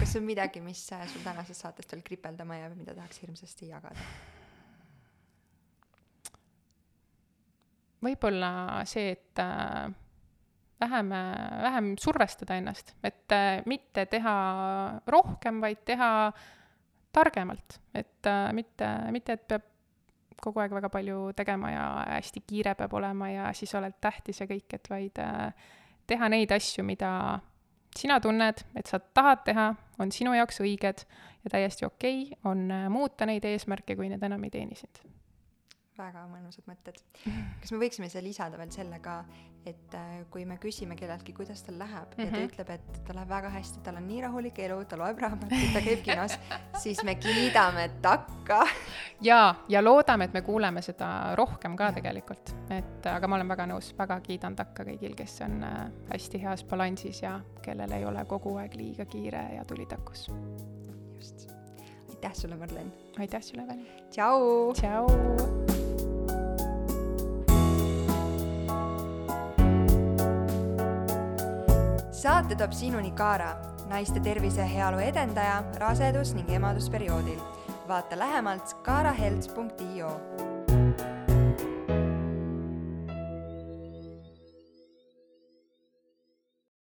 kas 0.00 0.16
on 0.16 0.24
midagi, 0.24 0.60
mis 0.60 0.86
äh, 0.92 1.06
sul 1.08 1.24
tänasest 1.24 1.66
saatest 1.66 1.92
veel 1.92 2.06
kripeldama 2.06 2.60
jääb 2.60 2.72
ja 2.72 2.78
mida 2.78 2.94
tahaks 2.94 3.20
hirmsasti 3.22 3.68
jagada? 3.72 4.08
võib-olla 8.04 8.50
see, 8.88 9.14
et 9.14 9.40
äh, 9.40 9.92
vähem, 10.84 11.12
vähem 11.62 11.94
survestada 12.00 12.58
ennast, 12.60 12.94
et 13.04 13.32
äh, 13.32 13.62
mitte 13.66 14.06
teha 14.10 14.34
rohkem, 15.10 15.60
vaid 15.64 15.84
teha 15.88 16.10
targemalt, 17.14 17.78
et 17.94 18.28
äh, 18.28 18.50
mitte, 18.56 18.90
mitte, 19.14 19.38
et 19.38 19.46
peab 19.48 19.70
kogu 20.44 20.60
aeg 20.60 20.74
väga 20.76 20.90
palju 20.92 21.30
tegema 21.38 21.70
ja 21.72 21.84
hästi 22.18 22.42
kiire 22.44 22.74
peab 22.76 22.92
olema 22.98 23.30
ja 23.30 23.48
siis 23.56 23.72
oled 23.78 23.96
tähtis 24.02 24.42
ja 24.42 24.48
kõik, 24.50 24.76
et 24.76 24.90
vaid 24.92 25.20
äh, 25.22 25.72
teha 26.10 26.28
neid 26.28 26.52
asju, 26.52 26.84
mida 26.84 27.10
sina 27.96 28.18
tunned, 28.20 28.64
et 28.76 28.90
sa 28.90 28.98
tahad 28.98 29.44
teha, 29.46 29.70
on 30.02 30.12
sinu 30.12 30.34
jaoks 30.34 30.60
õiged 30.60 31.06
ja 31.44 31.56
täiesti 31.56 31.86
okei 31.86 32.24
okay 32.28 32.50
on 32.50 32.66
muuta 32.92 33.26
neid 33.30 33.46
eesmärke, 33.48 33.96
kui 33.96 34.10
need 34.10 34.22
enam 34.26 34.44
ei 34.44 34.52
teeni 34.52 34.76
sind 34.78 35.13
väga 35.98 36.24
mõnusad 36.30 36.66
mõtted. 36.68 36.98
kas 37.60 37.72
me 37.72 37.78
võiksime 37.82 38.08
siia 38.10 38.22
lisada 38.24 38.58
veel 38.58 38.72
selle 38.74 38.98
ka, 39.02 39.20
et 39.66 39.94
äh, 39.96 40.24
kui 40.30 40.44
me 40.48 40.56
küsime 40.60 40.96
kelleltki, 40.98 41.32
kuidas 41.36 41.62
tal 41.62 41.78
läheb 41.78 42.16
mm 42.16 42.24
-hmm. 42.24 42.26
ja 42.26 42.30
ta 42.30 42.36
mhm. 42.36 42.48
ütleb, 42.48 42.70
et 42.70 43.04
tal 43.06 43.16
läheb 43.16 43.28
väga 43.28 43.48
hästi, 43.48 43.80
tal 43.82 43.96
on 43.96 44.06
nii 44.08 44.20
rahulik 44.22 44.58
elu, 44.58 44.84
ta 44.84 44.98
loeb 44.98 45.18
raamatuid, 45.18 45.72
ta 45.72 45.80
käib 45.80 46.02
kinos, 46.02 46.38
siis 46.82 47.04
me 47.04 47.14
kiidame 47.14 47.88
takka. 48.02 48.66
jaa, 49.20 49.54
ja 49.68 49.84
loodame, 49.84 50.24
et 50.24 50.32
me 50.32 50.42
kuuleme 50.42 50.82
seda 50.82 51.34
rohkem 51.34 51.76
ka 51.76 51.84
ja. 51.84 51.92
tegelikult, 51.92 52.54
et 52.70 53.06
aga 53.06 53.28
ma 53.28 53.36
olen 53.36 53.48
väga 53.48 53.66
nõus, 53.66 53.94
väga 53.98 54.20
kiidan 54.20 54.56
takka 54.56 54.84
kõigil, 54.84 55.14
kes 55.14 55.40
on 55.40 55.62
äh, 55.62 55.90
hästi 56.12 56.42
heas 56.42 56.64
balansis 56.64 57.22
ja 57.22 57.40
kellel 57.62 57.92
ei 57.92 58.04
ole 58.04 58.24
kogu 58.24 58.56
aeg 58.56 58.74
liiga 58.74 59.04
kiire 59.04 59.48
ja 59.56 59.64
tuli 59.64 59.86
takus. 59.86 60.30
just. 61.14 61.48
aitäh 62.08 62.34
sulle, 62.34 62.56
Marlen. 62.56 62.92
aitäh 63.18 63.42
sulle, 63.42 63.66
Vene. 63.66 63.86
tšau. 64.10 64.72
tšau. 64.74 65.73
Saate 72.24 72.56
toob 72.56 72.72
sinuni 72.72 73.10
Kaara, 73.12 73.50
naiste 73.90 74.20
tervise 74.24 74.62
ja 74.62 74.66
heaolu 74.66 75.02
edendaja 75.04 75.58
rasedus- 75.82 76.32
ning 76.34 76.48
emadusperioodil. 76.48 77.40
vaata 77.88 78.18
lähemalt 78.18 78.74
kaarahelts.io 78.82 80.08